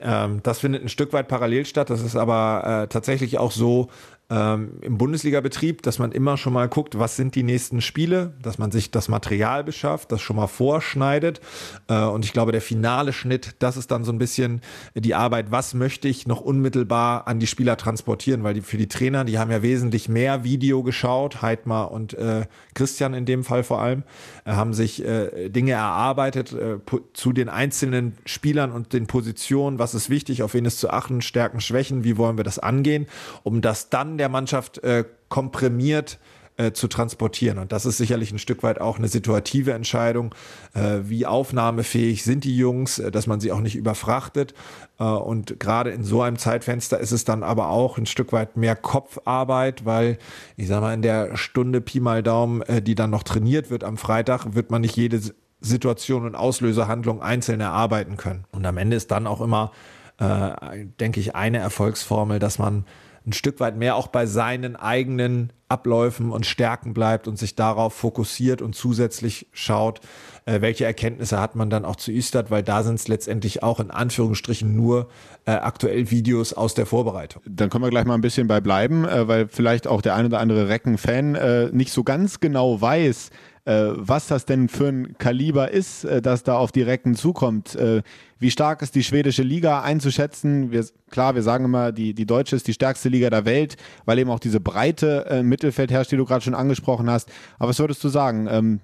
ähm, 0.00 0.40
das 0.42 0.58
findet 0.58 0.82
ein 0.82 0.88
Stück 0.88 1.12
weit 1.12 1.26
parallel 1.26 1.64
statt. 1.64 1.90
Das 1.90 2.02
ist 2.02 2.16
aber 2.16 2.82
äh, 2.84 2.88
tatsächlich 2.88 3.38
auch 3.38 3.50
so, 3.50 3.88
ähm, 4.30 4.78
im 4.80 4.96
Bundesliga-Betrieb, 4.96 5.82
dass 5.82 5.98
man 5.98 6.12
immer 6.12 6.36
schon 6.36 6.52
mal 6.52 6.68
guckt, 6.68 6.98
was 6.98 7.16
sind 7.16 7.34
die 7.34 7.42
nächsten 7.42 7.80
Spiele, 7.80 8.34
dass 8.42 8.58
man 8.58 8.70
sich 8.70 8.90
das 8.90 9.08
Material 9.08 9.64
beschafft, 9.64 10.12
das 10.12 10.22
schon 10.22 10.36
mal 10.36 10.46
vorschneidet. 10.46 11.40
Äh, 11.88 12.04
und 12.04 12.24
ich 12.24 12.32
glaube, 12.32 12.52
der 12.52 12.62
finale 12.62 13.12
Schnitt, 13.12 13.56
das 13.58 13.76
ist 13.76 13.90
dann 13.90 14.04
so 14.04 14.12
ein 14.12 14.18
bisschen 14.18 14.62
die 14.94 15.14
Arbeit, 15.14 15.50
was 15.50 15.74
möchte 15.74 16.08
ich 16.08 16.26
noch 16.26 16.40
unmittelbar 16.40 17.28
an 17.28 17.38
die 17.38 17.46
Spieler 17.46 17.76
transportieren, 17.76 18.44
weil 18.44 18.54
die 18.54 18.62
für 18.62 18.78
die 18.78 18.88
Trainer, 18.88 19.24
die 19.24 19.38
haben 19.38 19.50
ja 19.50 19.62
wesentlich 19.62 20.08
mehr 20.08 20.42
Video 20.42 20.82
geschaut, 20.82 21.42
Heidmar 21.42 21.90
und 21.90 22.14
äh, 22.14 22.46
Christian 22.74 23.12
in 23.12 23.26
dem 23.26 23.44
Fall 23.44 23.62
vor 23.62 23.82
allem, 23.82 24.04
äh, 24.44 24.52
haben 24.52 24.72
sich 24.72 25.04
äh, 25.04 25.50
Dinge 25.50 25.72
erarbeitet 25.72 26.52
äh, 26.52 26.78
zu 27.12 27.32
den 27.32 27.48
einzelnen 27.48 28.16
Spielern 28.24 28.72
und 28.72 28.92
den 28.94 29.06
Positionen, 29.06 29.78
was 29.78 29.94
ist 29.94 30.08
wichtig, 30.08 30.42
auf 30.42 30.54
wen 30.54 30.64
ist 30.64 30.80
zu 30.80 30.90
achten, 30.90 31.20
Stärken, 31.20 31.60
Schwächen, 31.60 32.04
wie 32.04 32.16
wollen 32.16 32.36
wir 32.36 32.44
das 32.44 32.58
angehen, 32.58 33.06
um 33.42 33.60
das 33.60 33.90
dann 33.90 34.13
der 34.18 34.28
Mannschaft 34.28 34.78
äh, 34.78 35.04
komprimiert 35.28 36.18
äh, 36.56 36.70
zu 36.70 36.86
transportieren. 36.86 37.58
Und 37.58 37.72
das 37.72 37.84
ist 37.84 37.96
sicherlich 37.96 38.30
ein 38.30 38.38
Stück 38.38 38.62
weit 38.62 38.80
auch 38.80 38.96
eine 38.96 39.08
situative 39.08 39.72
Entscheidung, 39.72 40.32
äh, 40.72 41.00
wie 41.02 41.26
aufnahmefähig 41.26 42.22
sind 42.22 42.44
die 42.44 42.56
Jungs, 42.56 43.00
äh, 43.00 43.10
dass 43.10 43.26
man 43.26 43.40
sie 43.40 43.50
auch 43.50 43.58
nicht 43.58 43.74
überfrachtet. 43.74 44.54
Und 44.96 45.58
gerade 45.58 45.90
in 45.90 46.04
so 46.04 46.22
einem 46.22 46.38
Zeitfenster 46.38 47.00
ist 47.00 47.10
es 47.10 47.24
dann 47.24 47.42
aber 47.42 47.70
auch 47.70 47.98
ein 47.98 48.06
Stück 48.06 48.32
weit 48.32 48.56
mehr 48.56 48.76
Kopfarbeit, 48.76 49.84
weil 49.84 50.18
ich 50.56 50.68
sag 50.68 50.80
mal, 50.80 50.94
in 50.94 51.02
der 51.02 51.36
Stunde 51.36 51.80
Pi 51.80 51.98
mal 51.98 52.22
Daumen, 52.22 52.62
die 52.84 52.94
dann 52.94 53.10
noch 53.10 53.24
trainiert 53.24 53.70
wird 53.70 53.82
am 53.82 53.96
Freitag, 53.96 54.54
wird 54.54 54.70
man 54.70 54.82
nicht 54.82 54.94
jede 54.94 55.20
Situation 55.60 56.24
und 56.24 56.36
Auslösehandlung 56.36 57.20
einzeln 57.20 57.60
erarbeiten 57.60 58.16
können. 58.16 58.44
Und 58.52 58.64
am 58.64 58.76
Ende 58.76 58.96
ist 58.96 59.10
dann 59.10 59.26
auch 59.26 59.40
immer, 59.40 59.72
denke 60.20 61.18
ich, 61.18 61.34
eine 61.34 61.58
Erfolgsformel, 61.58 62.38
dass 62.38 62.60
man 62.60 62.84
ein 63.26 63.32
Stück 63.32 63.60
weit 63.60 63.76
mehr 63.76 63.96
auch 63.96 64.08
bei 64.08 64.26
seinen 64.26 64.76
eigenen 64.76 65.52
Abläufen 65.68 66.30
und 66.30 66.46
Stärken 66.46 66.94
bleibt 66.94 67.26
und 67.26 67.38
sich 67.38 67.56
darauf 67.56 67.94
fokussiert 67.94 68.60
und 68.62 68.74
zusätzlich 68.74 69.48
schaut, 69.52 70.00
äh, 70.44 70.60
welche 70.60 70.84
Erkenntnisse 70.84 71.40
hat 71.40 71.56
man 71.56 71.70
dann 71.70 71.84
auch 71.84 71.96
zu 71.96 72.12
Istad, 72.12 72.50
weil 72.50 72.62
da 72.62 72.82
sind 72.82 72.96
es 72.96 73.08
letztendlich 73.08 73.62
auch 73.62 73.80
in 73.80 73.90
Anführungsstrichen 73.90 74.76
nur 74.76 75.08
äh, 75.46 75.52
aktuell 75.52 76.10
Videos 76.10 76.52
aus 76.52 76.74
der 76.74 76.86
Vorbereitung. 76.86 77.42
Dann 77.46 77.70
können 77.70 77.82
wir 77.82 77.90
gleich 77.90 78.04
mal 78.04 78.14
ein 78.14 78.20
bisschen 78.20 78.46
bei 78.46 78.60
bleiben, 78.60 79.04
äh, 79.04 79.26
weil 79.26 79.48
vielleicht 79.48 79.86
auch 79.86 80.02
der 80.02 80.14
ein 80.14 80.26
oder 80.26 80.40
andere 80.40 80.68
Recken-Fan 80.68 81.34
äh, 81.34 81.68
nicht 81.72 81.92
so 81.92 82.04
ganz 82.04 82.40
genau 82.40 82.80
weiß, 82.80 83.30
äh, 83.64 83.88
was 83.94 84.26
das 84.26 84.44
denn 84.44 84.68
für 84.68 84.88
ein 84.88 85.16
Kaliber 85.18 85.70
ist, 85.70 86.04
äh, 86.04 86.20
das 86.20 86.42
da 86.42 86.56
auf 86.56 86.72
die 86.72 86.82
Recken 86.82 87.14
zukommt. 87.14 87.74
Äh, 87.74 88.02
wie 88.38 88.50
stark 88.50 88.82
ist 88.82 88.94
die 88.94 89.04
schwedische 89.04 89.42
Liga 89.42 89.82
einzuschätzen? 89.82 90.70
Wir, 90.70 90.84
klar, 91.10 91.34
wir 91.34 91.42
sagen 91.42 91.64
immer, 91.64 91.92
die, 91.92 92.14
die 92.14 92.26
deutsche 92.26 92.56
ist 92.56 92.66
die 92.68 92.74
stärkste 92.74 93.08
Liga 93.08 93.30
der 93.30 93.44
Welt, 93.46 93.76
weil 94.04 94.18
eben 94.18 94.30
auch 94.30 94.40
diese 94.40 94.60
Breite 94.60 95.26
äh, 95.30 95.40
im 95.40 95.48
Mittelfeld 95.48 95.90
herrscht, 95.90 96.12
die 96.12 96.16
du 96.16 96.26
gerade 96.26 96.44
schon 96.44 96.54
angesprochen 96.54 97.08
hast. 97.08 97.30
Aber 97.58 97.70
was 97.70 97.78
würdest 97.78 98.04
du 98.04 98.08
sagen? 98.08 98.46
Ähm, 98.50 98.80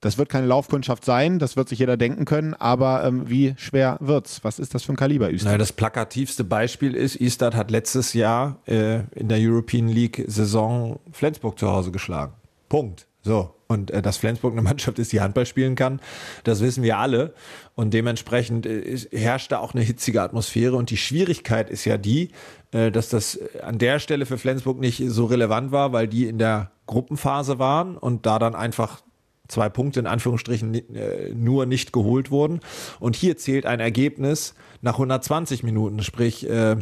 das 0.00 0.18
wird 0.18 0.28
keine 0.28 0.48
Laufkundschaft 0.48 1.04
sein, 1.04 1.38
das 1.38 1.56
wird 1.56 1.68
sich 1.68 1.78
jeder 1.78 1.96
denken 1.96 2.24
können, 2.24 2.54
aber 2.54 3.04
ähm, 3.04 3.30
wie 3.30 3.54
schwer 3.56 3.98
wird's? 4.00 4.42
Was 4.42 4.58
ist 4.58 4.74
das 4.74 4.82
für 4.82 4.92
ein 4.92 4.96
Kaliber, 4.96 5.30
Üstad? 5.30 5.46
Naja, 5.46 5.58
das 5.58 5.72
plakativste 5.72 6.42
Beispiel 6.42 6.96
ist, 6.96 7.14
Istad 7.14 7.54
hat 7.54 7.70
letztes 7.70 8.12
Jahr 8.12 8.58
äh, 8.66 9.02
in 9.14 9.28
der 9.28 9.38
European 9.38 9.86
League 9.86 10.24
Saison 10.26 10.98
Flensburg 11.12 11.56
zu 11.56 11.70
Hause 11.70 11.92
geschlagen. 11.92 12.32
Punkt. 12.68 13.06
So. 13.22 13.54
Und 13.72 13.90
äh, 13.90 14.02
dass 14.02 14.16
Flensburg 14.16 14.52
eine 14.52 14.62
Mannschaft 14.72 14.98
ist, 14.98 15.12
die 15.12 15.20
Handball 15.20 15.46
spielen 15.46 15.74
kann, 15.74 16.00
das 16.44 16.60
wissen 16.60 16.82
wir 16.82 16.98
alle. 16.98 17.34
Und 17.74 17.94
dementsprechend 17.94 18.66
äh, 18.66 18.96
herrscht 19.12 19.52
da 19.52 19.58
auch 19.58 19.74
eine 19.74 19.82
hitzige 19.82 20.22
Atmosphäre. 20.22 20.76
Und 20.76 20.90
die 20.90 20.96
Schwierigkeit 20.96 21.70
ist 21.70 21.84
ja 21.84 21.96
die, 21.96 22.30
äh, 22.72 22.90
dass 22.90 23.08
das 23.08 23.38
an 23.62 23.78
der 23.78 23.98
Stelle 23.98 24.26
für 24.26 24.38
Flensburg 24.38 24.78
nicht 24.78 25.02
so 25.06 25.24
relevant 25.26 25.72
war, 25.72 25.92
weil 25.92 26.08
die 26.08 26.26
in 26.26 26.38
der 26.38 26.70
Gruppenphase 26.86 27.58
waren 27.58 27.96
und 27.96 28.26
da 28.26 28.38
dann 28.38 28.54
einfach 28.54 29.02
zwei 29.48 29.68
Punkte 29.68 30.00
in 30.00 30.06
Anführungsstrichen 30.06 30.74
äh, 30.74 31.30
nur 31.34 31.66
nicht 31.66 31.92
geholt 31.92 32.30
wurden. 32.30 32.60
Und 33.00 33.16
hier 33.16 33.36
zählt 33.36 33.66
ein 33.66 33.80
Ergebnis 33.80 34.54
nach 34.80 34.94
120 34.94 35.62
Minuten, 35.62 36.02
sprich 36.02 36.48
äh, 36.48 36.76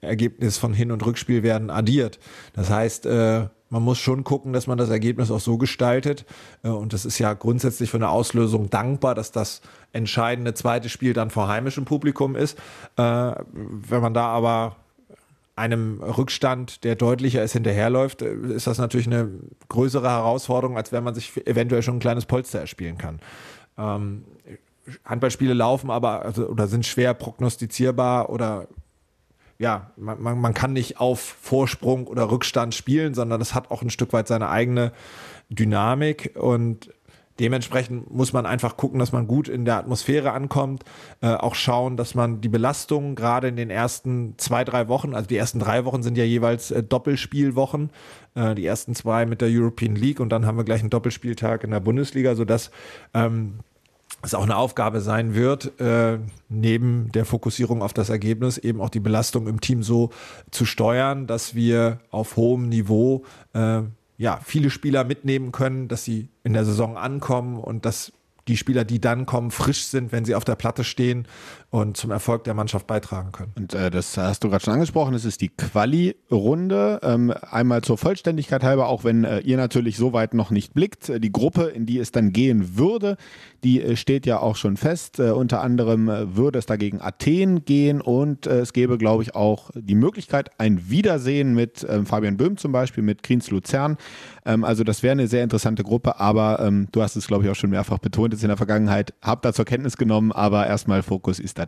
Ergebnis 0.00 0.58
von 0.58 0.72
Hin- 0.72 0.92
und 0.92 1.04
Rückspiel 1.04 1.42
werden 1.42 1.70
addiert. 1.70 2.18
Das 2.52 2.70
heißt, 2.70 3.06
äh, 3.06 3.48
man 3.70 3.82
muss 3.82 3.98
schon 3.98 4.24
gucken, 4.24 4.52
dass 4.52 4.66
man 4.66 4.78
das 4.78 4.90
Ergebnis 4.90 5.30
auch 5.30 5.40
so 5.40 5.58
gestaltet. 5.58 6.24
Äh, 6.62 6.68
und 6.68 6.92
das 6.92 7.04
ist 7.04 7.18
ja 7.18 7.34
grundsätzlich 7.34 7.90
von 7.90 8.00
der 8.00 8.10
Auslösung 8.10 8.70
dankbar, 8.70 9.14
dass 9.14 9.32
das 9.32 9.60
entscheidende 9.92 10.54
zweite 10.54 10.88
Spiel 10.88 11.12
dann 11.12 11.30
vor 11.30 11.48
heimischem 11.48 11.84
Publikum 11.84 12.36
ist. 12.36 12.58
Äh, 12.96 13.32
wenn 13.52 14.00
man 14.00 14.14
da 14.14 14.26
aber 14.26 14.76
einem 15.56 16.00
Rückstand, 16.00 16.84
der 16.84 16.94
deutlicher 16.94 17.42
ist, 17.42 17.52
hinterherläuft, 17.52 18.22
äh, 18.22 18.34
ist 18.54 18.66
das 18.66 18.78
natürlich 18.78 19.06
eine 19.06 19.28
größere 19.68 20.08
Herausforderung, 20.08 20.76
als 20.76 20.92
wenn 20.92 21.04
man 21.04 21.14
sich 21.14 21.46
eventuell 21.46 21.82
schon 21.82 21.96
ein 21.96 22.00
kleines 22.00 22.26
Polster 22.26 22.60
erspielen 22.60 22.96
kann. 22.96 23.20
Ähm, 23.76 24.24
Handballspiele 25.04 25.52
laufen 25.52 25.90
aber 25.90 26.22
also, 26.22 26.46
oder 26.46 26.66
sind 26.66 26.86
schwer 26.86 27.12
prognostizierbar 27.12 28.30
oder 28.30 28.68
ja, 29.58 29.90
man, 29.96 30.22
man, 30.22 30.40
man 30.40 30.54
kann 30.54 30.72
nicht 30.72 31.00
auf 31.00 31.20
Vorsprung 31.20 32.06
oder 32.06 32.30
Rückstand 32.30 32.74
spielen, 32.74 33.14
sondern 33.14 33.40
das 33.40 33.54
hat 33.54 33.70
auch 33.70 33.82
ein 33.82 33.90
Stück 33.90 34.12
weit 34.12 34.28
seine 34.28 34.48
eigene 34.48 34.92
Dynamik 35.50 36.36
und 36.36 36.90
Dementsprechend 37.40 38.10
muss 38.10 38.32
man 38.32 38.46
einfach 38.46 38.76
gucken, 38.76 38.98
dass 38.98 39.12
man 39.12 39.28
gut 39.28 39.48
in 39.48 39.64
der 39.64 39.76
Atmosphäre 39.76 40.32
ankommt, 40.32 40.84
äh, 41.20 41.28
auch 41.28 41.54
schauen, 41.54 41.96
dass 41.96 42.16
man 42.16 42.40
die 42.40 42.48
Belastung 42.48 43.14
gerade 43.14 43.46
in 43.46 43.54
den 43.54 43.70
ersten 43.70 44.34
zwei, 44.38 44.64
drei 44.64 44.88
Wochen, 44.88 45.14
also 45.14 45.28
die 45.28 45.36
ersten 45.36 45.60
drei 45.60 45.84
Wochen 45.84 46.02
sind 46.02 46.18
ja 46.18 46.24
jeweils 46.24 46.72
äh, 46.72 46.82
Doppelspielwochen, 46.82 47.90
äh, 48.34 48.56
die 48.56 48.66
ersten 48.66 48.96
zwei 48.96 49.24
mit 49.24 49.40
der 49.40 49.48
European 49.50 49.94
League 49.94 50.18
und 50.18 50.30
dann 50.30 50.46
haben 50.46 50.56
wir 50.56 50.64
gleich 50.64 50.80
einen 50.80 50.90
Doppelspieltag 50.90 51.62
in 51.62 51.70
der 51.70 51.80
Bundesliga, 51.80 52.34
sodass 52.34 52.72
ähm, 53.14 53.60
es 54.22 54.34
auch 54.34 54.42
eine 54.42 54.56
Aufgabe 54.56 55.00
sein 55.00 55.34
wird, 55.34 55.80
äh, 55.80 56.18
neben 56.48 57.12
der 57.12 57.24
Fokussierung 57.24 57.82
auf 57.82 57.92
das 57.92 58.08
Ergebnis 58.10 58.58
eben 58.58 58.80
auch 58.80 58.90
die 58.90 59.00
Belastung 59.00 59.46
im 59.46 59.60
Team 59.60 59.82
so 59.82 60.10
zu 60.50 60.64
steuern, 60.64 61.26
dass 61.26 61.54
wir 61.54 62.00
auf 62.10 62.36
hohem 62.36 62.68
Niveau 62.68 63.24
äh, 63.52 63.82
ja, 64.16 64.40
viele 64.44 64.70
Spieler 64.70 65.04
mitnehmen 65.04 65.52
können, 65.52 65.86
dass 65.86 66.04
sie 66.04 66.28
in 66.42 66.52
der 66.52 66.64
Saison 66.64 66.96
ankommen 66.96 67.58
und 67.58 67.86
dass 67.86 68.12
die 68.48 68.56
Spieler, 68.56 68.84
die 68.84 69.00
dann 69.00 69.26
kommen, 69.26 69.50
frisch 69.50 69.84
sind, 69.84 70.10
wenn 70.10 70.24
sie 70.24 70.34
auf 70.34 70.44
der 70.44 70.56
Platte 70.56 70.82
stehen 70.82 71.28
und 71.70 71.98
zum 71.98 72.10
Erfolg 72.10 72.44
der 72.44 72.54
Mannschaft 72.54 72.86
beitragen 72.86 73.30
können. 73.30 73.52
Und 73.54 73.74
äh, 73.74 73.90
das 73.90 74.16
hast 74.16 74.42
du 74.42 74.48
gerade 74.48 74.64
schon 74.64 74.72
angesprochen, 74.72 75.12
es 75.12 75.26
ist 75.26 75.42
die 75.42 75.50
Quali-Runde. 75.50 77.00
Ähm, 77.02 77.34
einmal 77.42 77.82
zur 77.82 77.98
Vollständigkeit 77.98 78.62
halber, 78.62 78.88
auch 78.88 79.04
wenn 79.04 79.24
äh, 79.24 79.40
ihr 79.40 79.58
natürlich 79.58 79.98
so 79.98 80.14
weit 80.14 80.32
noch 80.32 80.50
nicht 80.50 80.72
blickt. 80.72 81.10
Äh, 81.10 81.20
die 81.20 81.30
Gruppe, 81.30 81.64
in 81.64 81.84
die 81.84 81.98
es 81.98 82.10
dann 82.10 82.32
gehen 82.32 82.78
würde, 82.78 83.18
die 83.64 83.82
äh, 83.82 83.96
steht 83.96 84.24
ja 84.24 84.40
auch 84.40 84.56
schon 84.56 84.78
fest. 84.78 85.18
Äh, 85.18 85.32
unter 85.32 85.60
anderem 85.60 86.08
äh, 86.08 86.36
würde 86.36 86.58
es 86.58 86.64
dagegen 86.64 87.02
Athen 87.02 87.66
gehen 87.66 88.00
und 88.00 88.46
es 88.46 88.72
gäbe, 88.72 88.96
glaube 88.96 89.22
ich, 89.22 89.34
auch 89.34 89.70
die 89.74 89.94
Möglichkeit, 89.94 90.50
ein 90.58 90.88
Wiedersehen 90.88 91.54
mit 91.54 91.86
ähm, 91.88 92.06
Fabian 92.06 92.38
Böhm 92.38 92.56
zum 92.56 92.72
Beispiel, 92.72 93.04
mit 93.04 93.22
Kriens 93.22 93.50
Luzern. 93.50 93.98
Ähm, 94.46 94.64
also 94.64 94.84
das 94.84 95.02
wäre 95.02 95.12
eine 95.12 95.28
sehr 95.28 95.44
interessante 95.44 95.82
Gruppe, 95.82 96.18
aber 96.18 96.60
ähm, 96.60 96.88
du 96.92 97.02
hast 97.02 97.16
es, 97.16 97.26
glaube 97.26 97.44
ich, 97.44 97.50
auch 97.50 97.56
schon 97.56 97.70
mehrfach 97.70 97.98
betont 97.98 98.32
jetzt 98.32 98.42
in 98.42 98.48
der 98.48 98.56
Vergangenheit. 98.56 99.12
Hab 99.20 99.42
da 99.42 99.52
zur 99.52 99.66
Kenntnis 99.66 99.98
genommen, 99.98 100.32
aber 100.32 100.66
erstmal 100.66 101.02
Fokus 101.02 101.38
ist 101.38 101.58
das 101.58 101.67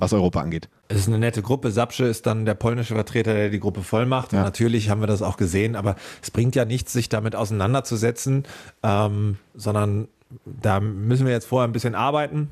was 0.00 0.12
Europa 0.12 0.40
angeht. 0.40 0.68
Es 0.88 0.98
ist 0.98 1.08
eine 1.08 1.18
nette 1.18 1.42
Gruppe. 1.42 1.70
Sapsche 1.70 2.04
ist 2.04 2.26
dann 2.26 2.44
der 2.44 2.54
polnische 2.54 2.94
Vertreter, 2.94 3.34
der 3.34 3.50
die 3.50 3.60
Gruppe 3.60 3.82
voll 3.82 4.06
macht. 4.06 4.32
Ja. 4.32 4.38
Und 4.38 4.44
natürlich 4.44 4.90
haben 4.90 5.00
wir 5.00 5.06
das 5.06 5.22
auch 5.22 5.36
gesehen, 5.36 5.76
aber 5.76 5.94
es 6.22 6.30
bringt 6.30 6.56
ja 6.56 6.64
nichts, 6.64 6.92
sich 6.92 7.08
damit 7.08 7.36
auseinanderzusetzen, 7.36 8.44
ähm, 8.82 9.36
sondern 9.54 10.08
da 10.44 10.80
müssen 10.80 11.26
wir 11.26 11.32
jetzt 11.32 11.46
vorher 11.46 11.68
ein 11.68 11.72
bisschen 11.72 11.94
arbeiten. 11.94 12.50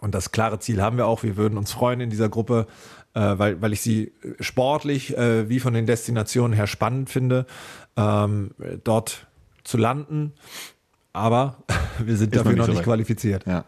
Und 0.00 0.14
das 0.14 0.32
klare 0.32 0.58
Ziel 0.58 0.82
haben 0.82 0.96
wir 0.96 1.06
auch. 1.06 1.22
Wir 1.22 1.36
würden 1.36 1.58
uns 1.58 1.72
freuen 1.72 2.00
in 2.00 2.10
dieser 2.10 2.28
Gruppe, 2.28 2.66
äh, 3.14 3.20
weil, 3.20 3.60
weil 3.62 3.72
ich 3.72 3.80
sie 3.80 4.12
sportlich 4.40 5.16
äh, 5.16 5.48
wie 5.48 5.60
von 5.60 5.74
den 5.74 5.86
Destinationen 5.86 6.54
her 6.54 6.66
spannend 6.66 7.10
finde, 7.10 7.46
ähm, 7.96 8.50
dort 8.82 9.26
zu 9.64 9.76
landen. 9.76 10.32
Aber 11.14 11.58
wir 12.04 12.16
sind 12.16 12.34
dafür 12.34 12.50
noch 12.50 12.58
nicht, 12.58 12.66
noch 12.66 12.74
nicht 12.74 12.82
qualifiziert. 12.82 13.46
Ja. 13.46 13.64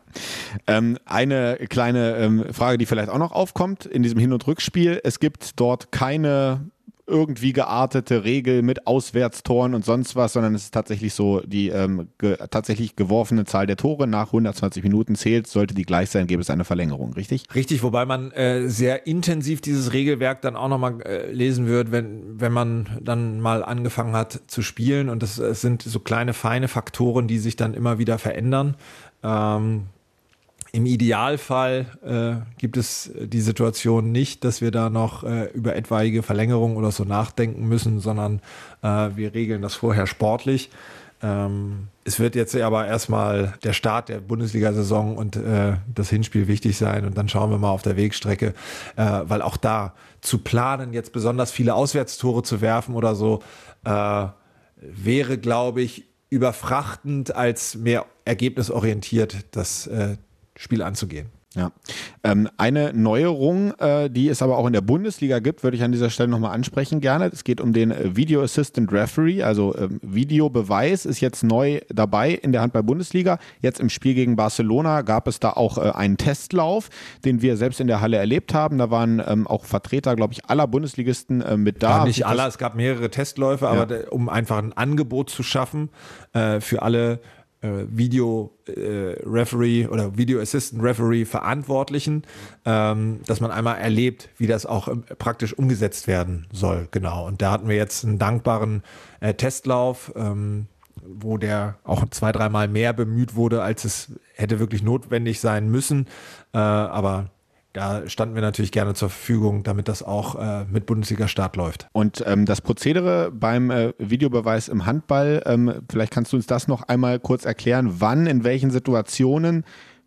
Ähm, 0.66 0.98
eine 1.06 1.56
kleine 1.68 2.16
ähm, 2.16 2.44
Frage, 2.52 2.76
die 2.76 2.86
vielleicht 2.86 3.08
auch 3.08 3.18
noch 3.18 3.32
aufkommt 3.32 3.86
in 3.86 4.02
diesem 4.02 4.18
Hin- 4.18 4.32
und 4.32 4.46
Rückspiel. 4.46 5.00
Es 5.02 5.20
gibt 5.20 5.58
dort 5.58 5.92
keine 5.92 6.68
irgendwie 7.06 7.52
geartete 7.52 8.24
Regel 8.24 8.62
mit 8.62 8.86
Auswärtstoren 8.86 9.74
und 9.74 9.84
sonst 9.84 10.16
was, 10.16 10.32
sondern 10.32 10.54
es 10.54 10.64
ist 10.64 10.74
tatsächlich 10.74 11.14
so, 11.14 11.40
die 11.40 11.68
ähm, 11.68 12.08
ge 12.18 12.36
tatsächlich 12.50 12.96
geworfene 12.96 13.44
Zahl 13.44 13.66
der 13.66 13.76
Tore 13.76 14.06
nach 14.06 14.28
120 14.28 14.82
Minuten 14.82 15.14
zählt, 15.14 15.46
sollte 15.46 15.74
die 15.74 15.84
gleich 15.84 16.10
sein, 16.10 16.26
gäbe 16.26 16.42
es 16.42 16.50
eine 16.50 16.64
Verlängerung, 16.64 17.12
richtig? 17.12 17.44
Richtig, 17.54 17.82
wobei 17.82 18.06
man 18.06 18.32
äh, 18.32 18.68
sehr 18.68 19.06
intensiv 19.06 19.60
dieses 19.60 19.92
Regelwerk 19.92 20.42
dann 20.42 20.56
auch 20.56 20.68
nochmal 20.68 21.00
äh, 21.02 21.30
lesen 21.30 21.66
wird, 21.66 21.92
wenn, 21.92 22.40
wenn 22.40 22.52
man 22.52 22.98
dann 23.00 23.40
mal 23.40 23.64
angefangen 23.64 24.14
hat 24.14 24.40
zu 24.48 24.62
spielen 24.62 25.08
und 25.08 25.22
das, 25.22 25.36
das 25.36 25.60
sind 25.60 25.82
so 25.82 26.00
kleine, 26.00 26.32
feine 26.32 26.66
Faktoren, 26.66 27.28
die 27.28 27.38
sich 27.38 27.56
dann 27.56 27.74
immer 27.74 27.98
wieder 27.98 28.18
verändern. 28.18 28.76
Ähm, 29.22 29.86
im 30.76 30.84
Idealfall 30.84 31.86
äh, 32.04 32.44
gibt 32.58 32.76
es 32.76 33.10
die 33.18 33.40
Situation 33.40 34.12
nicht, 34.12 34.44
dass 34.44 34.60
wir 34.60 34.70
da 34.70 34.90
noch 34.90 35.24
äh, 35.24 35.46
über 35.54 35.74
etwaige 35.74 36.22
Verlängerungen 36.22 36.76
oder 36.76 36.90
so 36.90 37.04
nachdenken 37.04 37.66
müssen, 37.66 37.98
sondern 37.98 38.42
äh, 38.82 39.08
wir 39.16 39.32
regeln 39.32 39.62
das 39.62 39.74
vorher 39.74 40.06
sportlich. 40.06 40.68
Ähm, 41.22 41.88
es 42.04 42.20
wird 42.20 42.34
jetzt 42.34 42.54
aber 42.54 42.86
erstmal 42.86 43.54
der 43.64 43.72
Start 43.72 44.10
der 44.10 44.20
Bundesliga-Saison 44.20 45.16
und 45.16 45.36
äh, 45.36 45.76
das 45.94 46.10
Hinspiel 46.10 46.46
wichtig 46.46 46.76
sein 46.76 47.06
und 47.06 47.16
dann 47.16 47.30
schauen 47.30 47.50
wir 47.50 47.56
mal 47.56 47.70
auf 47.70 47.80
der 47.80 47.96
Wegstrecke, 47.96 48.52
äh, 48.96 49.20
weil 49.24 49.40
auch 49.40 49.56
da 49.56 49.94
zu 50.20 50.36
planen, 50.36 50.92
jetzt 50.92 51.10
besonders 51.10 51.52
viele 51.52 51.74
Auswärtstore 51.74 52.42
zu 52.42 52.60
werfen 52.60 52.94
oder 52.94 53.14
so, 53.14 53.42
äh, 53.86 54.26
wäre, 54.76 55.38
glaube 55.38 55.80
ich, 55.80 56.04
überfrachtend 56.28 57.34
als 57.34 57.76
mehr 57.76 58.04
ergebnisorientiert 58.26 59.46
das 59.52 59.88
Spiel 60.56 60.82
anzugehen. 60.82 61.28
Ja. 61.56 61.72
Ähm, 62.22 62.48
eine 62.58 62.92
Neuerung, 62.92 63.72
äh, 63.78 64.10
die 64.10 64.28
es 64.28 64.42
aber 64.42 64.58
auch 64.58 64.66
in 64.66 64.74
der 64.74 64.82
Bundesliga 64.82 65.38
gibt, 65.38 65.64
würde 65.64 65.76
ich 65.76 65.82
an 65.82 65.90
dieser 65.90 66.10
Stelle 66.10 66.28
nochmal 66.28 66.54
ansprechen 66.54 67.00
gerne. 67.00 67.30
Es 67.32 67.44
geht 67.44 67.62
um 67.62 67.72
den 67.72 67.90
äh, 67.90 68.14
Video 68.14 68.42
Assistant 68.42 68.92
Referee, 68.92 69.42
also 69.42 69.74
ähm, 69.76 69.98
Videobeweis 70.02 71.06
ist 71.06 71.20
jetzt 71.20 71.42
neu 71.42 71.80
dabei 71.88 72.32
in 72.32 72.52
der 72.52 72.60
Handball-Bundesliga. 72.60 73.38
Jetzt 73.62 73.80
im 73.80 73.88
Spiel 73.88 74.14
gegen 74.14 74.36
Barcelona 74.36 75.00
gab 75.00 75.26
es 75.28 75.40
da 75.40 75.50
auch 75.50 75.78
äh, 75.78 75.92
einen 75.92 76.18
Testlauf, 76.18 76.90
den 77.24 77.40
wir 77.40 77.56
selbst 77.56 77.80
in 77.80 77.86
der 77.86 78.02
Halle 78.02 78.18
erlebt 78.18 78.52
haben. 78.52 78.76
Da 78.76 78.90
waren 78.90 79.22
ähm, 79.26 79.46
auch 79.46 79.64
Vertreter, 79.64 80.14
glaube 80.14 80.34
ich, 80.34 80.44
aller 80.44 80.66
Bundesligisten 80.66 81.40
äh, 81.40 81.56
mit 81.56 81.82
da. 81.82 82.00
Ja, 82.00 82.04
nicht 82.04 82.26
aller, 82.26 82.46
es 82.46 82.58
gab 82.58 82.74
mehrere 82.74 83.10
Testläufe, 83.10 83.64
ja. 83.64 83.70
aber 83.70 84.12
um 84.12 84.28
einfach 84.28 84.58
ein 84.58 84.74
Angebot 84.74 85.30
zu 85.30 85.42
schaffen 85.42 85.88
äh, 86.34 86.60
für 86.60 86.82
alle 86.82 87.20
Video 87.88 88.52
äh, 88.66 89.16
Referee 89.24 89.86
oder 89.86 90.16
Video 90.16 90.40
Assistant 90.40 90.82
Referee 90.82 91.24
Verantwortlichen, 91.24 92.22
ähm, 92.64 93.20
dass 93.26 93.40
man 93.40 93.50
einmal 93.50 93.78
erlebt, 93.78 94.28
wie 94.38 94.46
das 94.46 94.66
auch 94.66 94.88
ähm, 94.88 95.04
praktisch 95.18 95.54
umgesetzt 95.54 96.06
werden 96.06 96.46
soll. 96.52 96.88
Genau. 96.90 97.26
Und 97.26 97.42
da 97.42 97.52
hatten 97.52 97.68
wir 97.68 97.76
jetzt 97.76 98.04
einen 98.04 98.18
dankbaren 98.18 98.82
äh, 99.20 99.34
Testlauf, 99.34 100.12
ähm, 100.16 100.66
wo 101.06 101.36
der 101.36 101.76
auch 101.84 102.08
zwei, 102.10 102.32
dreimal 102.32 102.68
mehr 102.68 102.92
bemüht 102.92 103.34
wurde, 103.34 103.62
als 103.62 103.84
es 103.84 104.12
hätte 104.34 104.58
wirklich 104.58 104.82
notwendig 104.82 105.40
sein 105.40 105.70
müssen. 105.70 106.06
Äh, 106.52 106.58
aber 106.58 107.30
da 107.76 108.08
standen 108.08 108.34
wir 108.34 108.42
natürlich 108.42 108.72
gerne 108.72 108.94
zur 108.94 109.10
Verfügung, 109.10 109.62
damit 109.62 109.86
das 109.88 110.02
auch 110.02 110.36
äh, 110.36 110.64
mit 110.64 110.86
Bundesliga-Start 110.86 111.56
läuft. 111.56 111.88
Und 111.92 112.24
ähm, 112.26 112.46
das 112.46 112.62
Prozedere 112.62 113.30
beim 113.30 113.70
äh, 113.70 113.92
Videobeweis 113.98 114.68
im 114.68 114.86
Handball, 114.86 115.42
ähm, 115.44 115.82
vielleicht 115.90 116.12
kannst 116.12 116.32
du 116.32 116.36
uns 116.36 116.46
das 116.46 116.68
noch 116.68 116.84
einmal 116.84 117.20
kurz 117.20 117.44
erklären, 117.44 118.00
wann, 118.00 118.26
in 118.26 118.44
welchen 118.44 118.70
Situationen 118.70 119.64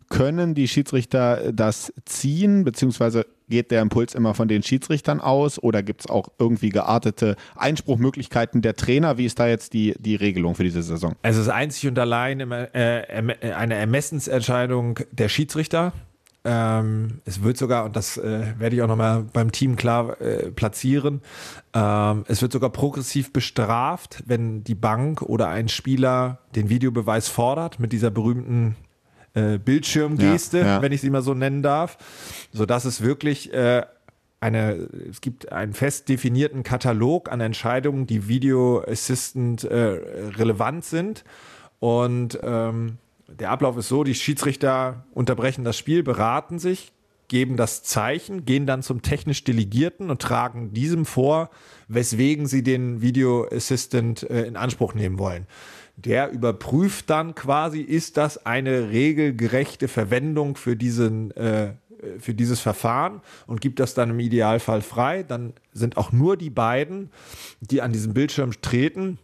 können 0.08 0.56
die 0.56 0.66
Schiedsrichter 0.66 1.52
das 1.52 1.92
ziehen, 2.04 2.64
beziehungsweise 2.64 3.26
geht 3.48 3.70
der 3.70 3.82
Impuls 3.82 4.16
immer 4.16 4.34
von 4.34 4.48
den 4.48 4.64
Schiedsrichtern 4.64 5.20
aus 5.20 5.62
oder 5.62 5.84
gibt 5.84 6.00
es 6.00 6.10
auch 6.10 6.28
irgendwie 6.40 6.70
geartete 6.70 7.36
Einspruchmöglichkeiten 7.54 8.62
der 8.62 8.74
Trainer? 8.74 9.16
Wie 9.18 9.26
ist 9.26 9.38
da 9.38 9.46
jetzt 9.46 9.72
die, 9.72 9.94
die 10.00 10.16
Regelung 10.16 10.56
für 10.56 10.64
diese 10.64 10.82
Saison? 10.82 11.14
Es 11.22 11.36
ist 11.36 11.48
einzig 11.48 11.88
und 11.88 11.98
allein 12.00 12.40
äh, 12.40 13.22
eine 13.56 13.74
Ermessensentscheidung 13.74 14.98
der 15.12 15.28
Schiedsrichter. 15.28 15.92
Ähm, 16.42 17.20
es 17.26 17.42
wird 17.42 17.58
sogar, 17.58 17.84
und 17.84 17.96
das 17.96 18.16
äh, 18.16 18.54
werde 18.58 18.74
ich 18.74 18.82
auch 18.82 18.88
nochmal 18.88 19.24
beim 19.30 19.52
Team 19.52 19.76
klar 19.76 20.20
äh, 20.22 20.50
platzieren, 20.50 21.20
ähm, 21.74 22.24
es 22.28 22.40
wird 22.40 22.52
sogar 22.52 22.70
progressiv 22.70 23.32
bestraft, 23.32 24.22
wenn 24.26 24.64
die 24.64 24.74
Bank 24.74 25.20
oder 25.20 25.48
ein 25.48 25.68
Spieler 25.68 26.38
den 26.54 26.70
Videobeweis 26.70 27.28
fordert 27.28 27.78
mit 27.78 27.92
dieser 27.92 28.10
berühmten 28.10 28.76
äh, 29.34 29.58
Bildschirmgeste, 29.58 30.58
ja, 30.60 30.66
ja. 30.66 30.82
wenn 30.82 30.92
ich 30.92 31.02
sie 31.02 31.10
mal 31.10 31.22
so 31.22 31.34
nennen 31.34 31.62
darf, 31.62 31.98
sodass 32.52 32.86
es 32.86 33.02
wirklich 33.02 33.52
äh, 33.52 33.82
eine, 34.40 34.88
es 35.10 35.20
gibt 35.20 35.52
einen 35.52 35.74
fest 35.74 36.08
definierten 36.08 36.62
Katalog 36.62 37.30
an 37.30 37.40
Entscheidungen, 37.40 38.06
die 38.06 38.28
Video 38.28 38.82
Assistant 38.82 39.64
äh, 39.64 39.76
relevant 39.76 40.84
sind. 40.84 41.24
Und 41.78 42.38
ähm, 42.42 42.98
der 43.38 43.50
Ablauf 43.50 43.76
ist 43.76 43.88
so, 43.88 44.04
die 44.04 44.14
Schiedsrichter 44.14 45.04
unterbrechen 45.12 45.64
das 45.64 45.78
Spiel, 45.78 46.02
beraten 46.02 46.58
sich, 46.58 46.92
geben 47.28 47.56
das 47.56 47.82
Zeichen, 47.82 48.44
gehen 48.44 48.66
dann 48.66 48.82
zum 48.82 49.02
technisch 49.02 49.44
Delegierten 49.44 50.10
und 50.10 50.20
tragen 50.20 50.72
diesem 50.72 51.06
vor, 51.06 51.50
weswegen 51.88 52.46
sie 52.46 52.62
den 52.62 53.02
Video 53.02 53.46
Assistant 53.50 54.28
äh, 54.28 54.42
in 54.42 54.56
Anspruch 54.56 54.94
nehmen 54.94 55.18
wollen. 55.18 55.46
Der 55.96 56.30
überprüft 56.30 57.10
dann 57.10 57.34
quasi, 57.34 57.80
ist 57.80 58.16
das 58.16 58.46
eine 58.46 58.90
regelgerechte 58.90 59.86
Verwendung 59.86 60.56
für 60.56 60.76
diesen 60.76 61.30
äh, 61.32 61.74
für 62.18 62.32
dieses 62.32 62.60
Verfahren 62.60 63.20
und 63.46 63.60
gibt 63.60 63.78
das 63.78 63.92
dann 63.92 64.10
im 64.10 64.20
Idealfall 64.20 64.80
frei. 64.80 65.22
Dann 65.22 65.52
sind 65.72 65.96
auch 65.98 66.12
nur 66.12 66.38
die 66.38 66.48
beiden, 66.48 67.10
die 67.60 67.82
an 67.82 67.92
diesem 67.92 68.14
Bildschirm 68.14 68.52
treten, 68.62 69.18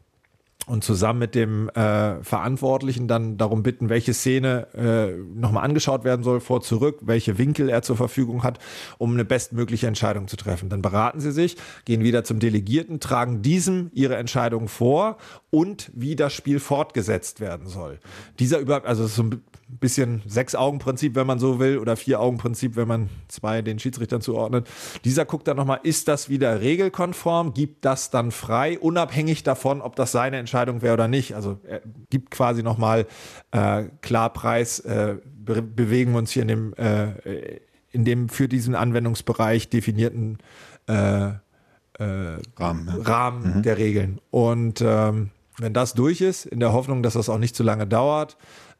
und 0.66 0.82
zusammen 0.82 1.20
mit 1.20 1.34
dem 1.34 1.68
äh, 1.70 2.22
Verantwortlichen 2.22 3.06
dann 3.06 3.36
darum 3.38 3.62
bitten, 3.62 3.88
welche 3.88 4.12
Szene 4.12 4.66
äh, 4.74 5.16
nochmal 5.38 5.64
angeschaut 5.64 6.04
werden 6.04 6.24
soll, 6.24 6.40
vor, 6.40 6.60
zurück, 6.60 6.98
welche 7.02 7.38
Winkel 7.38 7.68
er 7.68 7.82
zur 7.82 7.96
Verfügung 7.96 8.42
hat, 8.42 8.58
um 8.98 9.12
eine 9.12 9.24
bestmögliche 9.24 9.86
Entscheidung 9.86 10.26
zu 10.26 10.36
treffen. 10.36 10.68
Dann 10.68 10.82
beraten 10.82 11.20
sie 11.20 11.30
sich, 11.30 11.56
gehen 11.84 12.02
wieder 12.02 12.24
zum 12.24 12.40
Delegierten, 12.40 12.98
tragen 12.98 13.42
diesem 13.42 13.90
ihre 13.94 14.16
Entscheidung 14.16 14.66
vor 14.66 15.18
und 15.50 15.90
wie 15.94 16.16
das 16.16 16.32
Spiel 16.32 16.58
fortgesetzt 16.58 17.40
werden 17.40 17.68
soll. 17.68 18.00
Dieser 18.40 18.58
über, 18.58 18.84
also 18.84 19.06
so 19.06 19.22
ein 19.22 19.42
bisschen 19.68 20.22
Sechs-Augen-Prinzip, 20.26 21.14
wenn 21.14 21.26
man 21.26 21.38
so 21.38 21.58
will, 21.58 21.78
oder 21.78 21.96
Vier-Augen-Prinzip, 21.96 22.76
wenn 22.76 22.88
man 22.88 23.08
zwei 23.28 23.62
den 23.62 23.78
Schiedsrichtern 23.78 24.20
zuordnet. 24.20 24.68
Dieser 25.04 25.24
guckt 25.24 25.48
dann 25.48 25.56
nochmal, 25.56 25.80
ist 25.82 26.08
das 26.08 26.28
wieder 26.28 26.60
regelkonform, 26.60 27.52
gibt 27.52 27.84
das 27.84 28.10
dann 28.10 28.30
frei, 28.30 28.78
unabhängig 28.78 29.42
davon, 29.42 29.80
ob 29.80 29.96
das 29.96 30.12
seine 30.12 30.38
Entscheidung 30.38 30.82
wäre 30.82 30.94
oder 30.94 31.08
nicht. 31.08 31.34
Also 31.34 31.58
er 31.64 31.82
gibt 32.10 32.30
quasi 32.30 32.62
nochmal 32.62 33.06
äh, 33.50 33.84
Klarpreis, 34.02 34.80
äh, 34.80 35.16
be 35.24 35.62
bewegen 35.62 36.12
wir 36.12 36.18
uns 36.18 36.30
hier 36.30 36.42
in 36.42 36.48
dem, 36.48 36.74
äh, 36.74 37.60
in 37.90 38.04
dem 38.04 38.28
für 38.28 38.48
diesen 38.48 38.74
Anwendungsbereich 38.74 39.68
definierten 39.68 40.38
äh, 40.88 41.28
äh, 41.28 42.38
Rahmen, 42.56 42.88
ja. 42.88 43.02
Rahmen 43.02 43.56
mhm. 43.56 43.62
der 43.62 43.78
Regeln. 43.78 44.20
Und 44.30 44.80
ähm, 44.80 45.30
wenn 45.58 45.72
das 45.72 45.94
durch 45.94 46.20
ist, 46.20 46.46
in 46.46 46.60
der 46.60 46.72
Hoffnung, 46.72 47.02
dass 47.02 47.14
das 47.14 47.28
auch 47.28 47.38
nicht 47.38 47.56
zu 47.56 47.62
lange 47.62 47.86
dauert, 47.86 48.36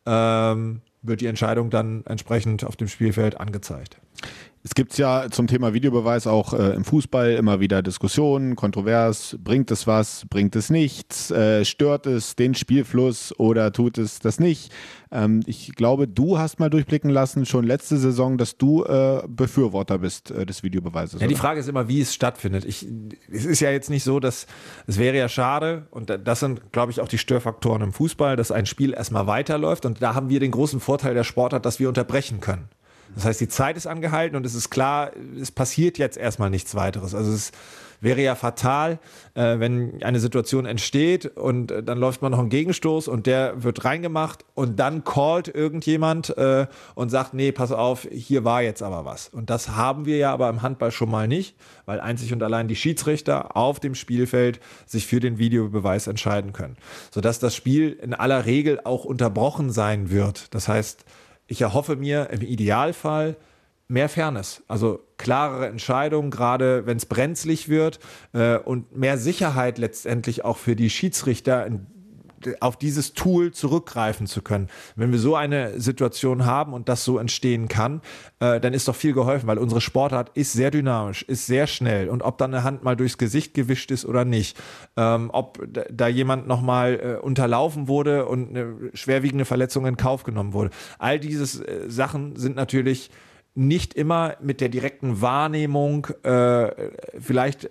ähm, 0.07 0.81
wird 1.03 1.21
die 1.21 1.27
Entscheidung 1.27 1.71
dann 1.71 2.05
entsprechend 2.07 2.65
auf 2.65 2.77
dem 2.77 2.89
Spielfeld 2.89 3.39
angezeigt. 3.41 3.99
Es 4.67 4.75
gibt 4.75 4.99
ja 4.99 5.29
zum 5.31 5.47
Thema 5.47 5.75
Videobeweis 5.75 6.27
auch 6.27 6.53
äh, 6.53 6.75
im 6.75 6.85
Fußball 6.85 7.35
immer 7.35 7.61
wieder 7.61 7.83
Diskussionen, 7.83 8.57
kontrovers, 8.57 9.39
bringt 9.39 9.71
es 9.71 9.87
was, 9.87 10.27
bringt 10.29 10.57
es 10.57 10.71
nichts, 10.71 11.31
äh, 11.31 11.65
stört 11.65 12.07
es 12.07 12.35
den 12.35 12.57
Spielfluss 12.57 13.33
oder 13.39 13.73
tut 13.73 13.97
es 13.97 14.19
das 14.19 14.41
nicht. 14.41 14.73
Ähm, 15.13 15.45
ich 15.47 15.77
glaube, 15.77 16.09
du 16.09 16.41
hast 16.41 16.59
mal 16.59 16.69
durchblicken 16.69 17.11
lassen, 17.11 17.47
schon 17.47 17.65
letzte 17.65 17.97
Saison, 17.97 18.39
dass 18.39 18.57
du 18.57 18.83
äh, 18.83 19.23
Befürworter 19.29 19.99
bist 19.99 20.33
äh, 20.33 20.45
des 20.45 20.65
Videobeweises. 20.65 21.21
Ja, 21.21 21.29
die 21.29 21.37
Frage 21.37 21.61
ist 21.61 21.69
immer, 21.69 21.87
wie 21.87 22.01
es 22.01 22.13
stattfindet. 22.13 22.65
Ich, 22.65 22.89
es 23.31 23.45
ist 23.45 23.61
ja 23.61 23.71
jetzt 23.71 23.89
nicht 23.89 24.03
so, 24.03 24.19
dass 24.19 24.49
es 24.89 24.99
wäre 24.99 25.17
ja 25.17 25.29
schade 25.29 25.87
und 25.93 26.11
das 26.11 26.41
sind, 26.41 26.73
glaube 26.73 26.91
ich, 26.91 27.01
auch 27.01 27.09
die 27.09 27.19
Störfaktoren 27.19 27.83
im 27.83 27.93
Fußball, 27.93 28.35
dass 28.35 28.51
ein 28.51 28.67
Spiel 28.67 28.95
erstmal 28.95 29.29
weiterläuft 29.29 29.87
und 29.87 30.03
da 30.03 30.17
haben 30.17 30.29
wir 30.29 30.41
den 30.41 30.51
großen 30.51 30.81
Vorteil 30.81 31.15
der 31.15 31.23
Sportart, 31.23 31.65
dass 31.65 31.79
wir 31.79 31.87
unterbrechen 31.87 32.41
können. 32.41 32.69
Das 33.17 33.25
heißt, 33.25 33.41
die 33.41 33.49
Zeit 33.49 33.79
ist 33.79 33.87
angehalten 33.87 34.37
und 34.37 34.45
es 34.45 34.55
ist 34.55 34.69
klar, 34.69 35.11
es 35.41 35.51
passiert 35.51 35.97
jetzt 35.97 36.19
erstmal 36.19 36.51
nichts 36.51 36.75
weiteres. 36.75 37.15
Also 37.15 37.33
es 37.33 37.51
wäre 38.03 38.21
ja 38.21 38.35
fatal, 38.35 38.99
äh, 39.33 39.59
wenn 39.59 40.03
eine 40.03 40.21
Situation 40.21 40.67
entsteht 40.67 41.25
und 41.25 41.71
äh, 41.71 41.83
dann 41.83 41.97
läuft 41.97 42.21
man 42.21 42.33
noch 42.33 42.39
einen 42.39 42.51
Gegenstoß 42.51 43.09
und 43.09 43.27
der 43.27 43.63
wird 43.63 43.87
reingemacht 43.87 44.45
und 44.55 44.79
dann 44.79 45.03
callt 45.03 45.49
irgendjemand 45.49 46.37
äh, 46.37 46.67
und 46.95 47.09
sagt, 47.09 47.33
nee, 47.33 47.53
pass 47.53 47.73
auf, 47.73 48.07
hier 48.11 48.45
war 48.45 48.61
jetzt 48.61 48.83
aber 48.83 49.07
was. 49.07 49.29
Und 49.29 49.49
das 49.49 49.71
haben 49.71 50.05
wir 50.05 50.19
ja 50.19 50.31
aber 50.31 50.51
im 50.51 50.61
Handball 50.61 50.91
schon 50.91 51.11
mal 51.11 51.27
nicht, 51.27 51.57
weil 51.87 52.01
einzig 52.01 52.35
und 52.35 52.43
allein 52.43 52.69
die 52.69 52.77
Schiedsrichter 52.77 53.57
auf 53.57 53.81
dem 53.81 53.95
Spielfeld 53.95 54.61
sich 54.85 55.07
für 55.07 55.21
den 55.21 55.39
Videobeweis 55.39 56.07
entscheiden 56.07 56.53
können. 56.53 56.77
Sodass 57.11 57.39
das 57.39 57.55
Spiel 57.55 57.93
in 57.93 58.13
aller 58.13 58.45
Regel 58.45 58.79
auch 58.85 59.07
unterbrochen 59.07 59.71
sein 59.71 60.11
wird. 60.11 60.55
Das 60.55 60.69
heißt, 60.69 61.07
ich 61.47 61.63
erhoffe 61.63 61.97
mir 61.97 62.31
im 62.31 62.43
Idealfall 62.43 63.37
mehr 63.89 64.09
Fairness, 64.09 64.63
also 64.67 65.01
klarere 65.17 65.69
Entscheidungen, 65.69 66.31
gerade 66.31 66.87
wenn 66.87 66.97
es 66.97 67.07
brenzlig 67.07 67.69
wird 67.69 68.01
äh, 68.33 68.57
und 68.57 68.97
mehr 68.97 69.17
Sicherheit 69.17 69.79
letztendlich 69.79 70.45
auch 70.45 70.57
für 70.57 70.75
die 70.75 70.91
Schiedsrichter 70.91 71.69
auf 72.61 72.77
dieses 72.77 73.15
Tool 73.15 73.53
zurückgreifen 73.53 74.27
zu 74.27 74.43
können. 74.43 74.69
Wenn 74.95 75.13
wir 75.13 75.19
so 75.19 75.37
eine 75.37 75.81
Situation 75.81 76.45
haben 76.45 76.73
und 76.73 76.89
das 76.89 77.05
so 77.05 77.19
entstehen 77.19 77.69
kann, 77.69 78.01
äh, 78.41 78.61
dann 78.61 78.75
ist 78.75 78.89
doch 78.89 78.97
viel 78.97 79.13
geholfen, 79.13 79.47
weil 79.47 79.59
unsere 79.59 79.81
Sportart 79.81 80.31
ist 80.35 80.53
sehr 80.53 80.71
dynamisch, 80.71 81.23
ist 81.23 81.47
sehr 81.47 81.67
schnell 81.67 82.09
und 82.09 82.23
ob 82.23 82.39
dann 82.39 82.55
eine 82.55 82.65
Hand 82.65 82.85
mal 82.85 82.97
durchs 82.97 83.19
Gesicht 83.19 83.55
gewischt 83.55 83.91
ist 83.91 84.05
oder 84.05 84.25
nicht, 84.25 84.57
ähm, 84.97 85.31
ob 85.33 85.67
da 85.91 86.09
jemand 86.09 86.47
nochmal 86.47 87.19
äh, 87.21 87.25
unterlaufen 87.25 87.89
wurde 87.89 88.27
und 88.27 88.51
eine 88.51 88.75
schwerwiegende 88.95 89.45
Verletzung 89.45 89.87
in 89.87 89.97
Kauf 89.97 90.25
genommen 90.25 90.53
wurde. 90.53 90.71
All 90.99 91.19
diese 91.19 91.67
äh, 91.67 91.91
Sachen 91.91 92.37
sind 92.37 92.57
natürlich 92.57 93.11
nicht 93.55 93.95
immer 93.95 94.37
mit 94.41 94.61
der 94.61 94.69
direkten 94.69 95.23
Wahrnehmung 95.23 96.07
äh, 96.23 96.91
vielleicht 97.19 97.71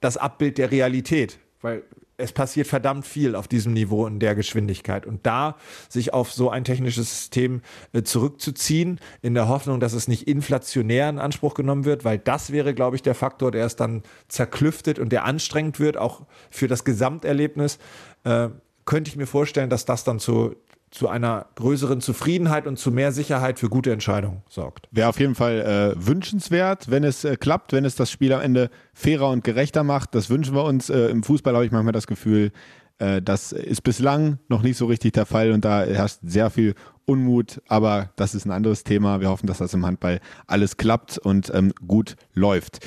das 0.00 0.16
Abbild 0.16 0.58
der 0.58 0.70
Realität. 0.70 1.38
Weil 1.62 1.84
es 2.16 2.32
passiert 2.32 2.66
verdammt 2.66 3.06
viel 3.06 3.34
auf 3.34 3.48
diesem 3.48 3.72
Niveau 3.72 4.06
in 4.06 4.20
der 4.20 4.34
Geschwindigkeit. 4.34 5.06
Und 5.06 5.26
da 5.26 5.56
sich 5.88 6.12
auf 6.12 6.32
so 6.32 6.50
ein 6.50 6.64
technisches 6.64 7.10
System 7.10 7.62
äh, 7.92 8.02
zurückzuziehen, 8.02 9.00
in 9.22 9.34
der 9.34 9.48
Hoffnung, 9.48 9.80
dass 9.80 9.92
es 9.92 10.08
nicht 10.08 10.28
inflationär 10.28 11.08
in 11.08 11.18
Anspruch 11.18 11.54
genommen 11.54 11.84
wird, 11.84 12.04
weil 12.04 12.18
das 12.18 12.52
wäre, 12.52 12.74
glaube 12.74 12.96
ich, 12.96 13.02
der 13.02 13.14
Faktor, 13.14 13.50
der 13.50 13.66
es 13.66 13.76
dann 13.76 14.02
zerklüftet 14.28 14.98
und 14.98 15.10
der 15.10 15.24
anstrengend 15.24 15.80
wird, 15.80 15.96
auch 15.96 16.22
für 16.50 16.68
das 16.68 16.84
Gesamterlebnis, 16.84 17.78
äh, 18.24 18.48
könnte 18.84 19.08
ich 19.08 19.16
mir 19.16 19.26
vorstellen, 19.26 19.70
dass 19.70 19.84
das 19.84 20.04
dann 20.04 20.18
zu 20.18 20.56
zu 20.94 21.08
einer 21.08 21.46
größeren 21.56 22.00
Zufriedenheit 22.00 22.68
und 22.68 22.78
zu 22.78 22.92
mehr 22.92 23.10
Sicherheit 23.10 23.58
für 23.58 23.68
gute 23.68 23.90
Entscheidungen 23.90 24.42
sorgt. 24.48 24.88
Wäre 24.92 25.08
auf 25.08 25.18
jeden 25.18 25.34
Fall 25.34 25.96
äh, 25.96 26.06
wünschenswert, 26.06 26.88
wenn 26.88 27.02
es 27.02 27.24
äh, 27.24 27.36
klappt, 27.36 27.72
wenn 27.72 27.84
es 27.84 27.96
das 27.96 28.12
Spiel 28.12 28.32
am 28.32 28.40
Ende 28.40 28.70
fairer 28.92 29.30
und 29.30 29.42
gerechter 29.42 29.82
macht. 29.82 30.14
Das 30.14 30.30
wünschen 30.30 30.54
wir 30.54 30.62
uns. 30.62 30.90
Äh, 30.90 31.08
Im 31.08 31.24
Fußball 31.24 31.52
habe 31.52 31.66
ich 31.66 31.72
manchmal 31.72 31.92
das 31.92 32.06
Gefühl, 32.06 32.52
äh, 32.98 33.20
das 33.20 33.50
ist 33.50 33.82
bislang 33.82 34.38
noch 34.48 34.62
nicht 34.62 34.76
so 34.76 34.86
richtig 34.86 35.14
der 35.14 35.26
Fall 35.26 35.50
und 35.50 35.64
da 35.64 35.82
herrscht 35.82 36.20
sehr 36.22 36.48
viel 36.48 36.76
Unmut, 37.06 37.60
aber 37.66 38.10
das 38.14 38.36
ist 38.36 38.46
ein 38.46 38.52
anderes 38.52 38.84
Thema. 38.84 39.20
Wir 39.20 39.30
hoffen, 39.30 39.48
dass 39.48 39.58
das 39.58 39.74
im 39.74 39.84
Handball 39.84 40.20
alles 40.46 40.76
klappt 40.76 41.18
und 41.18 41.52
ähm, 41.52 41.72
gut 41.88 42.14
läuft. 42.34 42.86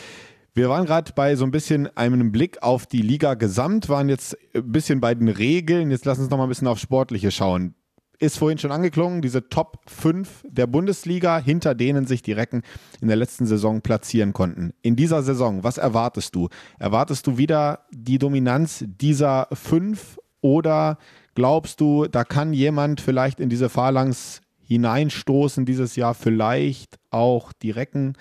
Wir 0.53 0.69
waren 0.69 0.85
gerade 0.85 1.11
bei 1.13 1.35
so 1.35 1.43
ein 1.43 1.51
bisschen 1.51 1.87
einem 1.97 2.31
Blick 2.31 2.63
auf 2.63 2.85
die 2.85 3.01
Liga 3.01 3.33
gesamt, 3.33 3.89
waren 3.89 4.07
jetzt 4.07 4.37
ein 4.55 4.71
bisschen 4.71 5.01
bei 5.01 5.13
den 5.13 5.27
Regeln. 5.27 5.91
Jetzt 5.91 6.05
lass 6.05 6.19
uns 6.19 6.29
noch 6.29 6.37
mal 6.37 6.43
ein 6.45 6.49
bisschen 6.49 6.69
auf 6.69 6.79
Sportliche 6.79 7.31
schauen 7.31 7.75
ist 8.19 8.37
vorhin 8.37 8.57
schon 8.57 8.71
angeklungen, 8.71 9.21
diese 9.21 9.47
Top 9.49 9.79
5 9.87 10.45
der 10.47 10.67
Bundesliga, 10.67 11.37
hinter 11.37 11.75
denen 11.75 12.07
sich 12.07 12.21
die 12.21 12.31
Recken 12.31 12.63
in 13.01 13.07
der 13.07 13.17
letzten 13.17 13.45
Saison 13.45 13.81
platzieren 13.81 14.33
konnten. 14.33 14.73
In 14.81 14.95
dieser 14.95 15.21
Saison, 15.23 15.63
was 15.63 15.77
erwartest 15.77 16.35
du? 16.35 16.49
Erwartest 16.79 17.27
du 17.27 17.37
wieder 17.37 17.85
die 17.91 18.17
Dominanz 18.17 18.83
dieser 18.87 19.47
fünf 19.53 20.19
oder 20.41 20.97
glaubst 21.35 21.79
du, 21.79 22.07
da 22.07 22.23
kann 22.23 22.53
jemand 22.53 23.01
vielleicht 23.01 23.39
in 23.39 23.49
diese 23.49 23.69
Phalanx 23.69 24.41
hineinstoßen 24.63 25.65
dieses 25.65 25.95
Jahr, 25.95 26.13
vielleicht 26.13 26.97
auch 27.11 27.53
die 27.53 27.71
Recken, 27.71 28.13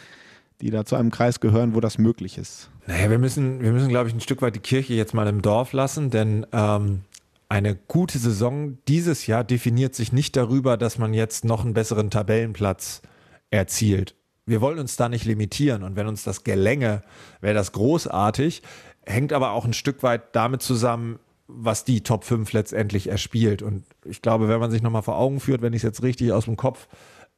die 0.60 0.70
da 0.70 0.84
zu 0.84 0.96
einem 0.96 1.10
Kreis 1.10 1.40
gehören, 1.40 1.74
wo 1.74 1.80
das 1.80 1.98
möglich 1.98 2.38
ist? 2.38 2.70
Naja, 2.86 3.10
wir 3.10 3.18
müssen, 3.18 3.62
wir 3.62 3.72
müssen, 3.72 3.88
glaube 3.88 4.08
ich, 4.08 4.14
ein 4.14 4.20
Stück 4.20 4.42
weit 4.42 4.54
die 4.54 4.60
Kirche 4.60 4.94
jetzt 4.94 5.12
mal 5.12 5.26
im 5.26 5.42
Dorf 5.42 5.72
lassen, 5.72 6.10
denn 6.10 6.46
ähm, 6.52 7.00
eine 7.48 7.76
gute 7.76 8.18
Saison 8.18 8.78
dieses 8.88 9.26
Jahr 9.26 9.44
definiert 9.44 9.94
sich 9.94 10.12
nicht 10.12 10.36
darüber, 10.36 10.76
dass 10.76 10.98
man 10.98 11.14
jetzt 11.14 11.44
noch 11.44 11.64
einen 11.64 11.74
besseren 11.74 12.10
Tabellenplatz 12.10 13.02
erzielt. 13.50 14.16
Wir 14.46 14.60
wollen 14.60 14.78
uns 14.78 14.96
da 14.96 15.08
nicht 15.08 15.24
limitieren 15.24 15.82
und 15.82 15.96
wenn 15.96 16.06
uns 16.06 16.24
das 16.24 16.44
gelänge, 16.44 17.02
wäre 17.40 17.54
das 17.54 17.72
großartig, 17.72 18.62
hängt 19.04 19.32
aber 19.32 19.52
auch 19.52 19.64
ein 19.64 19.72
Stück 19.72 20.02
weit 20.02 20.34
damit 20.34 20.62
zusammen, 20.62 21.18
was 21.48 21.84
die 21.84 22.02
Top 22.02 22.24
5 22.24 22.52
letztendlich 22.52 23.08
erspielt. 23.08 23.62
Und 23.62 23.84
ich 24.04 24.22
glaube, 24.22 24.48
wenn 24.48 24.60
man 24.60 24.70
sich 24.70 24.82
nochmal 24.82 25.02
vor 25.02 25.16
Augen 25.16 25.40
führt, 25.40 25.62
wenn 25.62 25.72
ich 25.72 25.78
es 25.78 25.84
jetzt 25.84 26.02
richtig 26.02 26.32
aus 26.32 26.46
dem 26.46 26.56
Kopf 26.56 26.88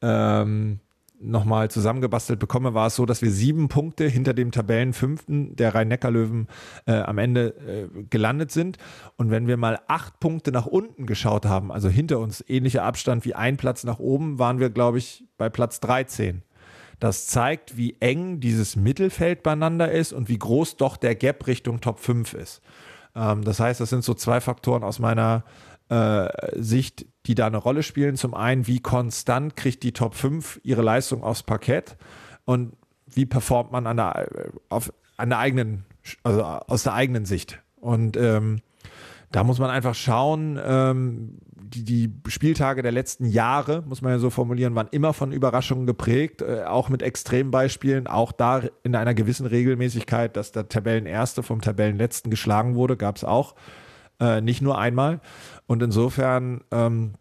ähm, 0.01 0.79
nochmal 1.21 1.69
zusammengebastelt 1.69 2.39
bekomme, 2.39 2.73
war 2.73 2.87
es 2.87 2.95
so, 2.95 3.05
dass 3.05 3.21
wir 3.21 3.31
sieben 3.31 3.67
Punkte 3.67 4.07
hinter 4.07 4.33
dem 4.33 4.51
Tabellenfünften 4.51 5.55
der 5.55 5.75
Rhein-Neckar-Löwen 5.75 6.47
äh, 6.85 6.93
am 6.93 7.17
Ende 7.17 7.89
äh, 7.95 8.03
gelandet 8.09 8.51
sind. 8.51 8.77
Und 9.17 9.29
wenn 9.29 9.47
wir 9.47 9.57
mal 9.57 9.79
acht 9.87 10.19
Punkte 10.19 10.51
nach 10.51 10.65
unten 10.65 11.05
geschaut 11.05 11.45
haben, 11.45 11.71
also 11.71 11.89
hinter 11.89 12.19
uns 12.19 12.43
ähnlicher 12.47 12.83
Abstand 12.83 13.25
wie 13.25 13.35
ein 13.35 13.57
Platz 13.57 13.83
nach 13.83 13.99
oben, 13.99 14.39
waren 14.39 14.59
wir, 14.59 14.69
glaube 14.69 14.97
ich, 14.97 15.25
bei 15.37 15.49
Platz 15.49 15.79
13. 15.79 16.43
Das 16.99 17.27
zeigt, 17.27 17.77
wie 17.77 17.95
eng 17.99 18.39
dieses 18.39 18.75
Mittelfeld 18.75 19.43
beieinander 19.43 19.91
ist 19.91 20.11
und 20.11 20.27
wie 20.27 20.39
groß 20.39 20.77
doch 20.77 20.97
der 20.97 21.15
Gap 21.15 21.47
Richtung 21.47 21.79
Top 21.79 21.99
5 21.99 22.33
ist. 22.33 22.61
Ähm, 23.15 23.43
das 23.43 23.59
heißt, 23.59 23.79
das 23.79 23.89
sind 23.89 24.03
so 24.03 24.13
zwei 24.13 24.41
Faktoren 24.41 24.83
aus 24.83 24.99
meiner 24.99 25.43
äh, 25.89 26.27
Sicht, 26.55 27.05
die 27.25 27.35
da 27.35 27.47
eine 27.47 27.57
Rolle 27.57 27.83
spielen. 27.83 28.15
Zum 28.15 28.33
einen, 28.33 28.67
wie 28.67 28.79
konstant 28.79 29.55
kriegt 29.55 29.83
die 29.83 29.93
Top 29.93 30.15
5 30.15 30.61
ihre 30.63 30.81
Leistung 30.81 31.23
aufs 31.23 31.43
Parkett 31.43 31.97
und 32.45 32.73
wie 33.07 33.25
performt 33.25 33.71
man 33.71 33.87
an 33.87 33.97
der, 33.97 34.27
auf, 34.69 34.93
an 35.17 35.29
der 35.29 35.39
eigenen, 35.39 35.85
also 36.23 36.43
aus 36.43 36.83
der 36.83 36.93
eigenen 36.93 37.25
Sicht. 37.25 37.59
Und 37.75 38.17
ähm, 38.17 38.61
da 39.31 39.43
muss 39.43 39.59
man 39.59 39.69
einfach 39.69 39.95
schauen, 39.95 40.59
ähm, 40.63 41.37
die, 41.55 41.83
die 41.83 42.11
Spieltage 42.27 42.81
der 42.81 42.91
letzten 42.91 43.25
Jahre, 43.25 43.83
muss 43.87 44.01
man 44.01 44.11
ja 44.11 44.19
so 44.19 44.29
formulieren, 44.29 44.73
waren 44.75 44.87
immer 44.91 45.13
von 45.13 45.31
Überraschungen 45.31 45.85
geprägt, 45.85 46.41
äh, 46.41 46.63
auch 46.63 46.89
mit 46.89 47.03
Extrembeispielen, 47.03 48.07
auch 48.07 48.31
da 48.31 48.63
in 48.83 48.95
einer 48.95 49.13
gewissen 49.13 49.45
Regelmäßigkeit, 49.45 50.35
dass 50.35 50.51
der 50.51 50.67
Tabellenerste 50.67 51.43
vom 51.43 51.61
Tabellenletzten 51.61 52.31
geschlagen 52.31 52.75
wurde, 52.75 52.97
gab 52.97 53.17
es 53.17 53.23
auch 53.23 53.55
äh, 54.19 54.41
nicht 54.41 54.61
nur 54.61 54.77
einmal. 54.77 55.21
Und 55.69 55.83
insofern 55.83 56.61
ähm, 56.71 57.13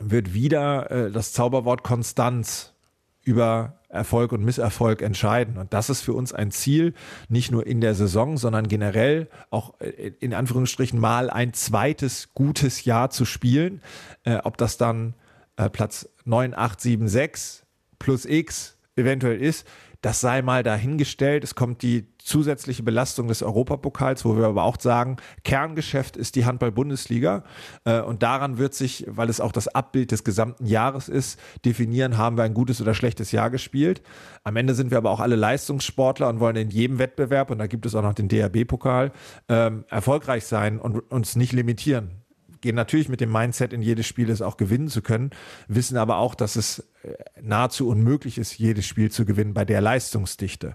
wird 0.00 0.32
wieder 0.32 0.90
äh, 0.90 1.10
das 1.10 1.34
Zauberwort 1.34 1.84
Konstanz 1.84 2.72
über 3.20 3.78
Erfolg 3.90 4.32
und 4.32 4.42
Misserfolg 4.42 5.02
entscheiden. 5.02 5.58
Und 5.58 5.74
das 5.74 5.90
ist 5.90 6.00
für 6.00 6.14
uns 6.14 6.32
ein 6.32 6.50
Ziel, 6.50 6.94
nicht 7.28 7.52
nur 7.52 7.66
in 7.66 7.82
der 7.82 7.94
Saison, 7.94 8.38
sondern 8.38 8.68
generell 8.68 9.28
auch 9.50 9.78
äh, 9.80 10.12
in 10.18 10.32
Anführungsstrichen 10.32 10.98
mal 10.98 11.28
ein 11.28 11.52
zweites 11.52 12.32
gutes 12.32 12.86
Jahr 12.86 13.10
zu 13.10 13.26
spielen. 13.26 13.82
Äh, 14.22 14.38
ob 14.44 14.56
das 14.56 14.78
dann 14.78 15.12
äh, 15.58 15.68
Platz 15.68 16.08
9, 16.24 16.54
8, 16.54 16.80
7, 16.80 17.06
6 17.06 17.66
plus 17.98 18.24
X 18.24 18.78
eventuell 18.96 19.42
ist, 19.42 19.66
das 20.00 20.22
sei 20.22 20.40
mal 20.40 20.62
dahingestellt. 20.62 21.44
Es 21.44 21.54
kommt 21.54 21.82
die 21.82 22.06
zusätzliche 22.24 22.82
Belastung 22.82 23.28
des 23.28 23.42
Europapokals, 23.42 24.24
wo 24.24 24.36
wir 24.36 24.46
aber 24.46 24.64
auch 24.64 24.80
sagen, 24.80 25.18
Kerngeschäft 25.44 26.16
ist 26.16 26.36
die 26.36 26.46
Handball-Bundesliga. 26.46 27.44
Äh, 27.84 28.00
und 28.00 28.22
daran 28.22 28.56
wird 28.58 28.74
sich, 28.74 29.04
weil 29.06 29.28
es 29.28 29.40
auch 29.40 29.52
das 29.52 29.68
Abbild 29.68 30.10
des 30.10 30.24
gesamten 30.24 30.66
Jahres 30.66 31.08
ist, 31.08 31.38
definieren, 31.64 32.16
haben 32.16 32.36
wir 32.36 32.44
ein 32.44 32.54
gutes 32.54 32.80
oder 32.80 32.94
schlechtes 32.94 33.30
Jahr 33.30 33.50
gespielt. 33.50 34.02
Am 34.42 34.56
Ende 34.56 34.74
sind 34.74 34.90
wir 34.90 34.98
aber 34.98 35.10
auch 35.10 35.20
alle 35.20 35.36
Leistungssportler 35.36 36.28
und 36.28 36.40
wollen 36.40 36.56
in 36.56 36.70
jedem 36.70 36.98
Wettbewerb, 36.98 37.50
und 37.50 37.58
da 37.58 37.66
gibt 37.66 37.84
es 37.84 37.94
auch 37.94 38.02
noch 38.02 38.14
den 38.14 38.28
DRB-Pokal, 38.28 39.12
ähm, 39.48 39.84
erfolgreich 39.90 40.46
sein 40.46 40.80
und 40.80 40.98
uns 41.12 41.36
nicht 41.36 41.52
limitieren 41.52 42.24
gehen 42.64 42.76
natürlich 42.76 43.10
mit 43.10 43.20
dem 43.20 43.30
Mindset 43.30 43.74
in 43.74 43.82
jedes 43.82 44.06
Spiel, 44.06 44.30
es 44.30 44.40
auch 44.40 44.56
gewinnen 44.56 44.88
zu 44.88 45.02
können, 45.02 45.32
wissen 45.68 45.98
aber 45.98 46.16
auch, 46.16 46.34
dass 46.34 46.56
es 46.56 46.78
äh, 47.02 47.12
nahezu 47.42 47.86
unmöglich 47.88 48.38
ist, 48.38 48.56
jedes 48.56 48.86
Spiel 48.86 49.10
zu 49.10 49.26
gewinnen 49.26 49.52
bei 49.52 49.66
der 49.66 49.82
Leistungsdichte. 49.82 50.74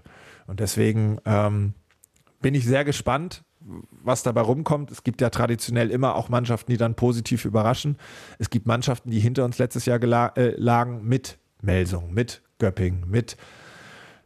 Und 0.50 0.58
deswegen 0.58 1.18
ähm, 1.26 1.74
bin 2.42 2.56
ich 2.56 2.64
sehr 2.66 2.84
gespannt, 2.84 3.44
was 4.02 4.24
dabei 4.24 4.40
rumkommt. 4.40 4.90
Es 4.90 5.04
gibt 5.04 5.20
ja 5.20 5.30
traditionell 5.30 5.92
immer 5.92 6.16
auch 6.16 6.28
Mannschaften, 6.28 6.72
die 6.72 6.76
dann 6.76 6.96
positiv 6.96 7.44
überraschen. 7.44 7.96
Es 8.40 8.50
gibt 8.50 8.66
Mannschaften, 8.66 9.12
die 9.12 9.20
hinter 9.20 9.44
uns 9.44 9.58
letztes 9.58 9.86
Jahr 9.86 10.02
äh, 10.36 10.50
lagen 10.56 11.04
mit 11.04 11.38
Melsung, 11.62 12.12
mit 12.12 12.42
Göpping, 12.58 13.04
mit 13.06 13.36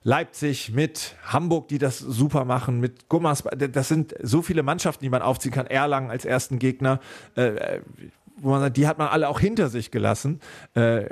Leipzig, 0.02 0.72
mit 0.72 1.14
Hamburg, 1.26 1.68
die 1.68 1.78
das 1.78 1.98
super 1.98 2.46
machen, 2.46 2.80
mit 2.80 3.10
Gummers. 3.10 3.44
Das 3.58 3.88
sind 3.88 4.14
so 4.22 4.40
viele 4.40 4.62
Mannschaften, 4.62 5.04
die 5.04 5.10
man 5.10 5.20
aufziehen 5.20 5.52
kann. 5.52 5.66
Erlangen 5.66 6.10
als 6.10 6.24
ersten 6.24 6.58
Gegner. 6.58 7.00
Äh, 7.34 7.80
wo 8.36 8.50
man 8.50 8.60
sagt, 8.60 8.76
die 8.76 8.86
hat 8.86 8.98
man 8.98 9.08
alle 9.08 9.28
auch 9.28 9.40
hinter 9.40 9.68
sich 9.68 9.90
gelassen. 9.90 10.40
Äh, 10.74 11.06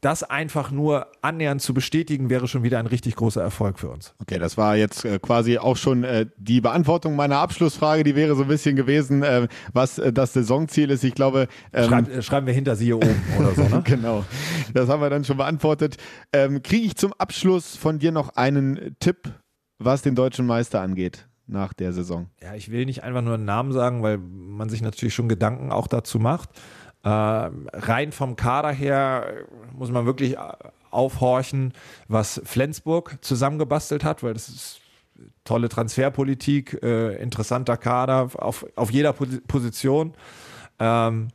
das 0.00 0.22
einfach 0.22 0.70
nur 0.70 1.06
annähernd 1.22 1.62
zu 1.62 1.74
bestätigen, 1.74 2.30
wäre 2.30 2.48
schon 2.48 2.62
wieder 2.62 2.78
ein 2.78 2.86
richtig 2.86 3.16
großer 3.16 3.42
Erfolg 3.42 3.78
für 3.78 3.88
uns. 3.88 4.14
Okay, 4.20 4.38
das 4.38 4.56
war 4.56 4.76
jetzt 4.76 5.04
äh, 5.04 5.18
quasi 5.18 5.58
auch 5.58 5.76
schon 5.76 6.04
äh, 6.04 6.26
die 6.36 6.60
Beantwortung 6.60 7.16
meiner 7.16 7.38
Abschlussfrage. 7.38 8.04
Die 8.04 8.14
wäre 8.14 8.34
so 8.34 8.42
ein 8.42 8.48
bisschen 8.48 8.76
gewesen, 8.76 9.22
äh, 9.22 9.48
was 9.72 10.00
das 10.12 10.32
Saisonziel 10.32 10.90
ist. 10.90 11.04
Ich 11.04 11.14
glaube. 11.14 11.48
Ähm, 11.72 11.88
Schreib, 11.88 12.08
äh, 12.08 12.22
schreiben 12.22 12.46
wir 12.46 12.54
hinter 12.54 12.76
Sie 12.76 12.92
oben 12.92 13.14
oder 13.38 13.54
so, 13.54 13.62
ne? 13.62 13.82
genau. 13.84 14.24
Das 14.74 14.88
haben 14.88 15.00
wir 15.00 15.10
dann 15.10 15.24
schon 15.24 15.36
beantwortet. 15.36 15.96
Ähm, 16.32 16.62
Kriege 16.62 16.86
ich 16.86 16.96
zum 16.96 17.12
Abschluss 17.14 17.76
von 17.76 17.98
dir 17.98 18.12
noch 18.12 18.36
einen 18.36 18.96
Tipp, 19.00 19.32
was 19.78 20.02
den 20.02 20.14
deutschen 20.14 20.46
Meister 20.46 20.80
angeht? 20.80 21.26
nach 21.46 21.72
der 21.72 21.92
Saison. 21.92 22.28
Ja, 22.42 22.54
ich 22.54 22.70
will 22.70 22.84
nicht 22.86 23.02
einfach 23.04 23.22
nur 23.22 23.34
einen 23.34 23.44
Namen 23.44 23.72
sagen, 23.72 24.02
weil 24.02 24.18
man 24.18 24.68
sich 24.68 24.82
natürlich 24.82 25.14
schon 25.14 25.28
Gedanken 25.28 25.70
auch 25.70 25.86
dazu 25.86 26.18
macht. 26.18 26.50
Äh, 27.06 27.08
rein 27.08 28.10
vom 28.10 28.34
Kader 28.34 28.72
her 28.72 29.44
muss 29.72 29.92
man 29.92 30.06
wirklich 30.06 30.36
aufhorchen, 30.90 31.72
was 32.08 32.42
Flensburg 32.44 33.18
zusammengebastelt 33.20 34.02
hat, 34.02 34.24
weil 34.24 34.32
das 34.32 34.48
ist 34.48 34.80
tolle 35.44 35.68
Transferpolitik, 35.68 36.82
äh, 36.82 37.14
interessanter 37.22 37.76
Kader 37.76 38.30
auf, 38.34 38.66
auf 38.74 38.90
jeder 38.90 39.12
Position. 39.12 40.14
Ähm, 40.80 41.28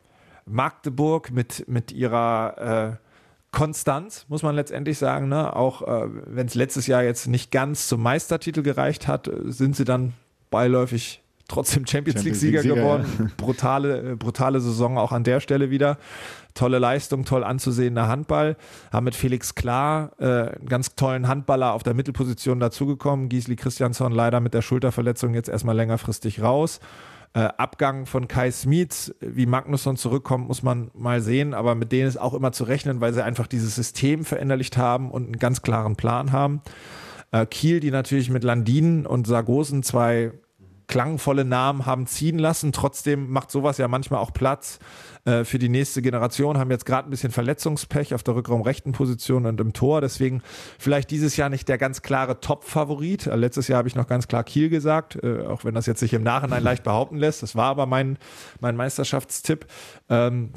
Magdeburg 0.45 1.31
mit, 1.31 1.65
mit 1.69 1.93
ihrer 1.93 2.97
äh, 2.99 3.57
Konstanz, 3.57 4.25
muss 4.27 4.43
man 4.43 4.55
letztendlich 4.55 4.97
sagen. 4.97 5.29
Ne? 5.29 5.55
Auch 5.55 5.83
äh, 5.83 6.09
wenn 6.25 6.47
es 6.47 6.55
letztes 6.55 6.85
Jahr 6.85 7.03
jetzt 7.03 7.27
nicht 7.27 7.49
ganz 7.49 7.87
zum 7.87 8.03
Meistertitel 8.03 8.61
gereicht 8.61 9.07
hat, 9.07 9.31
sind 9.45 9.77
sie 9.77 9.85
dann 9.85 10.11
beiläufig 10.49 11.20
trotzdem 11.51 11.85
Champions, 11.85 12.23
League-Sieger 12.23 12.63
League 12.63 12.75
geworden. 12.75 13.05
Ja. 13.19 13.25
Brutale, 13.37 14.11
äh, 14.11 14.15
brutale 14.15 14.59
Saison 14.59 14.97
auch 14.97 15.11
an 15.11 15.23
der 15.23 15.39
Stelle 15.39 15.69
wieder. 15.69 15.97
Tolle 16.53 16.79
Leistung, 16.79 17.23
toll 17.23 17.43
anzusehender 17.43 18.07
Handball. 18.07 18.57
Haben 18.91 19.05
mit 19.05 19.15
Felix 19.15 19.55
Klar 19.55 20.11
äh, 20.19 20.25
einen 20.25 20.67
ganz 20.67 20.95
tollen 20.95 21.27
Handballer 21.27 21.73
auf 21.73 21.83
der 21.83 21.93
Mittelposition 21.93 22.59
dazugekommen. 22.59 23.29
Gisli 23.29 23.55
Christiansson 23.55 24.11
leider 24.11 24.39
mit 24.39 24.53
der 24.53 24.61
Schulterverletzung 24.61 25.33
jetzt 25.33 25.49
erstmal 25.49 25.75
längerfristig 25.75 26.41
raus. 26.41 26.79
Äh, 27.33 27.47
Abgang 27.57 28.05
von 28.05 28.27
Kai 28.27 28.51
Smith, 28.51 29.15
wie 29.21 29.45
Magnusson 29.45 29.95
zurückkommt, 29.95 30.49
muss 30.49 30.63
man 30.63 30.91
mal 30.93 31.21
sehen, 31.21 31.53
aber 31.53 31.75
mit 31.75 31.93
denen 31.93 32.09
ist 32.09 32.19
auch 32.19 32.33
immer 32.33 32.51
zu 32.51 32.65
rechnen, 32.65 32.99
weil 32.99 33.13
sie 33.13 33.23
einfach 33.23 33.47
dieses 33.47 33.73
System 33.75 34.25
verinnerlicht 34.25 34.75
haben 34.75 35.09
und 35.09 35.27
einen 35.27 35.39
ganz 35.39 35.61
klaren 35.61 35.95
Plan 35.95 36.33
haben. 36.33 36.61
Äh, 37.31 37.45
Kiel, 37.45 37.79
die 37.79 37.91
natürlich 37.91 38.29
mit 38.29 38.43
Landin 38.43 39.05
und 39.05 39.27
Sargosen 39.27 39.83
zwei 39.83 40.33
klangvolle 40.91 41.45
Namen 41.45 41.85
haben 41.85 42.05
ziehen 42.05 42.37
lassen. 42.37 42.73
Trotzdem 42.73 43.31
macht 43.31 43.49
sowas 43.49 43.77
ja 43.77 43.87
manchmal 43.87 44.19
auch 44.19 44.33
Platz 44.33 44.77
äh, 45.23 45.45
für 45.45 45.57
die 45.57 45.69
nächste 45.69 46.01
Generation. 46.01 46.57
Haben 46.57 46.69
jetzt 46.69 46.85
gerade 46.85 47.07
ein 47.07 47.09
bisschen 47.09 47.31
Verletzungspech 47.31 48.13
auf 48.13 48.23
der 48.23 48.35
Rückraumrechten 48.35 48.91
Position 48.91 49.45
und 49.45 49.61
im 49.61 49.71
Tor. 49.71 50.01
Deswegen 50.01 50.43
vielleicht 50.77 51.09
dieses 51.09 51.37
Jahr 51.37 51.49
nicht 51.49 51.69
der 51.69 51.77
ganz 51.77 52.01
klare 52.01 52.41
Top-Favorit. 52.41 53.25
Äh, 53.25 53.37
letztes 53.37 53.69
Jahr 53.69 53.77
habe 53.77 53.87
ich 53.87 53.95
noch 53.95 54.07
ganz 54.07 54.27
klar 54.27 54.43
Kiel 54.43 54.67
gesagt, 54.67 55.15
äh, 55.23 55.45
auch 55.45 55.63
wenn 55.63 55.73
das 55.73 55.85
jetzt 55.85 56.01
sich 56.01 56.13
im 56.13 56.23
Nachhinein 56.23 56.61
leicht 56.61 56.83
behaupten 56.83 57.15
lässt. 57.15 57.41
Das 57.41 57.55
war 57.55 57.67
aber 57.67 57.85
mein, 57.85 58.17
mein 58.59 58.75
Meisterschaftstipp. 58.75 59.67
Ähm, 60.09 60.51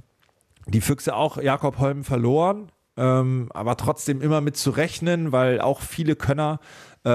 die 0.67 0.81
Füchse 0.81 1.15
auch 1.15 1.39
Jakob 1.39 1.79
Holm 1.79 2.03
verloren. 2.03 2.73
Ähm, 2.97 3.51
aber 3.55 3.77
trotzdem 3.77 4.21
immer 4.21 4.41
mit 4.41 4.57
zu 4.57 4.71
rechnen, 4.71 5.33
weil 5.33 5.61
auch 5.61 5.81
viele 5.81 6.17
Könner 6.17 6.61
äh, 7.05 7.09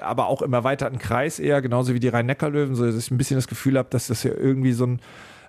aber 0.00 0.26
auch 0.26 0.42
im 0.42 0.52
erweiterten 0.52 0.98
Kreis 0.98 1.38
eher, 1.38 1.62
genauso 1.62 1.94
wie 1.94 2.00
die 2.00 2.08
Rhein-Neckar-Löwen, 2.08 2.74
so 2.74 2.86
dass 2.86 2.96
ich 2.96 3.10
ein 3.10 3.18
bisschen 3.18 3.36
das 3.36 3.48
Gefühl 3.48 3.78
habe, 3.78 3.88
dass 3.90 4.06
das 4.08 4.22
ja 4.22 4.32
irgendwie 4.32 4.72
so 4.72 4.86
ein 4.86 5.00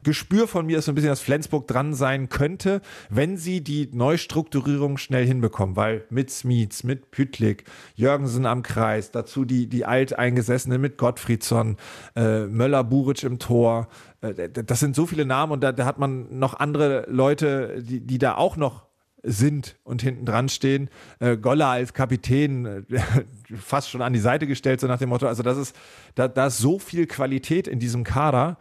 Gespür 0.03 0.47
von 0.47 0.65
mir 0.65 0.77
ist 0.77 0.85
so 0.85 0.91
ein 0.91 0.95
bisschen, 0.95 1.09
dass 1.09 1.21
Flensburg 1.21 1.67
dran 1.67 1.93
sein 1.93 2.29
könnte, 2.29 2.81
wenn 3.09 3.35
sie 3.37 3.61
die 3.61 3.89
Neustrukturierung 3.91 4.97
schnell 4.97 5.25
hinbekommen, 5.25 5.75
weil 5.75 6.05
mit 6.09 6.29
Smits, 6.29 6.83
mit 6.83 7.11
Pütlik, 7.11 7.65
Jürgensen 7.95 8.45
am 8.45 8.63
Kreis, 8.63 9.11
dazu 9.11 9.43
die, 9.43 9.67
die 9.67 9.85
Alteingesessenen 9.85 10.79
mit 10.79 10.97
Gottfriedsson, 10.97 11.77
äh, 12.15 12.45
Möller-Buric 12.45 13.23
im 13.23 13.39
Tor, 13.39 13.89
äh, 14.21 14.49
das 14.49 14.79
sind 14.79 14.95
so 14.95 15.05
viele 15.05 15.25
Namen 15.25 15.51
und 15.51 15.61
da, 15.61 15.71
da, 15.71 15.85
hat 15.85 15.99
man 15.99 16.39
noch 16.39 16.53
andere 16.59 17.05
Leute, 17.09 17.81
die, 17.81 17.99
die 17.99 18.17
da 18.17 18.35
auch 18.35 18.55
noch 18.55 18.86
sind 19.23 19.77
und 19.83 20.01
hinten 20.01 20.25
dran 20.25 20.49
stehen. 20.49 20.89
Äh, 21.19 21.37
Golla 21.37 21.71
als 21.71 21.93
Kapitän 21.93 22.65
äh, 22.65 22.81
fast 23.55 23.89
schon 23.89 24.01
an 24.01 24.13
die 24.13 24.19
Seite 24.19 24.47
gestellt, 24.47 24.79
so 24.79 24.87
nach 24.87 24.99
dem 24.99 25.09
Motto, 25.09 25.27
also 25.27 25.43
das 25.43 25.57
ist, 25.57 25.75
da, 26.15 26.27
da 26.27 26.47
ist 26.47 26.59
so 26.59 26.79
viel 26.79 27.07
Qualität 27.07 27.67
in 27.67 27.79
diesem 27.79 28.03
Kader, 28.03 28.57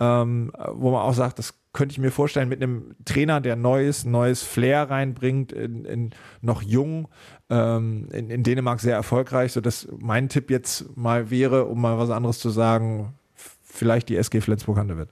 ähm, 0.00 0.52
wo 0.72 0.90
man 0.90 1.02
auch 1.02 1.14
sagt, 1.14 1.38
das 1.38 1.54
könnte 1.72 1.92
ich 1.92 1.98
mir 1.98 2.10
vorstellen, 2.10 2.48
mit 2.48 2.62
einem 2.62 2.96
Trainer, 3.04 3.40
der 3.40 3.54
neues, 3.54 4.04
neues 4.04 4.42
Flair 4.42 4.90
reinbringt, 4.90 5.52
in, 5.52 5.84
in 5.84 6.10
noch 6.40 6.62
jung, 6.62 7.08
ähm, 7.48 8.08
in, 8.12 8.30
in, 8.30 8.42
Dänemark 8.42 8.80
sehr 8.80 8.96
erfolgreich, 8.96 9.52
sodass 9.52 9.86
mein 9.98 10.28
Tipp 10.28 10.50
jetzt 10.50 10.96
mal 10.96 11.30
wäre, 11.30 11.66
um 11.66 11.80
mal 11.80 11.96
was 11.98 12.10
anderes 12.10 12.40
zu 12.40 12.50
sagen, 12.50 13.14
vielleicht 13.62 14.08
die 14.08 14.16
SG 14.16 14.40
Flensburg-Handewitt. 14.40 15.10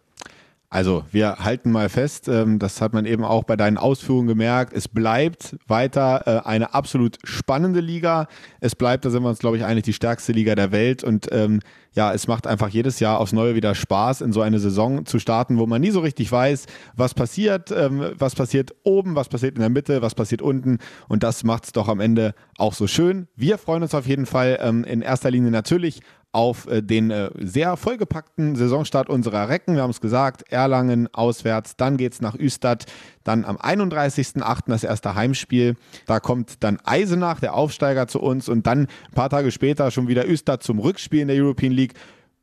Also 0.70 1.04
wir 1.10 1.36
halten 1.36 1.70
mal 1.70 1.88
fest, 1.88 2.28
ähm, 2.28 2.58
das 2.58 2.82
hat 2.82 2.92
man 2.92 3.06
eben 3.06 3.24
auch 3.24 3.44
bei 3.44 3.56
deinen 3.56 3.78
Ausführungen 3.78 4.28
gemerkt, 4.28 4.74
es 4.74 4.86
bleibt 4.86 5.56
weiter 5.66 6.22
äh, 6.26 6.46
eine 6.46 6.74
absolut 6.74 7.16
spannende 7.24 7.80
Liga. 7.80 8.28
Es 8.60 8.76
bleibt, 8.76 9.06
da 9.06 9.10
sind 9.10 9.22
wir 9.22 9.30
uns, 9.30 9.38
glaube 9.38 9.56
ich, 9.56 9.64
eigentlich 9.64 9.84
die 9.84 9.94
stärkste 9.94 10.32
Liga 10.32 10.54
der 10.54 10.70
Welt. 10.70 11.02
Und 11.02 11.28
ähm, 11.32 11.60
ja, 11.94 12.12
es 12.12 12.28
macht 12.28 12.46
einfach 12.46 12.68
jedes 12.68 13.00
Jahr 13.00 13.18
aufs 13.18 13.32
Neue 13.32 13.54
wieder 13.54 13.74
Spaß, 13.74 14.20
in 14.20 14.32
so 14.34 14.42
eine 14.42 14.58
Saison 14.58 15.06
zu 15.06 15.18
starten, 15.18 15.56
wo 15.56 15.66
man 15.66 15.80
nie 15.80 15.90
so 15.90 16.00
richtig 16.00 16.30
weiß, 16.30 16.66
was 16.94 17.14
passiert, 17.14 17.70
ähm, 17.70 18.12
was 18.18 18.34
passiert 18.34 18.74
oben, 18.82 19.14
was 19.14 19.30
passiert 19.30 19.54
in 19.54 19.60
der 19.60 19.70
Mitte, 19.70 20.02
was 20.02 20.14
passiert 20.14 20.42
unten. 20.42 20.78
Und 21.08 21.22
das 21.22 21.44
macht 21.44 21.64
es 21.64 21.72
doch 21.72 21.88
am 21.88 22.00
Ende 22.00 22.34
auch 22.58 22.74
so 22.74 22.86
schön. 22.86 23.26
Wir 23.36 23.56
freuen 23.56 23.82
uns 23.82 23.94
auf 23.94 24.06
jeden 24.06 24.26
Fall 24.26 24.58
ähm, 24.60 24.84
in 24.84 25.00
erster 25.00 25.30
Linie 25.30 25.50
natürlich 25.50 26.00
auf 26.32 26.66
äh, 26.68 26.82
den 26.82 27.10
äh, 27.10 27.30
sehr 27.38 27.76
vollgepackten 27.76 28.54
Saisonstart 28.54 29.08
unserer 29.08 29.48
Recken. 29.48 29.74
Wir 29.74 29.82
haben 29.82 29.90
es 29.90 30.00
gesagt, 30.00 30.44
Erlangen 30.50 31.12
auswärts, 31.12 31.76
dann 31.76 31.96
geht 31.96 32.12
es 32.12 32.20
nach 32.20 32.34
Üstad, 32.34 32.84
dann 33.24 33.44
am 33.44 33.56
31.08. 33.56 34.64
das 34.66 34.84
erste 34.84 35.14
Heimspiel. 35.14 35.76
Da 36.06 36.20
kommt 36.20 36.62
dann 36.62 36.78
Eisenach, 36.84 37.40
der 37.40 37.54
Aufsteiger, 37.54 38.08
zu 38.08 38.20
uns 38.20 38.48
und 38.48 38.66
dann 38.66 38.82
ein 38.82 39.14
paar 39.14 39.30
Tage 39.30 39.50
später 39.50 39.90
schon 39.90 40.08
wieder 40.08 40.28
Üstad 40.28 40.62
zum 40.62 40.78
Rückspiel 40.78 41.20
in 41.20 41.28
der 41.28 41.42
European 41.42 41.72
League. 41.72 41.94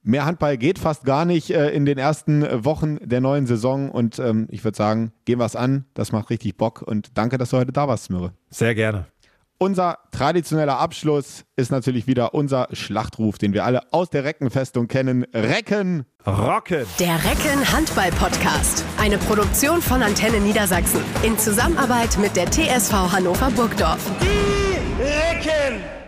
Mehr 0.08 0.26
Handball 0.26 0.58
geht 0.58 0.78
fast 0.78 1.04
gar 1.04 1.26
nicht 1.26 1.50
äh, 1.50 1.70
in 1.72 1.86
den 1.86 1.98
ersten 1.98 2.44
Wochen 2.64 2.98
der 3.02 3.22
neuen 3.22 3.48
Saison 3.48 3.90
und 3.90 4.20
ähm, 4.20 4.48
ich 4.52 4.64
würde 4.64 4.78
sagen, 4.78 5.12
gehen 5.26 5.40
wir 5.40 5.46
es 5.46 5.56
an. 5.56 5.86
Das 5.96 6.12
macht 6.12 6.30
richtig 6.30 6.58
Bock 6.58 6.84
und 6.84 7.18
danke, 7.18 7.40
dass 7.40 7.50
du 7.50 7.58
heute 7.58 7.72
da 7.72 7.88
warst, 7.88 8.06
Smürre. 8.06 8.34
Sehr 8.50 8.76
gerne. 8.76 9.08
Unser 9.58 9.99
traditioneller 10.12 10.80
Abschluss 10.80 11.45
ist 11.56 11.72
natürlich 11.72 12.08
wieder 12.08 12.34
unser 12.34 12.68
Schlachtruf, 12.74 13.38
den 13.38 13.53
wir 13.53 13.64
alle 13.64 13.93
aus 13.93 14.10
der 14.10 14.26
Reckenfestung 14.26 14.89
kennen. 14.89 15.24
Recken! 15.34 16.06
Rocken! 16.28 16.86
Der 16.99 17.16
Recken 17.24 17.72
Handball 17.72 18.12
Podcast. 18.12 18.84
Eine 18.99 19.18
Produktion 19.18 19.82
von 19.82 20.03
Antenne 20.03 20.41
Niedersachsen. 20.41 20.99
In 21.24 21.38
Zusammenarbeit 21.38 22.18
mit 22.18 22.36
der 22.36 22.51
TSV 22.51 22.91
Hannover 23.14 23.49
Burgdorf. 23.51 23.99
Die 24.22 25.01
Recken! 25.01 26.05